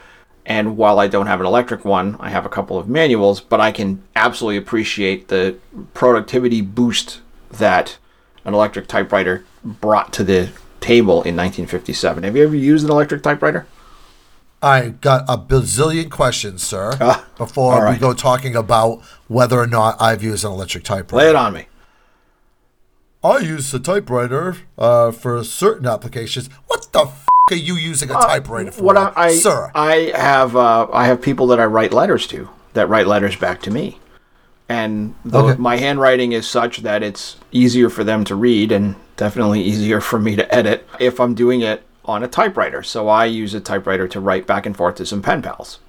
And 0.45 0.75
while 0.75 0.99
I 0.99 1.07
don't 1.07 1.27
have 1.27 1.39
an 1.39 1.45
electric 1.45 1.85
one, 1.85 2.17
I 2.19 2.31
have 2.31 2.45
a 2.45 2.49
couple 2.49 2.77
of 2.77 2.89
manuals, 2.89 3.39
but 3.39 3.61
I 3.61 3.71
can 3.71 4.03
absolutely 4.13 4.57
appreciate 4.57 5.29
the 5.29 5.55
productivity 5.93 6.59
boost 6.59 7.21
that 7.49 7.97
an 8.43 8.53
electric 8.53 8.87
typewriter 8.87 9.45
brought 9.63 10.11
to 10.11 10.25
the 10.25 10.49
table 10.79 11.15
in 11.23 11.35
1957. 11.35 12.23
Have 12.23 12.35
you 12.35 12.43
ever 12.43 12.55
used 12.55 12.85
an 12.85 12.91
electric 12.91 13.23
typewriter? 13.23 13.65
I 14.61 14.89
got 14.89 15.23
a 15.29 15.37
bazillion 15.37 16.09
questions, 16.09 16.63
sir, 16.63 16.97
Ah, 16.99 17.25
before 17.37 17.85
all 17.85 17.91
we 17.91 17.97
go 17.99 18.13
talking 18.13 18.55
about 18.55 19.01
whether 19.27 19.59
or 19.59 19.67
not 19.67 20.01
I've 20.01 20.23
used 20.23 20.43
an 20.43 20.51
electric 20.51 20.83
typewriter. 20.83 21.25
Lay 21.25 21.29
it 21.29 21.35
on 21.35 21.53
me. 21.53 21.67
I 23.23 23.37
use 23.39 23.71
a 23.73 23.79
typewriter 23.79 24.57
uh, 24.77 25.11
for 25.11 25.43
certain 25.43 25.85
applications. 25.87 26.49
What 26.67 26.87
the 26.91 27.01
f- 27.01 27.27
are 27.51 27.55
you 27.55 27.75
using 27.75 28.09
a 28.09 28.13
typewriter 28.13 28.71
for, 28.71 28.81
Uh, 28.81 28.85
What 28.85 28.97
I, 28.97 29.11
I 29.15 29.35
sir? 29.35 29.71
I 29.75 30.11
have 30.15 30.55
uh, 30.55 30.87
I 30.91 31.05
have 31.07 31.21
people 31.21 31.47
that 31.47 31.59
I 31.59 31.65
write 31.65 31.93
letters 31.93 32.25
to 32.27 32.49
that 32.73 32.89
write 32.89 33.07
letters 33.07 33.35
back 33.35 33.61
to 33.63 33.71
me, 33.71 33.99
and 34.69 35.15
the, 35.25 35.39
Okay. 35.39 35.59
my 35.61 35.77
handwriting 35.77 36.31
is 36.31 36.47
such 36.47 36.79
that 36.79 37.03
it's 37.03 37.37
easier 37.51 37.89
for 37.89 38.03
them 38.03 38.23
to 38.25 38.35
read 38.35 38.71
and 38.71 38.95
definitely 39.17 39.61
easier 39.61 39.99
for 39.99 40.19
me 40.19 40.35
to 40.35 40.55
edit 40.55 40.87
if 40.99 41.19
I'm 41.19 41.33
doing 41.35 41.61
it 41.61 41.83
on 42.05 42.23
a 42.23 42.27
typewriter. 42.27 42.81
So 42.83 43.09
I 43.09 43.25
use 43.25 43.53
a 43.53 43.59
typewriter 43.59 44.07
to 44.07 44.19
write 44.19 44.47
back 44.47 44.65
and 44.65 44.75
forth 44.77 44.95
to 44.95 45.05
some 45.05 45.21
pen 45.21 45.41
pals. 45.41 45.79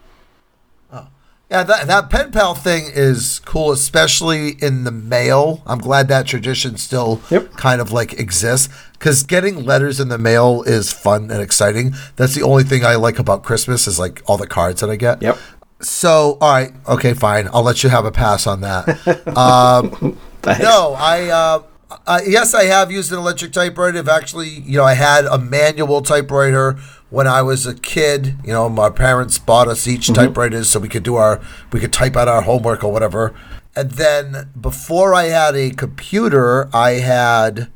Oh. 0.93 1.07
Yeah, 1.51 1.63
that, 1.63 1.87
that 1.87 2.11
pen 2.11 2.33
pal 2.33 2.55
thing 2.55 2.91
is 2.93 3.39
cool, 3.45 3.71
especially 3.71 4.51
in 4.61 4.85
the 4.85 4.91
mail. 4.91 5.63
I'm 5.67 5.79
glad 5.79 6.09
that 6.09 6.27
tradition 6.27 6.77
still 6.77 7.21
Yep. 7.31 7.53
kind 7.53 7.81
of 7.81 7.93
like 7.93 8.15
exists 8.15 8.69
because 8.95 9.23
getting 9.23 9.65
letters 9.65 10.01
in 10.01 10.09
the 10.09 10.19
mail 10.19 10.63
is 10.67 10.93
fun 10.93 11.31
and 11.31 11.41
exciting. 11.41 11.95
That's 12.17 12.35
the 12.35 12.43
only 12.43 12.65
thing 12.65 12.85
I 12.85 12.97
like 12.97 13.19
about 13.21 13.45
Christmas 13.45 13.87
is 13.87 13.99
like 13.99 14.23
all 14.27 14.37
the 14.37 14.47
cards 14.49 14.81
that 14.81 14.91
I 14.91 14.97
get. 14.97 15.23
Yep. 15.23 15.39
So, 15.81 16.39
all 16.41 16.53
right, 16.53 16.73
okay, 16.89 17.15
fine. 17.15 17.49
I'll 17.53 17.63
let 17.63 17.85
you 17.85 17.91
have 17.91 18.05
a 18.05 18.11
pass 18.11 18.49
on 18.49 18.63
that. 18.63 18.89
um, 19.37 20.19
no, 20.45 20.95
I, 20.99 21.29
uh, 21.29 21.63
uh, 21.91 22.21
yes, 22.27 22.55
I 22.55 22.65
have 22.65 22.93
used 22.93 23.13
an 23.13 23.19
electric 23.19 23.53
typewriter. 23.53 23.99
I've 23.99 24.09
actually, 24.09 24.49
you 24.49 24.79
know, 24.79 24.85
I 24.85 24.95
had 24.95 25.25
a 25.25 25.39
manual 25.39 26.03
typewriter 26.03 26.79
when 27.11 27.27
I 27.27 27.43
was 27.43 27.67
a 27.67 27.75
kid. 27.75 28.37
You 28.45 28.53
know, 28.53 28.69
my 28.69 28.91
parents 28.91 29.39
bought 29.39 29.69
us 29.69 29.87
each 29.89 30.09
typewriters 30.13 30.69
so 30.69 30.81
we 30.81 30.89
could 30.89 31.03
do 31.03 31.17
our, 31.17 31.41
we 31.73 31.81
could 31.81 31.93
type 31.93 32.17
out 32.17 32.29
our 32.29 32.43
homework 32.43 32.85
or 32.85 32.93
whatever. 32.93 33.35
And 33.75 33.93
then 33.93 34.51
before 34.61 35.15
I 35.15 35.25
had 35.25 35.55
a 35.57 35.71
computer, 35.71 36.69
I 36.75 36.93
had 36.93 37.71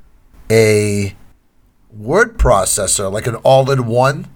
a 0.50 1.16
word 1.90 2.38
processor, 2.38 3.10
like 3.10 3.26
an 3.26 3.36
all-in-one 3.36 4.28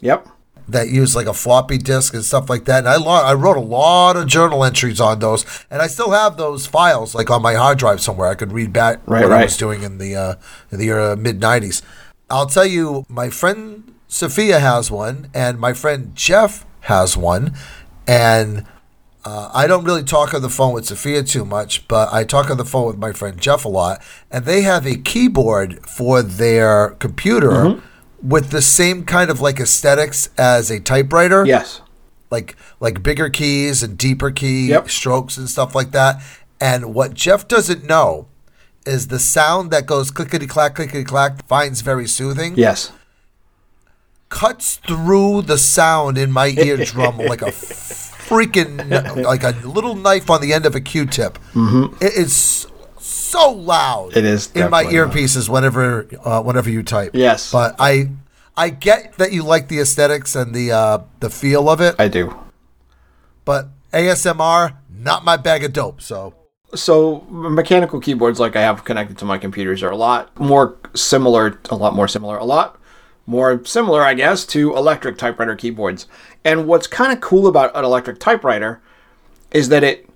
Yep. 0.00 0.28
That 0.68 0.88
used 0.88 1.16
like 1.16 1.26
a 1.26 1.34
floppy 1.34 1.78
disk 1.78 2.14
and 2.14 2.22
stuff 2.24 2.48
like 2.50 2.64
that. 2.66 2.80
And 2.80 2.88
I 2.88 2.96
lo- 2.96 3.24
I 3.24 3.34
wrote 3.34 3.56
a 3.56 3.60
lot 3.60 4.16
of 4.16 4.26
journal 4.26 4.64
entries 4.64 5.00
on 5.00 5.18
those, 5.18 5.44
and 5.70 5.80
I 5.82 5.86
still 5.86 6.10
have 6.10 6.36
those 6.36 6.66
files 6.66 7.14
like 7.14 7.30
on 7.30 7.42
my 7.42 7.54
hard 7.54 7.78
drive 7.78 8.00
somewhere. 8.00 8.28
I 8.28 8.34
could 8.34 8.52
read 8.52 8.72
back 8.72 9.00
Right, 9.06 9.22
what 9.22 9.32
I 9.32 9.44
was 9.44 9.56
doing 9.56 9.82
in 9.82 9.98
the 9.98 10.14
uh, 10.14 10.34
in 10.70 10.78
the 10.78 10.92
uh, 10.92 11.16
mid 11.16 11.40
'90s. 11.40 11.82
I'll 12.30 12.46
tell 12.46 12.66
you, 12.66 13.06
my 13.08 13.30
friend 13.30 13.94
Sophia 14.06 14.58
has 14.60 14.90
one, 14.90 15.30
and 15.34 15.58
my 15.58 15.72
friend 15.72 16.12
Jeff 16.14 16.64
has 16.82 17.16
one, 17.16 17.54
and. 18.06 18.64
Uh, 19.24 19.50
I 19.52 19.66
don't 19.66 19.84
really 19.84 20.04
talk 20.04 20.32
on 20.32 20.40
the 20.40 20.48
phone 20.48 20.72
with 20.72 20.86
Sophia 20.86 21.22
too 21.22 21.44
much, 21.44 21.86
but 21.86 22.10
I 22.12 22.24
talk 22.24 22.50
on 22.50 22.56
the 22.56 22.64
phone 22.64 22.86
with 22.86 22.96
my 22.96 23.12
friend 23.12 23.38
Jeff 23.38 23.66
a 23.66 23.68
lot, 23.68 24.00
and 24.30 24.46
they 24.46 24.62
have 24.62 24.86
a 24.86 24.94
keyboard 24.96 25.84
for 25.86 26.22
their 26.22 26.90
computer 26.90 27.50
Mm-hmm. 27.50 27.84
With 28.22 28.50
the 28.50 28.62
same 28.62 29.04
kind 29.04 29.30
of 29.30 29.40
like 29.40 29.60
aesthetics 29.60 30.28
as 30.36 30.70
a 30.70 30.80
typewriter 30.80 31.44
Yes. 31.46 31.80
like 32.30 32.56
like 32.80 33.02
bigger 33.02 33.30
keys 33.30 33.82
and 33.82 33.96
deeper 33.96 34.30
key 34.30 34.68
Yep. 34.68 34.90
strokes 34.90 35.36
and 35.36 35.48
stuff 35.48 35.74
like 35.74 35.92
that. 35.92 36.20
And 36.60 36.92
what 36.94 37.14
Jeff 37.14 37.46
doesn't 37.46 37.84
know 37.84 38.26
is 38.84 39.08
the 39.08 39.18
sound 39.18 39.70
that 39.70 39.86
goes 39.86 40.10
clickety 40.10 40.46
clack 40.46 40.74
clickety 40.74 41.04
clack 41.04 41.46
finds 41.46 41.80
very 41.82 42.08
soothing. 42.08 42.54
Yes. 42.56 42.90
Cuts 44.30 44.76
through 44.76 45.42
the 45.42 45.56
sound 45.56 46.18
in 46.18 46.30
my 46.32 46.48
eardrum 46.58 47.16
like 47.18 47.40
a 47.40 47.46
freaking 47.46 49.24
like 49.24 49.42
a 49.42 49.54
little 49.66 49.94
knife 49.94 50.28
on 50.28 50.40
the 50.42 50.52
end 50.52 50.66
of 50.66 50.74
a 50.74 50.80
Q-tip. 50.80 51.38
Mm-hmm. 51.54 51.96
is 52.02 52.66
so 53.08 53.50
loud. 53.52 54.16
It 54.16 54.24
is 54.24 54.50
in 54.54 54.70
my 54.70 54.82
definitely 54.82 54.98
loud. 55.00 55.12
earpieces 55.12 55.48
whenever 55.48 56.08
uh, 56.24 56.42
whenever 56.42 56.70
you 56.70 56.82
type. 56.82 57.10
Yes. 57.14 57.50
but 57.52 57.74
I 57.78 58.10
I 58.56 58.70
get 58.70 59.14
that 59.18 59.32
you 59.32 59.42
like 59.42 59.68
the 59.68 59.80
aesthetics 59.80 60.34
and 60.36 60.54
the 60.54 60.72
uh, 60.72 60.98
the 61.20 61.30
feel 61.30 61.68
of 61.68 61.80
it 61.80 61.94
I 61.98 62.08
do. 62.08 62.34
but 63.44 63.68
ASMR, 63.92 64.76
not 64.90 65.24
my 65.24 65.36
bag 65.36 65.64
of 65.64 65.72
dope. 65.72 66.00
So 66.02 66.34
So 66.74 67.24
mechanical 67.30 68.00
keyboards 68.00 68.38
like 68.38 68.56
I 68.56 68.60
have 68.62 68.84
connected 68.84 69.16
to 69.18 69.24
my 69.24 69.38
computers 69.38 69.82
are 69.82 69.90
a 69.90 69.96
lot 69.96 70.38
more 70.38 70.76
similar, 70.94 71.58
a 71.70 71.76
lot 71.76 71.94
more 71.94 72.08
similar, 72.08 72.36
a 72.36 72.44
lot 72.44 72.78
more 73.26 73.64
similar, 73.64 74.02
I 74.02 74.14
guess, 74.14 74.44
to 74.46 74.74
electric 74.76 75.18
typewriter 75.18 75.54
keyboards. 75.56 76.06
And 76.44 76.66
what's 76.66 76.86
kind 76.86 77.12
of 77.12 77.20
cool 77.20 77.46
about 77.46 77.74
an 77.76 77.84
electric 77.84 78.18
typewriter 78.20 78.80
is 79.50 79.68
that 79.70 79.82
it, 79.84 80.08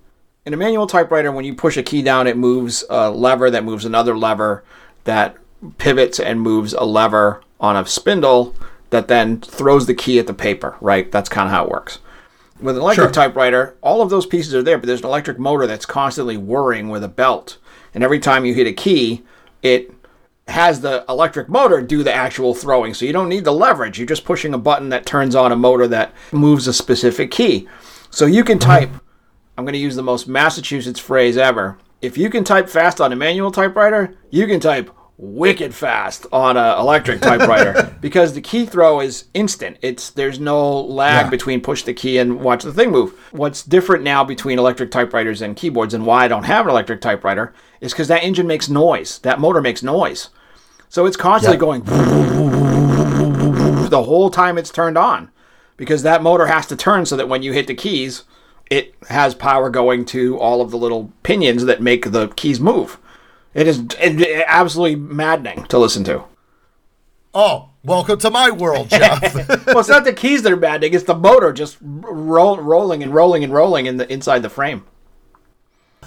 in 0.44 0.54
a 0.54 0.56
manual 0.56 0.86
typewriter, 0.86 1.30
when 1.30 1.44
you 1.44 1.54
push 1.54 1.76
a 1.76 1.82
key 1.82 2.02
down, 2.02 2.26
it 2.26 2.36
moves 2.36 2.84
a 2.90 3.10
lever 3.10 3.50
that 3.50 3.64
moves 3.64 3.84
another 3.84 4.16
lever 4.16 4.64
that 5.04 5.36
pivots 5.78 6.18
and 6.18 6.40
moves 6.40 6.72
a 6.72 6.84
lever 6.84 7.42
on 7.60 7.76
a 7.76 7.86
spindle 7.86 8.54
that 8.90 9.08
then 9.08 9.40
throws 9.40 9.86
the 9.86 9.94
key 9.94 10.18
at 10.18 10.26
the 10.26 10.34
paper, 10.34 10.76
right? 10.80 11.10
That's 11.10 11.28
kind 11.28 11.46
of 11.46 11.52
how 11.52 11.64
it 11.64 11.70
works. 11.70 11.98
With 12.60 12.76
an 12.76 12.82
electric 12.82 13.06
Sure. 13.06 13.12
typewriter, 13.12 13.74
all 13.80 14.02
of 14.02 14.10
those 14.10 14.26
pieces 14.26 14.54
are 14.54 14.62
there, 14.62 14.78
but 14.78 14.86
there's 14.86 15.00
an 15.00 15.06
electric 15.06 15.38
motor 15.38 15.66
that's 15.66 15.86
constantly 15.86 16.36
whirring 16.36 16.88
with 16.88 17.02
a 17.02 17.08
belt. 17.08 17.58
And 17.94 18.04
every 18.04 18.18
time 18.18 18.44
you 18.44 18.54
hit 18.54 18.66
a 18.66 18.72
key, 18.72 19.22
it 19.62 19.92
has 20.48 20.80
the 20.80 21.04
electric 21.08 21.48
motor 21.48 21.80
do 21.80 22.02
the 22.02 22.12
actual 22.12 22.54
throwing. 22.54 22.94
So 22.94 23.04
you 23.04 23.12
don't 23.12 23.28
need 23.28 23.44
the 23.44 23.52
leverage. 23.52 23.98
You're 23.98 24.06
just 24.06 24.24
pushing 24.24 24.54
a 24.54 24.58
button 24.58 24.88
that 24.90 25.06
turns 25.06 25.34
on 25.34 25.52
a 25.52 25.56
motor 25.56 25.88
that 25.88 26.12
moves 26.32 26.66
a 26.66 26.72
specific 26.72 27.30
key. 27.30 27.68
So 28.10 28.26
you 28.26 28.44
can 28.44 28.58
mm-hmm. 28.58 28.68
type, 28.68 28.90
I'm 29.56 29.64
going 29.64 29.72
to 29.74 29.78
use 29.78 29.96
the 29.96 30.02
most 30.02 30.26
Massachusetts 30.28 31.00
phrase 31.00 31.36
ever. 31.36 31.78
If 32.00 32.16
you 32.16 32.30
can 32.30 32.42
type 32.44 32.68
fast 32.68 33.00
on 33.00 33.12
a 33.12 33.16
manual 33.16 33.50
typewriter, 33.52 34.14
you 34.30 34.46
can 34.46 34.60
type 34.60 34.90
wicked 35.18 35.74
fast 35.74 36.26
on 36.32 36.56
an 36.56 36.78
electric 36.78 37.20
typewriter 37.20 37.94
because 38.00 38.32
the 38.32 38.40
key 38.40 38.66
throw 38.66 39.00
is 39.00 39.26
instant. 39.34 39.76
It's 39.82 40.10
there's 40.10 40.40
no 40.40 40.80
lag 40.80 41.26
Yeah. 41.26 41.30
between 41.30 41.60
push 41.60 41.82
the 41.84 41.94
key 41.94 42.18
and 42.18 42.40
watch 42.40 42.64
the 42.64 42.72
thing 42.72 42.90
move. 42.90 43.12
What's 43.30 43.62
different 43.62 44.02
now 44.02 44.24
between 44.24 44.58
electric 44.58 44.90
typewriters 44.90 45.42
and 45.42 45.54
keyboards 45.54 45.94
and 45.94 46.06
why 46.06 46.24
I 46.24 46.28
don't 46.28 46.44
have 46.44 46.66
an 46.66 46.70
electric 46.70 47.00
typewriter 47.02 47.52
is 47.80 47.92
because 47.92 48.08
that 48.08 48.24
engine 48.24 48.46
makes 48.46 48.68
noise. 48.68 49.18
That 49.20 49.38
motor 49.38 49.60
makes 49.60 49.82
noise. 49.82 50.30
So 50.88 51.06
it's 51.06 51.16
constantly 51.16 51.56
Yeah. 51.56 51.60
going 51.60 51.82
the 53.90 54.02
whole 54.04 54.30
time 54.30 54.58
it's 54.58 54.70
turned 54.70 54.98
on 54.98 55.30
because 55.76 56.02
that 56.02 56.22
motor 56.22 56.46
has 56.46 56.66
to 56.66 56.76
turn 56.76 57.06
so 57.06 57.16
that 57.16 57.28
when 57.28 57.42
you 57.42 57.52
hit 57.52 57.66
the 57.66 57.74
keys, 57.74 58.24
it 58.72 58.94
has 59.10 59.34
power 59.34 59.68
going 59.68 60.06
to 60.06 60.38
all 60.38 60.62
of 60.62 60.70
the 60.70 60.78
little 60.78 61.12
pinions 61.22 61.66
that 61.66 61.82
make 61.82 62.10
the 62.10 62.28
keys 62.28 62.58
move. 62.58 62.98
It 63.52 63.68
is 63.68 63.84
absolutely 64.46 64.96
maddening 64.96 65.64
to 65.66 65.78
listen 65.78 66.04
to. 66.04 66.24
Oh, 67.34 67.68
welcome 67.84 68.18
to 68.20 68.30
my 68.30 68.50
world, 68.50 68.88
Jeff. 68.88 69.34
well, 69.66 69.80
it's 69.80 69.90
not 69.90 70.04
the 70.04 70.14
keys 70.14 70.42
that 70.42 70.52
are 70.52 70.56
maddening; 70.56 70.94
it's 70.94 71.04
the 71.04 71.14
motor 71.14 71.52
just 71.52 71.76
roll, 71.82 72.56
rolling 72.56 73.02
and 73.02 73.12
rolling 73.12 73.44
and 73.44 73.52
rolling 73.52 73.84
in 73.84 73.98
the 73.98 74.10
inside 74.10 74.40
the 74.40 74.48
frame. 74.48 74.84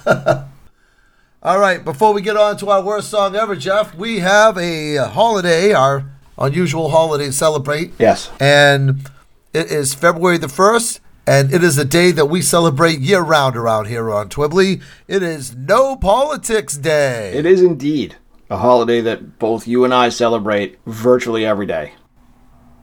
All 0.08 1.60
right, 1.60 1.86
before 1.86 2.14
we 2.14 2.24
get 2.24 2.36
on 2.36 2.58
to 2.58 2.70
our 2.72 2.82
worst 2.82 3.12
song 3.12 3.36
ever, 3.36 3.56
Jeff, 3.56 3.94
we 3.94 4.22
have 4.22 4.58
a 4.58 4.96
holiday, 4.96 5.72
our 5.72 6.10
unusual 6.40 6.90
holiday 6.90 7.28
to 7.28 7.32
celebrate. 7.32 7.94
Yes. 8.00 8.32
And 8.40 9.08
it 9.54 9.68
is 9.68 9.94
February 9.94 10.40
the 10.40 10.48
1st, 10.48 11.00
and 11.28 11.54
it 11.54 11.64
is 11.64 11.78
a 11.78 11.86
day 11.86 12.12
that 12.12 12.28
we 12.28 12.42
celebrate 12.42 13.00
year 13.00 13.22
round 13.22 13.56
around 13.56 13.88
here 13.88 14.12
on 14.12 14.30
Twibbly. 14.30 14.82
It 15.08 15.24
is 15.24 15.56
No 15.56 15.96
Politics 15.96 16.78
Day. 16.78 17.34
It 17.34 17.46
is 17.46 17.62
indeed 17.62 18.16
a 18.50 18.58
holiday 18.58 19.02
that 19.02 19.40
both 19.40 19.68
you 19.68 19.84
and 19.84 19.94
I 19.94 20.10
celebrate 20.10 20.78
virtually 20.86 21.46
every 21.46 21.66
day. 21.66 21.94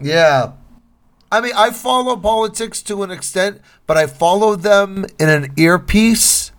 Yeah. 0.00 0.52
I 1.30 1.40
mean, 1.40 1.52
I 1.56 1.70
follow 1.70 2.16
politics 2.16 2.82
to 2.82 3.02
an 3.02 3.10
extent, 3.10 3.60
but 3.86 3.96
I 3.96 4.06
follow 4.06 4.56
them 4.56 5.06
in 5.18 5.28
an 5.28 5.52
earpiece 5.56 6.52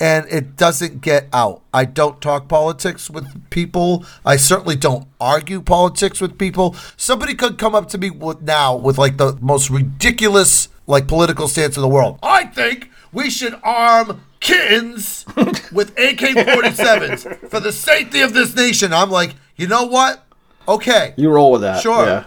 and 0.00 0.26
it 0.30 0.56
doesn't 0.56 1.02
get 1.02 1.28
out. 1.32 1.62
I 1.74 1.84
don't 1.84 2.20
talk 2.22 2.48
politics 2.48 3.10
with 3.10 3.50
people. 3.50 4.06
I 4.24 4.36
certainly 4.36 4.74
don't 4.74 5.06
argue 5.20 5.60
politics 5.60 6.20
with 6.20 6.38
people. 6.38 6.74
Somebody 6.96 7.34
could 7.34 7.58
come 7.58 7.74
up 7.74 7.88
to 7.90 7.98
me 7.98 8.08
with 8.08 8.40
now 8.40 8.74
with 8.74 8.96
like 8.96 9.18
the 9.18 9.36
most 9.42 9.68
ridiculous 9.68 10.68
like 10.86 11.06
political 11.06 11.48
stance 11.48 11.76
in 11.76 11.82
the 11.82 11.88
world. 11.88 12.18
I 12.22 12.44
think 12.46 12.90
we 13.12 13.30
should 13.30 13.58
arm 13.62 14.22
kittens 14.40 15.24
with 15.72 15.90
AK-47s 15.98 17.48
for 17.48 17.60
the 17.60 17.72
safety 17.72 18.20
of 18.20 18.32
this 18.32 18.54
nation. 18.54 18.92
I'm 18.92 19.10
like, 19.10 19.34
"You 19.56 19.66
know 19.66 19.84
what? 19.84 20.24
Okay. 20.68 21.14
You 21.16 21.30
roll 21.30 21.52
with 21.52 21.62
that. 21.62 21.82
Sure. 21.82 22.06
Yeah. 22.06 22.24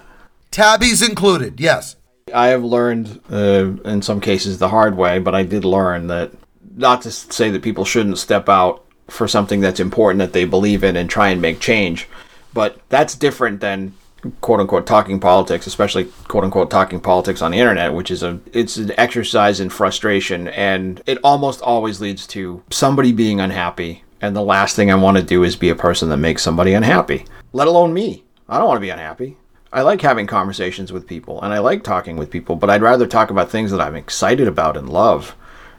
Tabbies 0.52 1.02
included, 1.02 1.60
yes. 1.60 1.96
I 2.34 2.48
have 2.48 2.64
learned, 2.64 3.20
uh, 3.32 3.72
in 3.86 4.02
some 4.02 4.22
cases, 4.22 4.60
the 4.60 4.70
hard 4.70 4.96
way, 4.98 5.20
but 5.20 5.34
I 5.34 5.44
did 5.44 5.66
learn 5.66 6.08
that 6.08 6.32
not 6.76 7.02
to 7.04 7.12
say 7.12 7.50
that 7.52 7.62
people 7.62 7.86
shouldn't 7.86 8.18
step 8.18 8.50
out 8.50 8.86
for 9.10 9.28
something 9.28 9.62
that's 9.62 9.80
important 9.80 10.20
that 10.20 10.34
they 10.34 10.46
believe 10.46 10.84
in 10.84 10.96
and 10.96 11.10
try 11.10 11.30
and 11.30 11.42
make 11.42 11.60
change, 11.60 12.08
but 12.54 12.80
that's 12.90 13.16
different 13.16 13.62
than 13.62 13.94
quote 14.42 14.60
unquote 14.60 14.86
talking 14.86 15.20
politics, 15.20 15.68
especially 15.68 16.06
quote 16.28 16.44
unquote 16.44 16.70
talking 16.72 17.00
politics 17.00 17.42
on 17.42 17.52
the 17.52 17.60
internet, 17.60 17.94
which 17.94 18.10
is 18.12 18.24
a 18.24 18.40
it's 18.54 18.78
an 18.78 18.92
exercise 18.98 19.60
in 19.60 19.70
frustration 19.70 20.48
and 20.50 21.02
it 21.06 21.18
almost 21.24 21.62
always 21.62 22.00
leads 22.02 22.26
to 22.28 22.64
somebody 22.70 23.12
being 23.12 23.40
unhappy. 23.40 24.04
And 24.22 24.36
the 24.36 24.42
last 24.42 24.76
thing 24.76 24.90
I 24.90 24.96
want 24.96 25.18
to 25.18 25.24
do 25.24 25.44
is 25.44 25.56
be 25.58 25.70
a 25.70 25.76
person 25.76 26.08
that 26.10 26.18
makes 26.18 26.42
somebody 26.42 26.74
unhappy, 26.74 27.26
let 27.52 27.68
alone 27.68 27.94
me. 27.94 28.24
I 28.48 28.58
don't 28.58 28.68
want 28.68 28.78
to 28.78 28.82
be 28.82 28.90
unhappy. 28.90 29.38
I 29.74 29.82
like 29.82 30.02
having 30.02 30.28
conversations 30.28 30.94
with 30.94 31.08
people 31.08 31.42
and 31.42 31.52
I 31.54 31.60
like 31.60 31.84
talking 31.84 32.16
with 32.16 32.30
people, 32.30 32.56
but 32.56 32.70
I'd 32.70 32.82
rather 32.82 33.08
talk 33.08 33.30
about 33.32 33.50
things 33.50 33.72
that 33.72 33.82
I'm 33.82 33.96
excited 33.96 34.48
about 34.48 34.78
and 34.78 34.88
love 34.88 35.36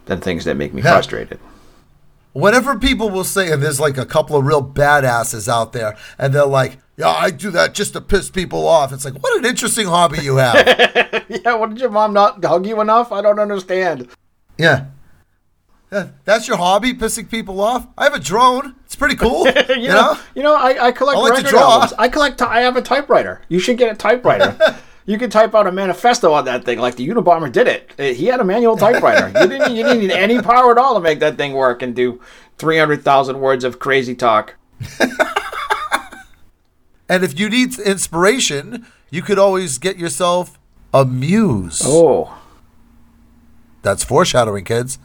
than 0.07 0.20
things 0.20 0.45
that 0.45 0.57
make 0.57 0.74
me 0.74 0.82
Yeah. 0.82 0.92
frustrated. 0.92 1.38
Whenever 2.32 2.76
people 2.76 3.11
will 3.11 3.22
say, 3.24 3.53
and 3.53 3.62
there's 3.62 3.78
like 3.78 3.97
a 3.97 4.05
couple 4.05 4.36
of 4.36 4.45
real 4.45 4.62
badasses 4.62 5.49
out 5.49 5.72
there, 5.72 5.97
and 6.18 6.34
they're 6.34 6.45
like, 6.45 6.78
"Yeah, 6.97 7.09
I 7.09 7.30
do 7.30 7.51
that 7.51 7.74
just 7.74 7.92
to 7.95 8.01
piss 8.01 8.30
people 8.30 8.66
off." 8.66 8.92
It's 8.92 9.05
like, 9.05 9.14
what 9.22 9.36
an 9.38 9.45
interesting 9.45 9.86
hobby 9.86 10.20
you 10.22 10.36
have. 10.36 11.24
Yeah, 11.28 11.55
what 11.55 11.70
did 11.70 11.80
your 11.80 11.90
mom 11.90 12.12
not 12.12 12.45
hug 12.45 12.66
you 12.66 12.80
enough? 12.80 13.11
I 13.11 13.22
don't 13.22 13.38
understand. 13.38 14.09
yeah. 14.59 14.86
Yeah, 15.92 16.09
That's 16.24 16.49
your 16.49 16.57
hobby, 16.57 16.92
pissing 16.92 17.30
people 17.30 17.61
off. 17.61 17.86
I 17.97 18.05
have 18.05 18.14
a 18.14 18.18
drone. 18.18 18.74
It's 18.84 18.97
pretty 18.97 19.14
cool. 19.14 19.47
you, 19.68 19.74
you 19.82 19.88
know, 19.88 20.12
know, 20.14 20.18
you 20.34 20.42
know, 20.42 20.55
I, 20.55 20.86
I 20.86 20.92
collect 20.92 21.16
I 21.18 21.20
like 21.20 21.45
record 21.45 21.55
albums. 21.55 21.92
I 21.99 22.09
collect. 22.09 22.42
I 22.42 22.61
have 22.62 22.76
a 22.76 22.82
typewriter. 22.82 23.42
You 23.49 23.59
should 23.61 23.78
get 23.78 23.92
a 23.92 23.97
typewriter. 23.97 24.57
you 25.07 25.18
could 25.18 25.30
type 25.30 25.55
out 25.55 25.66
a 25.68 25.72
manifesto 25.72 26.32
on 26.32 26.47
that 26.47 26.64
thing, 26.64 26.78
like 26.80 26.97
the 26.97 27.09
Unabomber 27.09 27.51
did 27.53 27.68
it. 27.68 27.92
Uh, 27.99 28.03
He 28.14 28.26
had 28.26 28.40
a 28.40 28.45
manual 28.45 28.76
typewriter. 28.76 29.28
you 29.28 29.47
didn't. 29.49 29.76
You 29.76 29.84
didn't 29.84 30.01
need 30.01 30.11
any 30.11 30.42
power 30.42 30.72
at 30.72 30.78
all 30.78 30.95
to 30.95 31.01
make 31.01 31.20
that 31.20 31.36
thing 31.36 31.53
work 31.53 31.80
and 31.82 31.95
do 31.95 32.20
three 32.59 32.78
hundred 32.78 33.05
thousand 33.05 33.38
words 33.40 33.62
of 33.64 33.78
crazy 33.78 34.14
talk. 34.16 34.55
And 37.09 37.22
if 37.22 37.38
you 37.38 37.48
need 37.50 37.78
inspiration, 37.78 38.86
you 39.11 39.22
could 39.22 39.38
always 39.38 39.78
get 39.78 39.98
yourself 39.98 40.59
a 40.92 41.05
muse. 41.05 41.82
Oh, 41.84 42.36
That's 43.82 44.02
foreshadowing, 44.05 44.64
kids. 44.64 44.98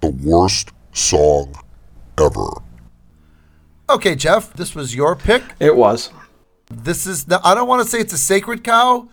The 0.00 0.16
worst 0.22 0.70
song 0.92 1.54
ever. 2.18 2.48
Okay, 3.90 4.14
Jeff, 4.14 4.52
this 4.54 4.74
was 4.74 4.94
your 4.94 5.14
pick. 5.16 5.42
it 5.58 5.76
was. 5.76 6.10
This 6.70 7.06
is, 7.06 7.26
now, 7.28 7.40
I 7.42 7.54
don't 7.54 7.68
want 7.68 7.82
to 7.82 7.88
say 7.88 7.98
it's 7.98 8.12
a 8.12 8.18
sacred 8.18 8.62
cow, 8.62 9.08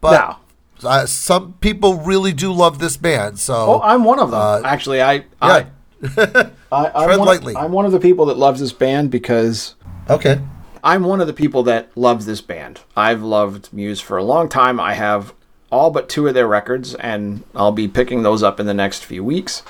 but 0.00 0.12
Now, 0.12 0.40
uh, 0.88 1.06
some 1.06 1.54
people 1.54 1.94
really 1.94 2.32
do 2.32 2.52
love 2.52 2.78
this 2.78 2.96
band. 2.96 3.38
So, 3.38 3.54
oh, 3.54 3.80
I'm 3.82 4.04
one 4.04 4.20
of 4.20 4.30
them. 4.30 4.38
Uh, 4.40 4.60
Actually, 4.64 5.00
I. 5.02 5.24
yeah. 5.42 5.66
I, 6.02 6.50
I 6.70 6.86
I'm 6.94 7.06
Tread 7.06 7.18
one, 7.18 7.28
lightly. 7.28 7.56
I'm 7.56 7.72
one 7.72 7.84
of 7.86 7.92
the 7.92 8.00
people 8.00 8.26
that 8.26 8.36
loves 8.38 8.60
this 8.60 8.72
band 8.72 9.10
because 9.10 9.74
Okay. 10.10 10.40
I'm 10.84 11.02
one 11.04 11.20
of 11.20 11.26
the 11.26 11.32
people 11.32 11.62
that 11.64 11.90
loves 11.96 12.24
this 12.26 12.40
band. 12.40 12.80
I've 12.96 13.22
loved 13.22 13.72
Muse 13.72 14.00
for 14.00 14.16
a 14.16 14.22
long 14.24 14.48
time. 14.48 14.78
I 14.80 14.94
have 14.94 15.32
all 15.70 15.90
but 15.90 16.08
two 16.08 16.26
of 16.26 16.34
their 16.34 16.46
records, 16.46 16.94
and 16.94 17.42
I'll 17.54 17.72
be 17.72 17.88
picking 17.88 18.22
those 18.22 18.42
up 18.42 18.58
in 18.60 18.66
the 18.66 18.72
next 18.74 19.04
few 19.04 19.22
weeks. 19.24 19.62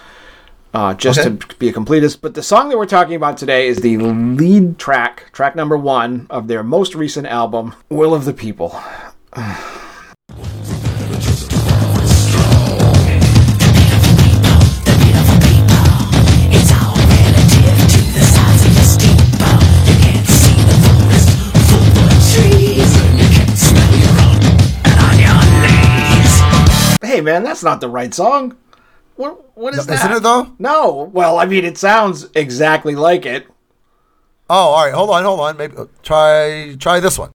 Uh, 0.74 0.92
just 0.94 1.18
Okay. 1.20 1.34
to 1.36 1.56
be 1.56 1.68
a 1.68 1.72
completist. 1.72 2.18
But 2.20 2.34
the 2.34 2.42
song 2.42 2.68
that 2.68 2.76
we're 2.78 2.84
talking 2.86 3.14
about 3.14 3.38
today 3.38 3.66
is 3.68 3.78
the 3.78 3.96
lead 3.96 4.78
track, 4.78 5.30
track 5.32 5.56
number 5.56 5.76
one 5.78 6.26
of 6.28 6.46
their 6.46 6.62
most 6.62 6.94
recent 6.94 7.26
album, 7.26 7.74
Will 7.88 8.14
of 8.14 8.26
the 8.26 8.34
People. 8.34 8.78
Hey 27.18 27.22
man, 27.24 27.42
that's 27.42 27.64
not 27.64 27.80
the 27.80 27.88
right 27.88 28.14
song. 28.14 28.56
What 29.16 29.56
what 29.58 29.74
is 29.74 29.78
No, 29.78 29.82
that? 29.92 30.04
isn't 30.04 30.12
it, 30.18 30.22
though? 30.22 30.52
No. 30.60 31.10
Well, 31.12 31.40
I 31.40 31.46
mean, 31.46 31.64
it 31.64 31.76
sounds 31.76 32.28
exactly 32.36 32.94
like 32.94 33.26
it. 33.26 33.48
Oh, 34.48 34.54
all 34.54 34.84
right. 34.84 34.94
Hold 34.94 35.10
on, 35.10 35.24
hold 35.24 35.40
on. 35.40 35.56
Maybe 35.56 35.76
uh, 35.76 35.86
try 36.04 36.76
try 36.78 37.00
this 37.00 37.18
one. 37.18 37.32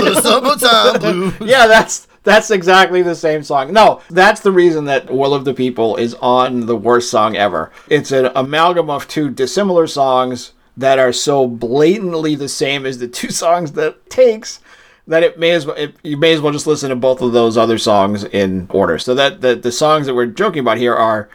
The 0.00 0.20
summertime 1.00 1.00
blues. 1.00 1.34
yeah, 1.40 1.66
that's 1.66 2.08
that's 2.22 2.50
exactly 2.50 3.02
the 3.02 3.14
same 3.14 3.42
song. 3.42 3.72
No, 3.72 4.02
that's 4.10 4.40
the 4.40 4.50
reason 4.50 4.84
that 4.86 5.10
Will 5.10 5.32
of 5.32 5.44
the 5.44 5.54
People 5.54 5.96
is 5.96 6.14
on 6.14 6.66
the 6.66 6.76
worst 6.76 7.10
song 7.10 7.36
ever. 7.36 7.70
It's 7.88 8.10
an 8.10 8.30
amalgam 8.34 8.90
of 8.90 9.06
two 9.06 9.30
dissimilar 9.30 9.86
songs 9.86 10.52
that 10.76 10.98
are 10.98 11.12
so 11.12 11.46
blatantly 11.46 12.34
the 12.34 12.48
same 12.48 12.84
as 12.84 12.98
the 12.98 13.08
two 13.08 13.30
songs 13.30 13.72
that 13.72 13.88
it 13.88 14.10
takes 14.10 14.60
that 15.06 15.22
it 15.22 15.38
may 15.38 15.52
as 15.52 15.66
well 15.66 15.76
it, 15.76 15.94
you 16.02 16.16
may 16.16 16.32
as 16.32 16.40
well 16.40 16.52
just 16.52 16.66
listen 16.66 16.90
to 16.90 16.96
both 16.96 17.22
of 17.22 17.32
those 17.32 17.56
other 17.56 17.78
songs 17.78 18.24
in 18.24 18.66
order. 18.70 18.98
So 18.98 19.14
that 19.14 19.40
the 19.40 19.54
the 19.54 19.72
songs 19.72 20.06
that 20.06 20.14
we're 20.14 20.26
joking 20.26 20.60
about 20.60 20.78
here 20.78 20.94
are 20.94 21.28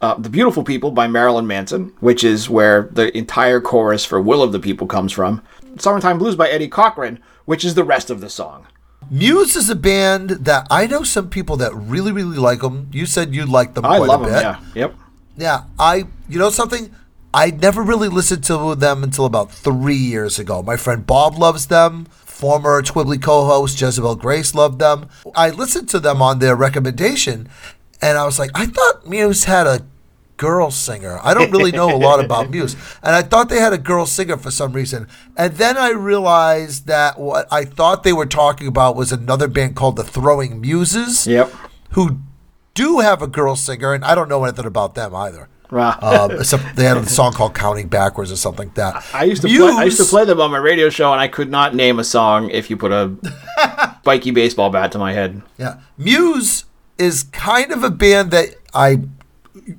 uh, 0.00 0.14
The 0.14 0.30
Beautiful 0.30 0.64
People 0.64 0.90
by 0.90 1.06
Marilyn 1.06 1.46
Manson, 1.46 1.92
which 2.00 2.24
is 2.24 2.48
where 2.48 2.88
the 2.92 3.16
entire 3.16 3.60
chorus 3.60 4.04
for 4.04 4.20
Will 4.20 4.42
of 4.42 4.52
the 4.52 4.58
People 4.58 4.86
comes 4.86 5.12
from. 5.12 5.42
Summertime 5.76 6.18
Blues 6.18 6.36
by 6.36 6.48
Eddie 6.48 6.68
Cochran, 6.68 7.20
which 7.50 7.64
is 7.64 7.74
the 7.74 7.82
rest 7.82 8.10
of 8.10 8.20
the 8.20 8.30
song. 8.30 8.64
Muse 9.10 9.56
is 9.56 9.68
a 9.68 9.74
band 9.74 10.30
that 10.30 10.68
I 10.70 10.86
know 10.86 11.02
some 11.02 11.28
people 11.28 11.56
that 11.56 11.74
really, 11.74 12.12
really 12.12 12.36
like 12.36 12.60
them. 12.60 12.88
You 12.92 13.06
said 13.06 13.34
you 13.34 13.44
like 13.44 13.74
them 13.74 13.84
I 13.84 13.98
love 13.98 14.22
a 14.22 14.30
them. 14.30 14.40
Yeah. 14.40 14.60
Yep. 14.82 14.94
Yeah, 15.36 15.64
I. 15.76 16.04
You 16.28 16.38
know 16.38 16.50
something? 16.50 16.94
I 17.34 17.50
never 17.50 17.82
really 17.82 18.06
listened 18.06 18.44
to 18.44 18.76
them 18.76 19.02
until 19.02 19.24
about 19.24 19.50
three 19.50 19.96
years 19.96 20.38
ago. 20.38 20.62
My 20.62 20.76
friend 20.76 21.04
Bob 21.04 21.38
loves 21.38 21.66
them. 21.66 22.04
Former 22.24 22.82
Twibbly 22.82 23.20
co-host 23.20 23.80
Jezebel 23.80 24.14
Grace 24.14 24.54
loved 24.54 24.78
them. 24.78 25.08
I 25.34 25.50
listened 25.50 25.88
to 25.88 25.98
them 25.98 26.22
on 26.22 26.38
their 26.38 26.54
recommendation, 26.54 27.48
and 28.00 28.16
I 28.16 28.24
was 28.26 28.38
like, 28.38 28.52
I 28.54 28.66
thought 28.66 29.08
Muse 29.08 29.44
had 29.44 29.66
a 29.66 29.84
girl 30.40 30.70
singer. 30.70 31.20
I 31.22 31.34
don't 31.34 31.50
really 31.50 31.70
know 31.70 31.94
a 31.94 31.98
lot 31.98 32.18
about 32.24 32.48
Muse, 32.54 32.74
and 33.02 33.14
I 33.14 33.20
thought 33.20 33.50
they 33.50 33.60
had 33.60 33.74
a 33.74 33.78
girl 33.78 34.06
singer 34.06 34.38
for 34.38 34.50
some 34.50 34.72
reason. 34.72 35.06
And 35.36 35.52
then 35.56 35.76
I 35.76 35.90
realized 35.90 36.86
that 36.86 37.20
what 37.20 37.46
I 37.52 37.66
thought 37.66 38.04
they 38.04 38.14
were 38.14 38.24
talking 38.24 38.66
about 38.66 38.96
was 38.96 39.12
another 39.12 39.48
band 39.48 39.76
called 39.76 39.96
the 39.96 40.02
Throwing 40.02 40.58
Muses 40.62 41.26
Yep. 41.26 41.52
who 41.90 42.20
do 42.72 43.00
have 43.00 43.20
a 43.20 43.26
girl 43.26 43.54
singer, 43.54 43.92
and 43.92 44.02
I 44.02 44.14
don't 44.14 44.30
know 44.30 44.42
anything 44.44 44.64
about 44.64 44.94
them 44.94 45.14
either. 45.14 45.48
Right. 45.70 46.02
Um, 46.02 46.30
except 46.32 46.74
they 46.74 46.84
had 46.84 46.96
a 46.96 47.06
song 47.06 47.32
called 47.34 47.54
"Counting 47.54 47.88
Backwards" 47.88 48.32
or 48.32 48.36
something 48.36 48.68
like 48.68 48.74
that. 48.76 49.04
I 49.12 49.24
used 49.24 49.42
to 49.42 49.48
play, 49.48 49.72
I 49.76 49.84
used 49.84 49.98
to 49.98 50.04
play 50.04 50.24
them 50.24 50.40
on 50.40 50.50
my 50.50 50.58
radio 50.58 50.88
show, 50.88 51.12
and 51.12 51.20
I 51.20 51.28
could 51.28 51.50
not 51.50 51.74
name 51.74 51.98
a 51.98 52.04
song 52.04 52.48
if 52.50 52.70
you 52.70 52.78
put 52.78 52.92
a 52.92 53.14
spiky 54.00 54.30
baseball 54.30 54.70
bat 54.70 54.90
to 54.92 54.98
my 54.98 55.12
head. 55.12 55.42
Yeah, 55.58 55.80
Muse 55.98 56.64
is 56.96 57.24
kind 57.24 57.72
of 57.72 57.84
a 57.84 57.90
band 57.90 58.30
that 58.30 58.54
I 58.74 59.02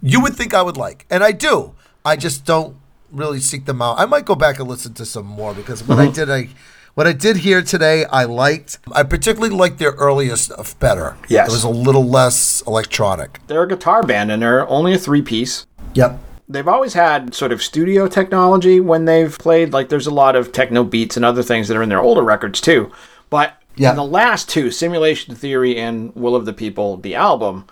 you 0.02 0.22
would 0.22 0.36
think 0.36 0.54
I 0.54 0.62
would 0.62 0.78
like, 0.78 1.06
and 1.10 1.24
I 1.24 1.32
do. 1.32 1.74
I 2.06 2.16
just 2.16 2.46
don't 2.46 2.76
really 3.12 3.40
seek 3.40 3.66
them 3.66 3.82
out. 3.82 4.00
I 4.00 4.06
might 4.06 4.26
go 4.26 4.36
back 4.36 4.60
and 4.60 4.68
listen 4.68 4.94
to 4.96 5.06
some 5.06 5.26
more 5.26 5.54
because 5.54 5.84
what 5.88 6.00
I 6.00 6.06
Mm-hmm. 6.06 6.14
did, 6.14 6.30
I 6.30 6.50
what 6.94 7.08
I 7.08 7.14
did 7.14 7.38
here 7.38 7.62
today, 7.62 8.04
I 8.06 8.26
liked. 8.26 8.80
I 8.92 9.04
particularly 9.04 9.56
liked 9.56 9.80
their 9.80 9.92
earliest 9.92 10.46
stuff 10.46 10.78
better. 10.80 11.16
Yes. 11.30 11.48
it 11.48 11.52
was 11.52 11.64
a 11.64 11.70
little 11.70 12.06
less 12.06 12.62
electronic. 12.68 13.40
They're 13.48 13.64
a 13.64 13.68
guitar 13.68 14.04
band, 14.04 14.32
and 14.32 14.42
they're 14.42 14.68
only 14.68 14.94
a 14.94 14.98
three 14.98 15.22
piece. 15.22 15.66
Yep. 15.94 16.20
They've 16.50 16.68
always 16.68 16.94
had 16.94 17.34
sort 17.34 17.54
of 17.54 17.62
studio 17.64 18.08
technology 18.10 18.82
when 18.82 19.06
they've 19.06 19.38
played. 19.38 19.72
Like, 19.72 19.88
there's 19.88 20.08
a 20.08 20.14
lot 20.14 20.36
of 20.36 20.52
techno 20.52 20.84
beats 20.84 21.16
and 21.16 21.24
other 21.24 21.44
things 21.44 21.70
that 21.70 21.78
are 21.78 21.84
in 21.84 21.88
their 21.88 22.02
older 22.02 22.24
records 22.24 22.60
too. 22.60 22.92
But 23.30 23.54
Yeah. 23.78 23.92
in 23.92 23.96
the 23.96 24.04
last 24.04 24.50
two, 24.50 24.70
Simulation 24.70 25.34
Theory 25.34 25.78
and 25.78 26.14
Will 26.14 26.36
of 26.36 26.44
the 26.46 26.52
People, 26.54 26.98
the 26.98 27.16
album, 27.16 27.66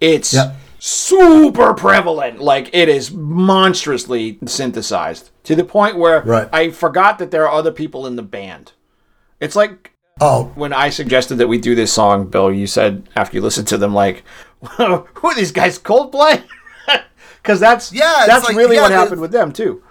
it's. 0.00 0.32
Super 0.84 1.72
prevalent. 1.74 2.40
Like, 2.40 2.68
it 2.72 2.88
is 2.88 3.12
monstrously 3.12 4.38
synthesized 4.44 5.30
to 5.44 5.54
the 5.54 5.62
point 5.62 5.96
where 5.96 6.22
Right. 6.22 6.48
I 6.52 6.70
forgot 6.70 7.20
that 7.20 7.30
there 7.30 7.46
are 7.48 7.52
other 7.54 7.70
people 7.70 8.04
in 8.04 8.16
the 8.16 8.22
band. 8.22 8.72
It's 9.38 9.54
like 9.54 9.90
Oh, 10.20 10.50
when 10.56 10.72
I 10.74 10.90
suggested 10.90 11.36
that 11.36 11.48
we 11.48 11.56
do 11.58 11.74
this 11.74 11.92
song, 11.92 12.26
Bill, 12.26 12.52
you 12.52 12.66
said 12.66 13.08
after 13.16 13.36
you 13.36 13.42
listened 13.42 13.66
to 13.68 13.78
them, 13.78 13.94
like, 13.94 14.24
"Who 14.76 14.84
are 15.28 15.34
these 15.34 15.52
guys? 15.52 15.78
Coldplay?" 15.78 16.42
Because 17.42 17.58
that's 17.60 17.92
Yeah, 17.92 18.24
that's 18.26 18.44
like- 18.44 18.56
really 18.56 18.76
yeah, 18.76 18.82
what 18.82 18.92
happened 18.92 19.20
with 19.20 19.32
them 19.32 19.52
too. 19.52 19.82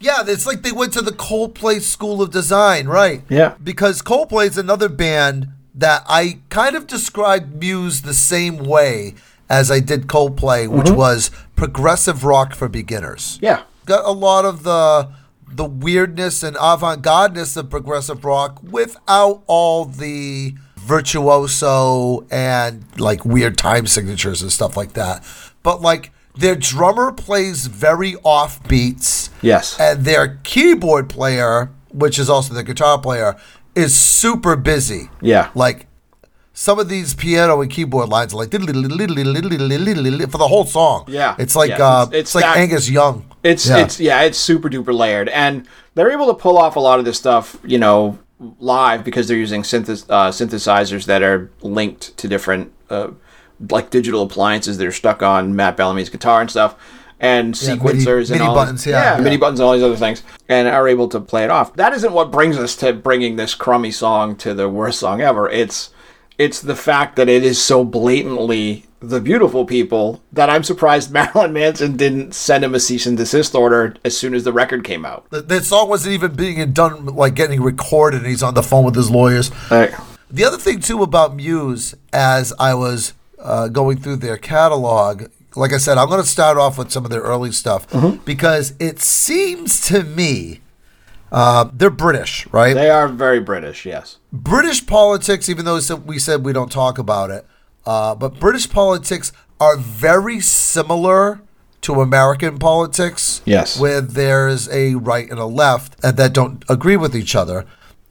Yeah, 0.00 0.22
it's 0.26 0.46
like 0.46 0.62
they 0.62 0.72
went 0.72 0.92
to 0.94 1.02
the 1.02 1.12
Coldplay 1.12 1.80
School 1.80 2.20
of 2.22 2.30
Design, 2.30 2.88
right? 2.88 3.22
Yeah. 3.28 3.54
Because 3.62 4.02
Coldplay 4.02 4.46
is 4.48 4.58
another 4.58 4.88
band 4.90 5.48
that 5.74 6.02
I 6.08 6.40
kind 6.50 6.76
of 6.76 6.86
described 6.86 7.54
Muse 7.58 8.02
the 8.02 8.12
same 8.14 8.58
way 8.58 9.14
as 9.48 9.70
I 9.70 9.80
did 9.80 10.06
Coldplay, 10.06 10.68
which 10.68 10.86
mm-hmm. 10.86 10.96
was 10.96 11.30
progressive 11.56 12.24
rock 12.24 12.54
for 12.54 12.68
beginners. 12.68 13.38
Yeah. 13.42 13.64
Got 13.86 14.04
a 14.04 14.12
lot 14.12 14.44
of 14.44 14.62
the 14.62 15.10
the 15.46 15.64
weirdness 15.64 16.42
and 16.42 16.56
avant-gardeness 16.60 17.56
of 17.56 17.70
progressive 17.70 18.24
rock 18.24 18.60
without 18.62 19.44
all 19.46 19.84
the 19.84 20.52
virtuoso 20.76 22.26
and 22.30 22.84
like 22.98 23.24
weird 23.24 23.56
time 23.56 23.86
signatures 23.86 24.42
and 24.42 24.50
stuff 24.50 24.76
like 24.76 24.94
that. 24.94 25.24
But 25.62 25.80
like 25.80 26.10
their 26.34 26.56
drummer 26.56 27.12
plays 27.12 27.66
very 27.66 28.16
off 28.24 28.66
beats. 28.68 29.30
Yes. 29.42 29.78
And 29.78 30.04
their 30.04 30.40
keyboard 30.42 31.08
player, 31.08 31.70
which 31.92 32.18
is 32.18 32.28
also 32.28 32.52
the 32.54 32.64
guitar 32.64 32.98
player, 33.00 33.36
is 33.74 33.94
super 33.94 34.56
busy. 34.56 35.08
Yeah. 35.20 35.50
Like 35.54 35.86
some 36.56 36.78
of 36.78 36.88
these 36.88 37.14
piano 37.14 37.60
and 37.60 37.70
keyboard 37.70 38.08
lines 38.08 38.32
are 38.32 38.36
like 38.38 38.50
for 38.52 38.58
the 38.58 40.46
whole 40.48 40.64
song. 40.64 41.04
Yeah. 41.08 41.34
It's 41.38 41.54
like 41.56 41.70
Yes, 41.70 41.80
uh 41.80 42.06
it's- 42.08 42.08
it's, 42.08 42.18
it's 42.30 42.34
like 42.36 42.44
that- 42.44 42.56
Angus 42.56 42.88
Young. 42.88 43.26
It's 43.42 43.66
Yeah. 43.68 43.78
it's 43.78 44.00
yeah, 44.00 44.22
it's 44.22 44.38
super 44.38 44.70
duper 44.70 44.94
layered, 44.96 45.28
and 45.28 45.66
they're 45.94 46.10
able 46.10 46.26
to 46.28 46.34
pull 46.34 46.56
off 46.56 46.76
a 46.76 46.80
lot 46.80 46.98
of 46.98 47.04
this 47.04 47.18
stuff, 47.18 47.56
you 47.64 47.78
know, 47.78 48.18
live 48.60 49.04
because 49.04 49.28
they're 49.28 49.36
using 49.36 49.62
synth- 49.62 50.06
uh, 50.08 50.30
synthesizers 50.30 51.04
that 51.06 51.22
are 51.22 51.50
linked 51.62 52.16
to 52.18 52.28
different 52.28 52.72
uh, 52.90 53.08
like 53.70 53.90
digital 53.90 54.22
appliances 54.22 54.78
that 54.78 54.86
are 54.86 54.92
stuck 54.92 55.22
on 55.22 55.54
Matt 55.56 55.76
Bellamy's 55.76 56.08
guitar 56.08 56.40
and 56.40 56.50
stuff, 56.50 56.74
and 57.20 57.60
Yeah, 57.60 57.76
sequencers 57.76 58.30
MIDI 58.30 58.32
and 58.34 58.42
all 58.42 58.54
buttons, 58.54 58.86
yeah. 58.86 59.16
mini 59.18 59.32
Yeah. 59.32 59.36
buttons, 59.38 59.60
and 59.60 59.66
all 59.66 59.72
these 59.74 59.82
other 59.82 59.96
things, 59.96 60.22
and 60.48 60.66
are 60.68 60.88
able 60.88 61.08
to 61.08 61.20
play 61.20 61.44
it 61.44 61.50
off. 61.50 61.74
That 61.74 61.92
isn't 61.94 62.12
what 62.12 62.30
brings 62.30 62.56
us 62.58 62.74
to 62.76 62.92
bringing 62.92 63.36
this 63.36 63.54
crummy 63.54 63.90
song 63.90 64.36
to 64.36 64.54
the 64.54 64.68
worst 64.68 64.98
song 65.00 65.20
ever. 65.20 65.48
It's 65.48 65.90
it's 66.38 66.60
the 66.60 66.76
fact 66.76 67.16
that 67.16 67.28
it 67.28 67.44
is 67.44 67.62
so 67.62 67.84
blatantly 67.84 68.86
the 69.00 69.20
beautiful 69.20 69.64
people 69.64 70.22
that 70.32 70.48
I'm 70.48 70.64
surprised 70.64 71.10
Marilyn 71.12 71.52
Manson 71.52 71.96
didn't 71.96 72.34
send 72.34 72.64
him 72.64 72.74
a 72.74 72.80
cease 72.80 73.06
and 73.06 73.16
desist 73.16 73.54
order 73.54 73.94
as 74.04 74.16
soon 74.16 74.34
as 74.34 74.44
the 74.44 74.52
record 74.52 74.84
came 74.84 75.04
out. 75.04 75.28
The, 75.30 75.42
the 75.42 75.62
song 75.62 75.88
wasn't 75.88 76.14
even 76.14 76.34
being 76.34 76.72
done, 76.72 77.06
like 77.06 77.34
getting 77.34 77.60
recorded, 77.62 78.20
and 78.20 78.26
he's 78.26 78.42
on 78.42 78.54
the 78.54 78.62
phone 78.62 78.84
with 78.84 78.96
his 78.96 79.10
lawyers. 79.10 79.50
Like, 79.70 79.94
The 80.30 80.44
other 80.44 80.58
thing 80.58 80.80
too 80.80 81.02
about 81.02 81.36
Muse, 81.36 81.94
as 82.12 82.52
I 82.58 82.74
was 82.74 83.12
uh, 83.38 83.68
going 83.68 83.98
through 83.98 84.16
their 84.16 84.38
catalog, 84.38 85.24
like 85.56 85.72
I 85.72 85.78
said, 85.78 85.98
I'm 85.98 86.08
going 86.08 86.22
to 86.22 86.26
start 86.26 86.56
off 86.56 86.78
with 86.78 86.90
some 86.90 87.04
of 87.04 87.10
their 87.10 87.20
early 87.20 87.52
stuff 87.52 87.86
because 88.24 88.74
it 88.80 89.00
seems 89.00 89.80
to 89.88 90.02
me 90.02 90.60
uh, 91.34 91.68
they're 91.72 91.90
British, 91.90 92.46
right? 92.52 92.74
they 92.74 92.90
are 92.90 93.08
very 93.08 93.40
British, 93.40 93.84
yes. 93.84 94.18
British 94.32 94.86
politics, 94.86 95.48
even 95.48 95.64
though 95.64 95.80
we 96.06 96.18
said 96.18 96.44
we 96.44 96.52
don't 96.52 96.70
talk 96.70 96.96
about 96.96 97.30
it, 97.30 97.44
uh, 97.84 98.14
but 98.14 98.38
British 98.38 98.70
politics 98.70 99.32
are 99.60 99.76
very 99.76 100.38
similar 100.40 101.40
to 101.80 102.00
American 102.00 102.58
politics. 102.58 103.42
Yes. 103.44 103.78
Where 103.78 104.00
there's 104.00 104.68
a 104.70 104.94
right 104.94 105.28
and 105.28 105.40
a 105.40 105.44
left 105.44 105.96
and 106.04 106.16
that 106.16 106.32
don't 106.32 106.64
agree 106.68 106.96
with 106.96 107.16
each 107.16 107.34
other. 107.34 107.66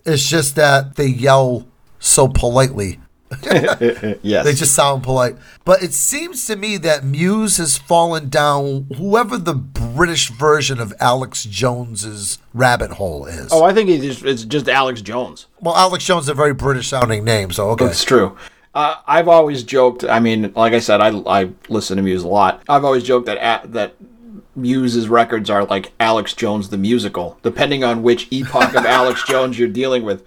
It's 0.06 0.28
just 0.28 0.56
that 0.58 0.96
they 0.96 1.08
yell 1.08 1.66
so 2.00 2.28
politely. 2.28 3.00
Yes. 4.22 4.46
They 4.46 4.54
just 4.54 4.74
sound 4.74 5.04
polite. 5.04 5.36
But 5.66 5.84
it 5.84 5.94
seems 5.94 6.46
to 6.48 6.56
me 6.56 6.78
that 6.78 7.04
Muse 7.04 7.58
has 7.58 7.78
fallen 7.78 8.30
down 8.30 8.88
whoever 8.98 9.38
the 9.38 9.54
British 9.54 10.30
version 10.30 10.80
of 10.80 10.94
Alex 11.00 11.44
Jones's 11.46 12.40
rabbit 12.54 12.92
hole 12.92 13.26
is. 13.26 13.52
oh, 13.52 13.64
I 13.64 13.74
think 13.74 13.90
it's 13.90 14.04
just, 14.04 14.26
it's 14.26 14.44
just 14.44 14.68
Alex 14.70 15.02
Jones. 15.02 15.48
well, 15.62 15.76
Alex 15.76 16.04
Jones 16.06 16.24
is 16.26 16.30
a 16.30 16.34
very 16.34 16.54
British 16.54 16.88
sounding 16.88 17.24
name, 17.24 17.52
so 17.52 17.70
okay. 17.72 17.86
It's 17.86 18.04
true. 18.04 18.38
Uh, 18.76 18.96
I've 19.06 19.28
always 19.28 19.64
joked. 19.64 20.04
I 20.04 20.20
mean, 20.20 20.52
like 20.56 20.74
I 20.74 20.80
said, 20.80 21.00
I, 21.00 21.10
I 21.28 21.50
listen 21.70 21.98
to 21.98 22.04
Muse 22.04 22.24
a 22.24 22.28
lot. 22.28 22.64
I've 22.68 22.84
always 22.84 23.04
joked 23.04 23.28
that 23.28 23.38
a, 23.38 23.68
that 23.68 23.96
Muse's 24.56 25.08
records 25.10 25.50
are 25.50 25.66
like 25.66 25.92
Alex 26.00 26.34
Jones 26.34 26.70
the 26.70 26.78
musical, 26.78 27.38
depending 27.44 27.84
on 27.84 28.04
which 28.04 28.28
epoch 28.32 28.74
of 28.76 28.86
Alex 28.86 29.24
Jones 29.28 29.60
you're 29.60 29.68
dealing 29.68 30.04
with. 30.04 30.24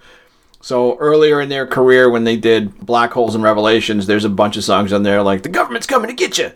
So 0.61 0.97
earlier 0.97 1.39
in 1.39 1.49
their 1.49 1.67
career, 1.67 2.09
when 2.09 2.23
they 2.23 2.35
did 2.35 2.77
Black 2.79 3.11
Holes 3.11 3.35
and 3.35 3.43
Revelations, 3.43 4.07
there's 4.07 4.25
a 4.25 4.29
bunch 4.29 4.57
of 4.57 4.63
songs 4.63 4.91
on 4.91 5.03
there 5.03 5.21
like 5.23 5.43
"The 5.43 5.49
government's 5.49 5.87
coming 5.87 6.09
to 6.09 6.15
get 6.15 6.37
you," 6.37 6.51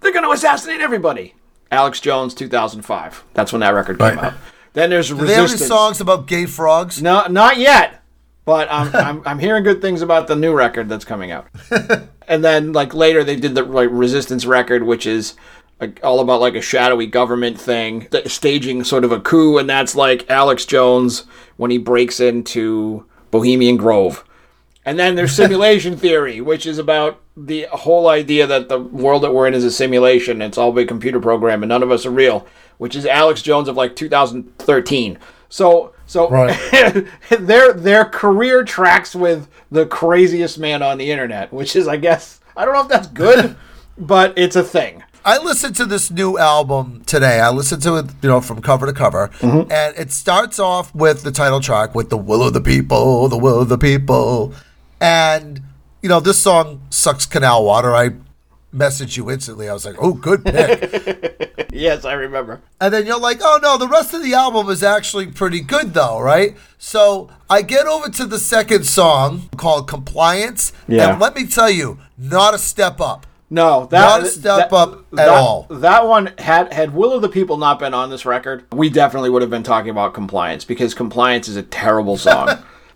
"They're 0.00 0.12
going 0.12 0.24
to 0.24 0.30
assassinate 0.30 0.80
everybody." 0.80 1.34
Alex 1.72 2.00
Jones, 2.00 2.34
2005. 2.34 3.24
That's 3.34 3.52
when 3.52 3.60
that 3.60 3.70
record 3.70 3.98
came 3.98 4.16
Right. 4.16 4.24
out. 4.26 4.34
Then 4.72 4.90
there's 4.90 5.08
Do 5.08 5.14
they 5.16 5.34
have 5.34 5.48
any 5.48 5.58
songs 5.58 6.00
about 6.00 6.26
gay 6.26 6.46
frogs? 6.46 7.00
No, 7.02 7.26
not 7.28 7.56
yet. 7.58 8.02
But 8.44 8.68
I'm, 8.70 8.94
I'm 8.94 9.22
I'm 9.26 9.38
hearing 9.38 9.62
good 9.64 9.80
things 9.80 10.02
about 10.02 10.26
the 10.26 10.36
new 10.36 10.52
record 10.52 10.88
that's 10.88 11.04
coming 11.04 11.30
out. 11.30 11.46
and 12.28 12.44
then 12.44 12.72
like 12.72 12.94
later 12.94 13.24
they 13.24 13.36
did 13.36 13.54
the 13.54 13.62
like 13.62 13.88
Resistance 13.92 14.46
record, 14.46 14.82
which 14.84 15.06
is 15.06 15.34
like 15.80 15.98
all 16.02 16.20
about 16.20 16.40
like 16.40 16.54
a 16.54 16.60
shadowy 16.60 17.06
government 17.06 17.58
thing, 17.60 18.06
staging 18.26 18.84
sort 18.84 19.04
of 19.04 19.12
a 19.12 19.20
coup, 19.20 19.56
and 19.58 19.68
that's 19.70 19.94
like 19.96 20.28
Alex 20.30 20.66
Jones 20.66 21.24
when 21.56 21.70
he 21.70 21.78
breaks 21.78 22.20
into 22.20 23.06
Bohemian 23.30 23.76
Grove. 23.76 24.24
And 24.84 24.98
then 24.98 25.14
there's 25.14 25.32
simulation 25.36 25.96
theory, 25.96 26.40
which 26.40 26.66
is 26.66 26.78
about 26.78 27.20
the 27.36 27.66
whole 27.72 28.08
idea 28.08 28.46
that 28.46 28.68
the 28.68 28.78
world 28.78 29.22
that 29.22 29.32
we're 29.34 29.46
in 29.46 29.54
is 29.54 29.64
a 29.64 29.70
simulation. 29.70 30.42
It's 30.42 30.58
all 30.58 30.70
a 30.70 30.74
big 30.74 30.88
computer 30.88 31.20
program, 31.20 31.62
and 31.62 31.68
none 31.68 31.82
of 31.82 31.90
us 31.90 32.06
are 32.06 32.10
real. 32.10 32.46
Which 32.78 32.96
is 32.96 33.04
Alex 33.04 33.42
Jones 33.42 33.68
of 33.68 33.76
like 33.76 33.94
2013. 33.94 35.18
So, 35.50 35.92
so 36.06 36.30
Right. 36.30 37.06
their 37.30 37.72
their 37.74 38.04
career 38.06 38.64
tracks 38.64 39.14
with 39.14 39.48
the 39.70 39.84
craziest 39.86 40.58
man 40.58 40.82
on 40.82 40.96
the 40.96 41.10
internet, 41.10 41.52
which 41.52 41.76
is, 41.76 41.86
I 41.86 41.96
guess, 41.98 42.40
I 42.56 42.64
don't 42.64 42.74
know 42.74 42.82
if 42.82 42.88
that's 42.88 43.06
good, 43.08 43.56
but 43.98 44.36
it's 44.38 44.56
a 44.56 44.64
thing. 44.64 45.02
I 45.24 45.38
listened 45.38 45.76
to 45.76 45.84
this 45.84 46.10
new 46.10 46.38
album 46.38 47.02
today. 47.06 47.40
I 47.40 47.50
listened 47.50 47.82
to 47.82 47.96
it, 47.96 48.06
you 48.22 48.28
know, 48.28 48.40
from 48.40 48.62
cover 48.62 48.86
to 48.86 48.92
cover, 48.92 49.28
Mm-hmm. 49.40 49.70
and 49.70 49.96
it 49.96 50.10
starts 50.12 50.58
off 50.58 50.94
with 50.94 51.22
the 51.22 51.30
title 51.32 51.60
track 51.60 51.94
with 51.94 52.08
the 52.10 52.16
"Will 52.16 52.42
of 52.42 52.52
the 52.54 52.60
People," 52.60 53.28
the 53.28 53.36
"Will 53.38 53.60
of 53.60 53.68
the 53.68 53.78
People," 53.78 54.54
and 55.00 55.60
you 56.02 56.08
know 56.08 56.20
this 56.20 56.38
song 56.38 56.80
sucks 56.90 57.26
canal 57.26 57.64
water. 57.64 57.94
I 57.94 58.10
messaged 58.74 59.16
you 59.16 59.30
instantly. 59.30 59.68
I 59.68 59.72
was 59.74 59.84
like, 59.84 59.96
"Oh, 59.98 60.12
good 60.14 60.44
pick." 60.44 61.36
Yes, 61.72 62.04
I 62.04 62.14
remember. 62.14 62.60
And 62.80 62.92
then 62.92 63.06
you're 63.06 63.20
like, 63.20 63.38
oh 63.42 63.60
no, 63.62 63.78
the 63.78 63.86
rest 63.86 64.12
of 64.12 64.24
the 64.24 64.34
album 64.34 64.68
is 64.70 64.82
actually 64.82 65.28
pretty 65.28 65.60
good 65.60 65.94
though, 65.94 66.18
right? 66.20 66.56
So 66.78 67.30
I 67.48 67.62
get 67.62 67.86
over 67.86 68.08
to 68.08 68.26
the 68.26 68.40
second 68.40 68.86
song 68.86 69.48
called 69.56 69.86
Compliance. 69.86 70.72
Yeah. 70.88 71.12
And 71.12 71.20
let 71.20 71.36
me 71.36 71.46
tell 71.46 71.70
you, 71.70 71.98
not 72.18 72.54
a 72.54 72.58
step 72.58 73.00
up. 73.00 73.24
No, 73.52 73.86
that 73.86 74.20
Not 74.22 74.26
step 74.28 74.72
up 74.72 74.92
at 75.12 75.16
that- 75.16 75.28
all. 75.28 75.66
That 75.70 76.06
one 76.06 76.30
had 76.38 76.72
had 76.72 76.94
Will 76.94 77.12
of 77.12 77.20
the 77.22 77.28
People 77.28 77.56
not 77.56 77.78
been 77.80 77.94
on 77.94 78.08
this 78.10 78.24
record, 78.24 78.64
we 78.72 78.88
definitely 78.88 79.28
would 79.30 79.42
have 79.42 79.50
been 79.50 79.64
talking 79.64 79.90
about 79.90 80.14
Compliance 80.14 80.64
because 80.64 80.94
Compliance 80.94 81.48
is 81.48 81.56
a 81.56 81.62
terrible 81.62 82.16
song. 82.28 82.48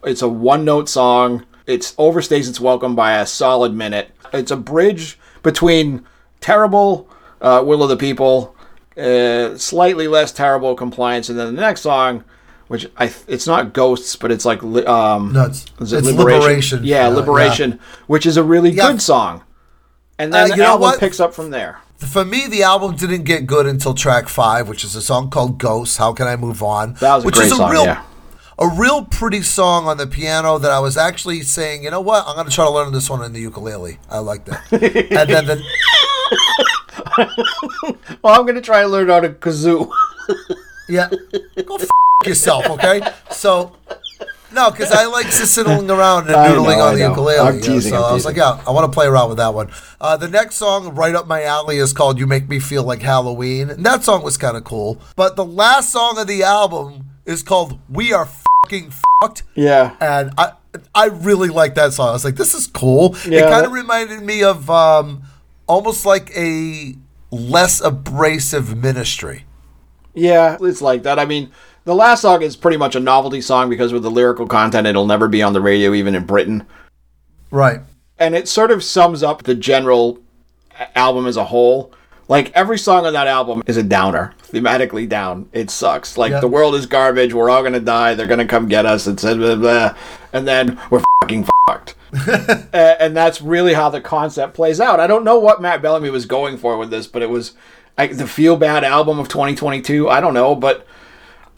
it's 0.04 0.22
a 0.22 0.28
one 0.28 0.64
note 0.64 0.88
song. 0.88 1.44
It's 1.66 1.92
overstays 1.96 2.48
its 2.48 2.60
welcome 2.60 2.94
by 2.94 3.18
a 3.18 3.26
solid 3.26 3.74
minute. 3.74 4.10
It's 4.32 4.50
a 4.52 4.56
bridge 4.56 5.18
between 5.42 6.04
terrible 6.40 7.08
uh, 7.40 7.62
Will 7.66 7.82
of 7.82 7.88
the 7.88 7.96
People, 7.96 8.54
uh, 8.96 9.56
slightly 9.56 10.06
less 10.06 10.30
terrible 10.30 10.74
Compliance, 10.76 11.28
and 11.28 11.38
then 11.38 11.54
the 11.54 11.60
next 11.60 11.80
song. 11.80 12.22
Which 12.66 12.86
I, 12.96 13.08
th- 13.08 13.24
it's 13.28 13.46
not 13.46 13.74
ghosts, 13.74 14.16
but 14.16 14.32
it's 14.32 14.46
like 14.46 14.62
li- 14.62 14.86
um, 14.86 15.32
No, 15.32 15.42
it's- 15.46 15.66
it 15.78 15.92
it's 15.92 16.06
Liberation. 16.06 16.82
Yeah, 16.82 17.08
Yeah, 17.08 17.14
liberation, 17.14 17.78
which 18.06 18.24
is 18.24 18.38
a 18.38 18.42
really 18.42 18.70
Yeah. 18.70 18.92
good 18.92 19.02
song. 19.02 19.42
And 20.18 20.32
Uh, 20.34 20.38
then 20.38 20.46
you 20.50 20.56
the 20.56 20.62
know 20.62 20.68
album 20.70 20.80
what? 20.82 21.00
picks 21.00 21.20
up 21.20 21.34
from 21.34 21.50
there. 21.50 21.80
For 21.98 22.24
me, 22.24 22.46
the 22.46 22.62
album 22.62 22.96
didn't 22.96 23.24
get 23.24 23.46
good 23.46 23.66
until 23.66 23.94
track 23.94 24.28
five, 24.28 24.68
which 24.68 24.84
is 24.84 24.94
a 24.94 25.00
song 25.02 25.30
called 25.30 25.58
"Ghosts." 25.58 25.96
How 25.96 26.12
can 26.12 26.26
I 26.26 26.36
move 26.36 26.62
on? 26.62 26.94
That 26.94 27.14
was 27.16 27.24
a 27.24 27.26
which 27.26 27.34
great 27.36 27.46
is 27.46 27.52
a 27.52 27.56
song, 27.56 27.70
real, 27.70 27.84
yeah. 27.84 28.02
a 28.58 28.68
real 28.68 29.04
pretty 29.04 29.42
song 29.42 29.86
on 29.86 29.96
the 29.96 30.06
piano 30.06 30.58
that 30.58 30.70
I 30.70 30.80
was 30.80 30.96
actually 30.96 31.40
saying, 31.42 31.82
you 31.84 31.90
know 31.90 32.00
what, 32.00 32.24
I'm 32.26 32.34
going 32.34 32.46
to 32.48 32.52
try 32.52 32.64
to 32.64 32.70
learn 32.70 32.92
this 32.92 33.08
one 33.08 33.22
in 33.24 33.32
the 33.32 33.40
ukulele. 33.40 33.98
I 34.10 34.18
like 34.18 34.44
that. 34.44 34.60
and 34.72 35.30
then 35.30 35.46
the, 35.46 35.62
Well, 38.22 38.38
I'm 38.40 38.46
gonna 38.46 38.60
try 38.60 38.82
and 38.82 38.90
learn 38.90 39.08
how 39.08 39.20
to 39.20 39.30
kazoo. 39.30 39.90
Yeah. 40.88 41.08
Go 41.64 41.76
f- 41.76 41.88
yourself, 42.24 42.66
okay? 42.70 43.00
So, 43.30 43.76
no, 44.54 44.70
because 44.70 44.92
I 44.92 45.06
like 45.06 45.26
sitting 45.26 45.90
around 45.90 46.28
and 46.28 46.36
noodling 46.36 46.78
know, 46.78 46.86
on 46.86 46.94
the 46.94 47.00
ukulele. 47.00 47.38
I'm 47.38 47.60
you 47.60 47.68
know, 47.68 47.80
so 47.80 47.96
I'm 47.96 48.04
I 48.04 48.12
was 48.12 48.24
like, 48.24 48.36
yeah, 48.36 48.62
I 48.66 48.70
want 48.70 48.90
to 48.90 48.94
play 48.94 49.06
around 49.06 49.28
with 49.28 49.38
that 49.38 49.52
one. 49.52 49.70
Uh, 50.00 50.16
the 50.16 50.28
next 50.28 50.56
song, 50.56 50.94
right 50.94 51.14
up 51.14 51.26
my 51.26 51.42
alley, 51.42 51.76
is 51.78 51.92
called 51.92 52.18
"You 52.18 52.26
Make 52.26 52.48
Me 52.48 52.58
Feel 52.58 52.84
Like 52.84 53.02
Halloween," 53.02 53.70
and 53.70 53.84
that 53.84 54.04
song 54.04 54.22
was 54.22 54.36
kind 54.36 54.56
of 54.56 54.64
cool. 54.64 55.00
But 55.16 55.36
the 55.36 55.44
last 55.44 55.90
song 55.90 56.18
of 56.18 56.26
the 56.26 56.42
album 56.42 57.06
is 57.26 57.42
called 57.42 57.78
"We 57.88 58.12
Are 58.12 58.28
Fucking 58.64 58.92
Fucked." 59.22 59.42
Yeah. 59.54 59.96
and 60.00 60.32
I 60.38 60.52
I 60.94 61.06
really 61.06 61.48
like 61.48 61.74
that 61.76 61.92
song. 61.92 62.08
I 62.08 62.12
was 62.12 62.24
like, 62.24 62.36
this 62.36 62.54
is 62.54 62.66
cool. 62.66 63.16
Yeah. 63.26 63.46
it 63.46 63.50
kind 63.50 63.66
of 63.66 63.72
reminded 63.72 64.22
me 64.22 64.42
of 64.42 64.68
um, 64.70 65.22
almost 65.66 66.04
like 66.04 66.30
a 66.36 66.96
less 67.30 67.80
abrasive 67.80 68.76
ministry. 68.76 69.44
Yeah, 70.14 70.56
it's 70.60 70.80
like 70.80 71.02
that. 71.02 71.18
I 71.18 71.24
mean, 71.24 71.50
the 71.84 71.94
last 71.94 72.22
song 72.22 72.42
is 72.42 72.56
pretty 72.56 72.76
much 72.76 72.94
a 72.96 73.00
novelty 73.00 73.40
song 73.40 73.68
because 73.68 73.92
with 73.92 74.02
the 74.02 74.10
lyrical 74.10 74.46
content, 74.46 74.86
it'll 74.86 75.06
never 75.06 75.28
be 75.28 75.42
on 75.42 75.52
the 75.52 75.60
radio, 75.60 75.92
even 75.94 76.14
in 76.14 76.24
Britain. 76.24 76.66
Right. 77.50 77.80
And 78.18 78.34
it 78.34 78.48
sort 78.48 78.70
of 78.70 78.82
sums 78.82 79.22
up 79.22 79.42
the 79.42 79.54
general 79.54 80.18
album 80.94 81.26
as 81.26 81.36
a 81.36 81.44
whole. 81.44 81.92
Like 82.26 82.50
every 82.52 82.78
song 82.78 83.04
on 83.04 83.12
that 83.12 83.26
album 83.26 83.62
is 83.66 83.76
a 83.76 83.82
downer, 83.82 84.32
thematically 84.50 85.06
down. 85.08 85.48
It 85.52 85.68
sucks. 85.70 86.16
Like 86.16 86.30
Yeah. 86.32 86.40
the 86.40 86.48
world 86.48 86.74
is 86.74 86.86
garbage. 86.86 87.34
We're 87.34 87.50
all 87.50 87.62
gonna 87.62 87.80
die. 87.80 88.14
They're 88.14 88.26
gonna 88.26 88.46
come 88.46 88.66
get 88.66 88.86
us. 88.86 89.06
And 89.06 89.20
blah, 89.20 89.34
blah, 89.34 89.54
blah. 89.56 89.94
and 90.32 90.48
then 90.48 90.80
we're 90.90 91.02
fucking 91.22 91.46
fucked. 91.68 91.94
And 92.72 93.14
that's 93.16 93.42
really 93.42 93.74
how 93.74 93.90
the 93.90 94.00
concept 94.00 94.54
plays 94.54 94.80
out. 94.80 95.00
I 95.00 95.06
don't 95.06 95.24
know 95.24 95.38
what 95.38 95.60
Matt 95.60 95.82
Bellamy 95.82 96.08
was 96.10 96.24
going 96.24 96.56
for 96.56 96.78
with 96.78 96.88
this, 96.90 97.06
but 97.06 97.20
it 97.22 97.28
was 97.28 97.52
I, 97.98 98.06
the 98.06 98.26
feel 98.26 98.56
bad 98.56 98.84
album 98.84 99.18
of 99.18 99.28
2022. 99.28 100.08
I 100.08 100.20
don't 100.20 100.32
know, 100.34 100.54
but 100.54 100.86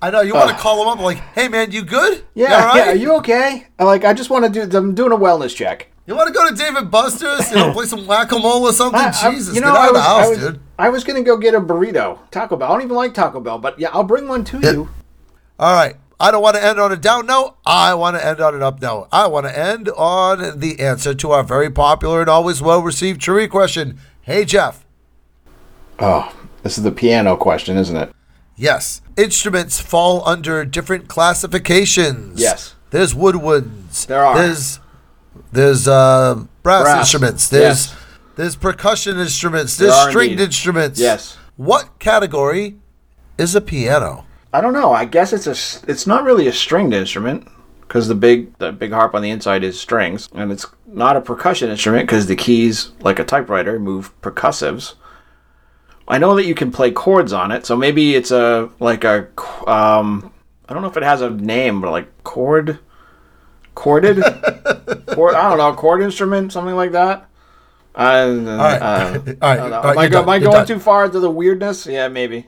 I 0.07 0.11
know 0.11 0.21
you 0.21 0.35
want 0.35 0.51
to 0.51 0.55
uh. 0.55 0.59
call 0.59 0.81
him 0.83 0.87
up 0.89 1.01
like, 1.01 1.17
"Hey 1.35 1.49
man, 1.49 1.73
you 1.73 1.83
good? 1.83 2.25
yeah, 2.35 2.49
You 2.49 2.55
all 2.55 2.61
right? 2.67 2.77
yeah. 2.77 2.93
Are 2.93 2.95
you 2.95 3.17
okay? 3.17 3.67
I 3.77 3.83
Like 3.83 4.05
I 4.05 4.15
just 4.15 4.31
want 4.31 4.45
to 4.45 4.67
do. 4.67 4.79
I'm 4.79 4.95
doing 4.95 5.11
a 5.11 5.17
wellness 5.17 5.53
check. 5.53 5.89
You 6.07 6.15
want 6.15 6.29
to 6.29 6.33
go 6.33 6.49
to 6.49 6.55
Dave 6.55 6.89
& 6.91 6.91
Buster's? 6.93 7.51
You 7.51 7.57
know, 7.57 7.73
play 7.73 7.87
some 7.87 8.07
whack 8.07 8.31
a 8.31 8.39
mole 8.39 8.63
or 8.63 8.73
something? 8.73 9.01
I- 9.01 9.11
Jesus, 9.33 9.57
you 9.57 9.63
get 9.63 9.69
out 9.69 9.77
I 9.77 9.87
of 9.89 9.95
the 9.95 9.99
was, 9.99 10.07
house, 10.07 10.25
I 10.25 10.29
was, 10.29 10.39
dude. 10.39 10.61
I 10.79 10.89
was 10.91 11.03
gonna 11.03 11.23
go 11.23 11.37
get 11.37 11.55
a 11.55 11.61
burrito, 11.61 12.21
Taco 12.31 12.55
Bell. 12.57 12.71
I 12.71 12.75
don't 12.75 12.83
even 12.85 12.95
like 12.95 13.15
Taco 13.15 13.41
Bell, 13.41 13.59
but 13.59 13.81
yeah, 13.81 13.89
I'll 13.93 14.05
bring 14.05 14.29
one 14.29 14.45
to 14.45 14.61
you. 14.61 14.89
All 15.59 15.75
right. 15.75 15.97
I 16.21 16.31
don't 16.31 16.41
want 16.41 16.55
to 16.57 16.65
end 16.65 16.79
on 16.79 16.93
a 16.93 16.97
down 16.97 17.27
note. 17.27 17.57
I 17.67 17.93
want 17.95 18.17
to 18.17 18.25
end 18.25 18.41
on 18.41 18.55
an 18.55 18.63
up 18.63 18.81
note. 18.81 19.09
I 19.11 19.27
want 19.27 19.47
to 19.47 19.59
end 19.59 19.89
on 19.89 20.61
the 20.61 20.79
answer 20.79 21.15
to 21.15 21.33
our 21.33 21.43
very 21.43 21.69
popular 21.69 22.21
and 22.21 22.31
always 22.31 22.63
well 22.63 22.81
received 22.81 23.21
trivia 23.21 23.49
question. 23.49 23.99
Hey, 24.23 24.45
Jeff. 24.45 24.87
Oh, 25.99 26.33
this 26.63 26.79
is 26.79 26.85
the 26.85 26.93
piano 26.93 27.37
question, 27.37 27.77
isn't 27.77 27.97
it? 27.97 28.16
Yes. 28.57 29.03
Instruments 29.17 29.81
fall 29.81 30.27
under 30.27 30.65
different 30.65 31.09
classifications. 31.09 32.41
Yes. 32.41 32.75
There's 32.91 33.15
woodwinds. 33.15 34.07
There 34.07 34.25
are. 34.25 34.37
There's 34.37 34.81
there's 35.53 35.87
uh, 35.89 36.45
brass, 36.63 36.83
Brass. 36.85 36.99
instruments. 37.01 37.49
There's 37.49 37.89
Yes. 37.89 37.97
there's 38.37 38.57
percussion 38.57 39.19
instruments. 39.19 39.77
There's 39.77 39.95
stringed 40.09 40.33
indeed. 40.33 40.45
instruments. 40.45 40.99
Yes. 41.01 41.37
What 41.57 41.99
category 41.99 42.77
is 43.39 43.55
a 43.55 43.61
piano? 43.61 44.25
I 44.53 44.61
don't 44.61 44.73
know. 44.73 44.93
I 44.93 45.05
guess 45.05 45.33
it's 45.33 45.47
a 45.47 45.91
It's 45.91 46.07
not 46.07 46.25
really 46.25 46.47
a 46.47 46.53
stringed 46.53 46.95
instrument 46.95 47.49
because 47.83 48.09
the 48.09 48.15
big 48.15 48.57
the 48.59 48.73
big 48.73 48.93
harp 48.93 49.15
on 49.15 49.23
the 49.23 49.31
inside 49.31 49.65
is 49.65 49.79
strings, 49.79 50.29
and 50.35 50.51
it's 50.53 50.67
not 50.87 51.17
a 51.17 51.21
percussion 51.21 51.69
instrument 51.71 52.07
because 52.07 52.27
the 52.27 52.37
keys, 52.37 52.91
like 53.01 53.19
a 53.19 53.25
typewriter, 53.25 53.79
move 53.79 54.13
percussives. 54.23 54.95
I 56.09 56.19
know 56.19 56.35
that 56.37 56.45
you 56.47 56.55
can 56.55 56.71
play 56.71 56.91
chords 56.93 57.33
on 57.33 57.51
it, 57.51 57.67
so 57.67 57.77
maybe 57.77 58.15
it's 58.15 58.31
a 58.31 58.71
like 58.81 59.05
a. 59.05 59.29
Um, 59.67 60.33
I 60.69 60.73
don't 60.73 60.83
know 60.83 60.89
if 60.89 60.97
it 60.97 61.03
has 61.03 61.21
a 61.21 61.31
name, 61.31 61.81
but 61.81 61.91
like 61.91 62.23
chord, 62.25 62.79
chorded, 63.77 64.17
chord. 65.07 65.35
I 65.35 65.49
don't 65.49 65.59
know, 65.59 65.75
chord 65.75 66.03
instrument, 66.03 66.53
something 66.53 66.75
like 66.77 66.93
that. 66.93 67.29
I, 67.95 68.21
all 68.21 68.37
right. 68.37 68.83
Uh, 68.83 69.19
All 69.19 69.25
right. 69.25 69.39
I 69.43 69.57
don't 69.57 69.71
know. 69.71 69.77
All 69.81 69.83
right, 69.83 69.93
am 69.95 69.99
I, 69.99 70.09
go- 70.09 70.23
am 70.23 70.29
I 70.29 70.39
going 70.39 70.53
done. 70.53 70.67
too 70.67 70.79
far 70.79 71.07
into 71.07 71.19
the 71.19 71.31
weirdness? 71.31 71.87
Yeah, 71.87 72.09
maybe. 72.09 72.47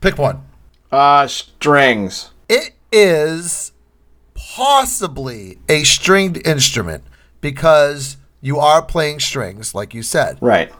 Pick 0.00 0.18
one. 0.18 0.42
Uh, 0.90 1.26
strings. 1.28 2.30
It 2.48 2.72
is 2.90 3.70
possibly 4.34 5.58
a 5.68 5.84
stringed 5.84 6.44
instrument 6.46 7.04
because 7.40 8.16
you 8.40 8.58
are 8.58 8.82
playing 8.82 9.20
strings, 9.20 9.74
like 9.74 9.94
you 9.94 10.02
said, 10.02 10.38
Right. 10.40 10.72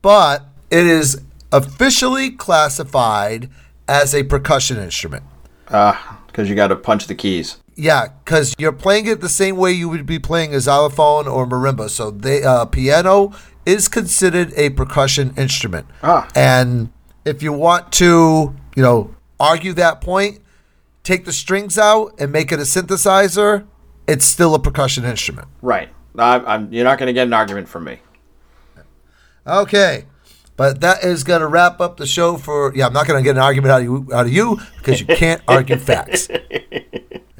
but 0.00 0.46
it 0.70 0.86
is 0.86 1.20
officially 1.52 2.30
classified 2.30 3.48
as 3.86 4.14
a 4.14 4.22
percussion 4.22 4.78
instrument. 4.78 5.24
Ah, 5.70 6.20
because 6.26 6.48
you 6.48 6.54
got 6.54 6.68
to 6.68 6.76
punch 6.76 7.06
the 7.06 7.14
keys. 7.14 7.58
Yeah, 7.74 8.08
because 8.24 8.54
you're 8.58 8.72
playing 8.72 9.06
it 9.06 9.20
the 9.20 9.28
same 9.28 9.56
way 9.56 9.72
you 9.72 9.88
would 9.88 10.06
be 10.06 10.18
playing 10.18 10.54
a 10.54 10.60
xylophone 10.60 11.28
or 11.28 11.46
marimba. 11.46 11.88
So 11.88 12.10
the 12.10 12.44
uh, 12.44 12.64
piano 12.66 13.32
is 13.64 13.88
considered 13.88 14.52
a 14.56 14.70
percussion 14.70 15.32
instrument. 15.36 15.86
Ah. 16.02 16.28
And 16.34 16.90
if 17.24 17.42
you 17.42 17.52
want 17.52 17.92
to, 17.92 18.54
you 18.74 18.82
know, 18.82 19.14
argue 19.38 19.72
that 19.74 20.00
point, 20.00 20.40
take 21.04 21.24
the 21.24 21.32
strings 21.32 21.78
out 21.78 22.14
and 22.18 22.32
make 22.32 22.50
it 22.50 22.58
a 22.58 22.62
synthesizer. 22.62 23.66
It's 24.06 24.24
still 24.24 24.54
a 24.54 24.58
percussion 24.58 25.04
instrument. 25.04 25.48
Right. 25.62 25.90
I, 26.18 26.40
I'm, 26.40 26.72
you're 26.72 26.84
not 26.84 26.98
going 26.98 27.08
to 27.08 27.12
get 27.12 27.26
an 27.26 27.32
argument 27.32 27.68
from 27.68 27.84
me. 27.84 28.00
Okay. 29.46 30.06
But 30.58 30.80
that 30.80 31.04
is 31.04 31.22
going 31.22 31.40
to 31.40 31.46
wrap 31.46 31.80
up 31.80 31.96
the 31.96 32.06
show 32.06 32.36
for. 32.36 32.72
Yeah, 32.74 32.88
I'm 32.88 32.92
not 32.92 33.06
going 33.06 33.22
to 33.22 33.24
get 33.24 33.36
an 33.36 33.42
argument 33.42 33.70
out 33.72 33.78
of 33.80 33.84
you, 33.84 34.08
out 34.12 34.26
of 34.26 34.32
you 34.32 34.60
because 34.76 35.00
you 35.00 35.06
can't 35.06 35.40
argue 35.48 35.76
facts. 35.76 36.28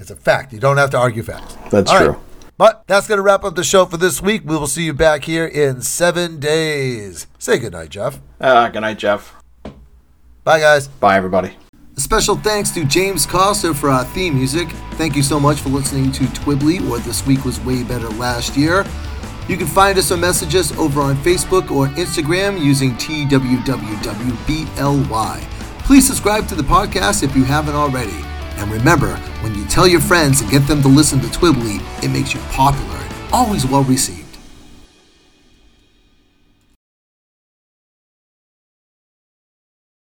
It's 0.00 0.12
a 0.12 0.16
fact. 0.16 0.52
You 0.54 0.60
don't 0.60 0.76
have 0.78 0.90
to 0.90 0.96
argue 0.96 1.22
facts. 1.24 1.54
That's 1.70 1.90
All 1.90 1.98
right. 1.98 2.04
true. 2.06 2.20
But 2.56 2.84
that's 2.86 3.06
going 3.08 3.18
to 3.18 3.22
wrap 3.22 3.42
up 3.44 3.56
the 3.56 3.64
show 3.64 3.84
for 3.84 3.96
this 3.98 4.22
week. 4.22 4.42
We 4.44 4.56
will 4.56 4.68
see 4.68 4.84
you 4.84 4.94
back 4.94 5.24
here 5.24 5.44
in 5.44 5.82
seven 5.82 6.38
days. 6.38 7.26
Say 7.38 7.58
goodnight, 7.58 7.90
Jeff. 7.90 8.20
Uh, 8.40 8.68
good 8.68 8.80
night, 8.80 8.98
Jeff. 8.98 9.34
Bye, 10.44 10.60
guys. 10.60 10.86
Bye, 10.88 11.16
everybody. 11.16 11.56
A 11.96 12.00
special 12.00 12.36
thanks 12.36 12.70
to 12.70 12.84
James 12.84 13.26
Costa 13.26 13.74
for 13.74 13.90
our 13.90 14.04
theme 14.04 14.36
music. 14.36 14.68
Thank 14.92 15.14
you 15.16 15.22
so 15.22 15.38
much 15.38 15.60
for 15.60 15.68
listening 15.68 16.10
to 16.12 16.24
Twibbly, 16.24 16.88
or 16.88 17.00
This 17.00 17.26
Week 17.26 17.44
Was 17.44 17.60
Way 17.60 17.82
Better 17.82 18.08
Last 18.10 18.56
Year. 18.56 18.86
You 19.48 19.56
can 19.56 19.66
find 19.66 19.98
us 19.98 20.12
or 20.12 20.18
message 20.18 20.54
us 20.54 20.76
over 20.76 21.00
on 21.00 21.16
Facebook 21.16 21.70
or 21.70 21.86
Instagram 21.96 22.62
using 22.62 22.92
TWWWBLY. 22.92 25.40
Please 25.80 26.06
subscribe 26.06 26.46
to 26.48 26.54
the 26.54 26.62
podcast 26.62 27.22
if 27.22 27.34
you 27.34 27.44
haven't 27.44 27.74
already. 27.74 28.22
And 28.56 28.70
remember, 28.70 29.16
when 29.40 29.54
you 29.54 29.64
tell 29.64 29.88
your 29.88 30.02
friends 30.02 30.42
and 30.42 30.50
get 30.50 30.66
them 30.66 30.82
to 30.82 30.88
listen 30.88 31.18
to 31.20 31.28
Twibbly, 31.28 31.80
it 32.04 32.08
makes 32.08 32.34
you 32.34 32.40
popular 32.50 32.98
and 32.98 33.32
always 33.32 33.64
well 33.64 33.84
received. 33.84 34.27